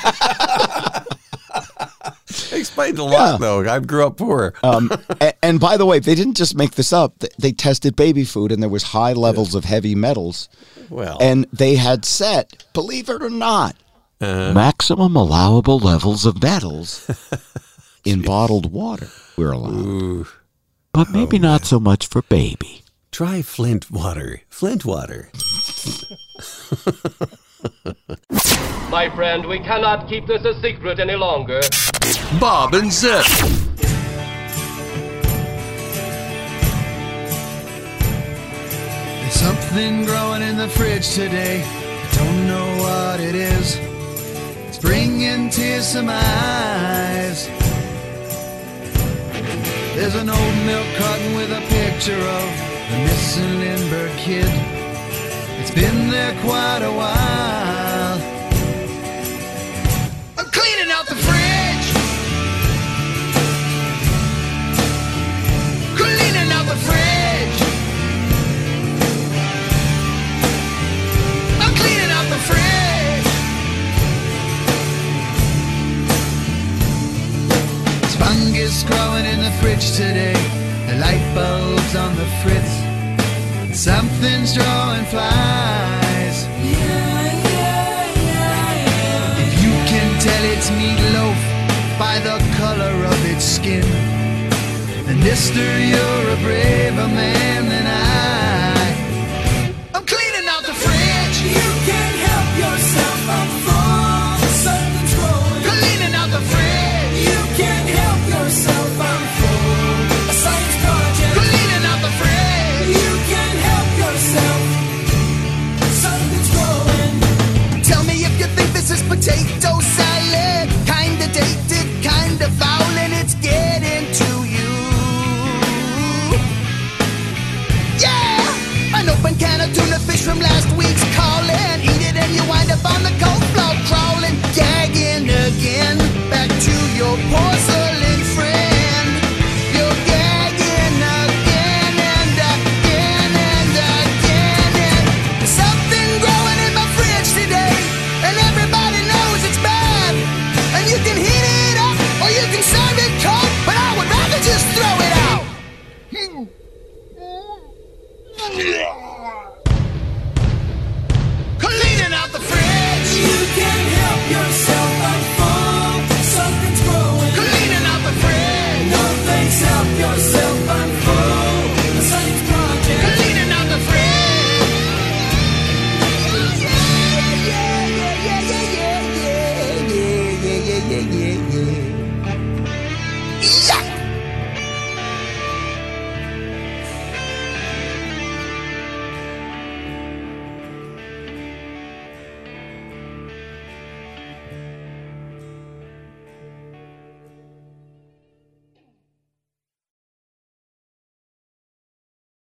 It 2.62 2.68
explains 2.68 2.98
a 2.98 3.04
lot, 3.04 3.40
though. 3.40 3.68
I 3.68 3.80
grew 3.80 4.06
up 4.06 4.16
poor. 4.16 4.54
Um, 4.62 4.90
a- 5.20 5.44
and, 5.44 5.58
by 5.58 5.76
the 5.76 5.84
way, 5.84 5.98
they 5.98 6.14
didn't 6.14 6.36
just 6.36 6.54
make 6.56 6.72
this 6.76 6.92
up. 6.92 7.18
They 7.38 7.50
tested 7.52 7.96
baby 7.96 8.24
food, 8.24 8.52
and 8.52 8.62
there 8.62 8.70
was 8.70 8.84
high 8.84 9.12
levels 9.14 9.54
of 9.56 9.64
heavy 9.64 9.94
metals. 9.96 10.48
well, 10.88 11.18
and 11.20 11.46
they 11.52 11.74
had 11.74 12.04
set, 12.04 12.64
believe 12.72 13.08
it 13.08 13.20
or 13.22 13.30
not, 13.30 13.74
maximum 14.20 15.16
allowable 15.16 15.78
levels 15.80 16.24
of 16.24 16.40
metals 16.40 17.10
in 18.04 18.22
bottled 18.22 18.70
water. 18.72 19.08
We're 19.36 19.50
allowed, 19.52 20.26
but 20.92 21.10
maybe 21.10 21.38
not 21.40 21.64
so 21.64 21.80
much 21.80 22.06
for 22.06 22.22
baby. 22.22 22.82
try 23.10 23.42
Flint 23.42 23.90
water. 23.90 24.42
Flint 24.48 24.84
water. 24.84 25.30
My 28.90 29.08
friend, 29.14 29.46
we 29.46 29.58
cannot 29.58 30.08
keep 30.08 30.26
this 30.26 30.44
a 30.44 30.60
secret 30.60 31.00
any 31.00 31.14
longer. 31.14 31.60
Bob 32.38 32.74
and 32.74 32.92
Zip. 32.92 33.24
There's 39.20 39.34
something 39.34 40.04
growing 40.04 40.42
in 40.42 40.56
the 40.56 40.68
fridge 40.68 41.08
today. 41.14 41.62
I 41.64 42.14
don't 42.16 42.46
know 42.46 42.82
what 42.82 43.20
it 43.20 43.34
is. 43.34 43.78
It's 44.68 44.78
bringing 44.78 45.48
tears 45.50 45.92
to 45.92 46.02
my 46.02 46.14
eyes. 46.14 47.48
There's 49.94 50.14
an 50.16 50.28
old 50.28 50.56
milk 50.66 50.86
carton 50.98 51.34
with 51.36 51.50
a 51.50 51.60
picture 51.68 52.14
of 52.14 52.72
the 52.90 52.98
missing 53.04 53.60
Lindbergh 53.60 54.16
kid. 54.18 54.81
It's 55.64 55.70
been 55.70 56.10
there 56.10 56.34
quite 56.42 56.82
a 56.82 56.90
while. 56.90 58.18
I'm 60.36 60.50
cleaning 60.50 60.90
out 60.90 61.06
the 61.06 61.14
fridge. 61.14 61.88
Cleaning 65.94 66.50
out 66.50 66.66
the 66.66 66.74
fridge. 66.86 67.60
I'm 71.62 71.74
cleaning 71.76 72.10
out 72.10 72.28
the 72.34 72.40
fridge. 72.48 73.28
There's 78.00 78.16
fungus 78.16 78.82
growing 78.82 79.26
in 79.26 79.38
the 79.38 79.52
fridge 79.60 79.92
today. 79.92 80.34
The 80.88 80.96
light 80.98 81.24
bulb's 81.36 81.94
on 81.94 82.16
the 82.16 82.26
fritz. 82.42 82.81
Something's 83.82 84.54
drawing 84.54 85.04
flies. 85.06 86.46
If 89.44 89.52
you 89.60 89.72
can 89.90 90.20
tell 90.20 90.44
it's 90.54 90.70
meatloaf 90.70 91.40
by 91.98 92.20
the 92.20 92.38
color 92.58 92.94
of 93.06 93.24
its 93.26 93.44
skin, 93.44 93.82
then 95.06 95.18
Mister, 95.18 95.58
you're 95.58 96.30
a 96.30 96.36
braver 96.44 97.08
man 97.08 97.68
than 97.68 97.86
I. 97.88 98.41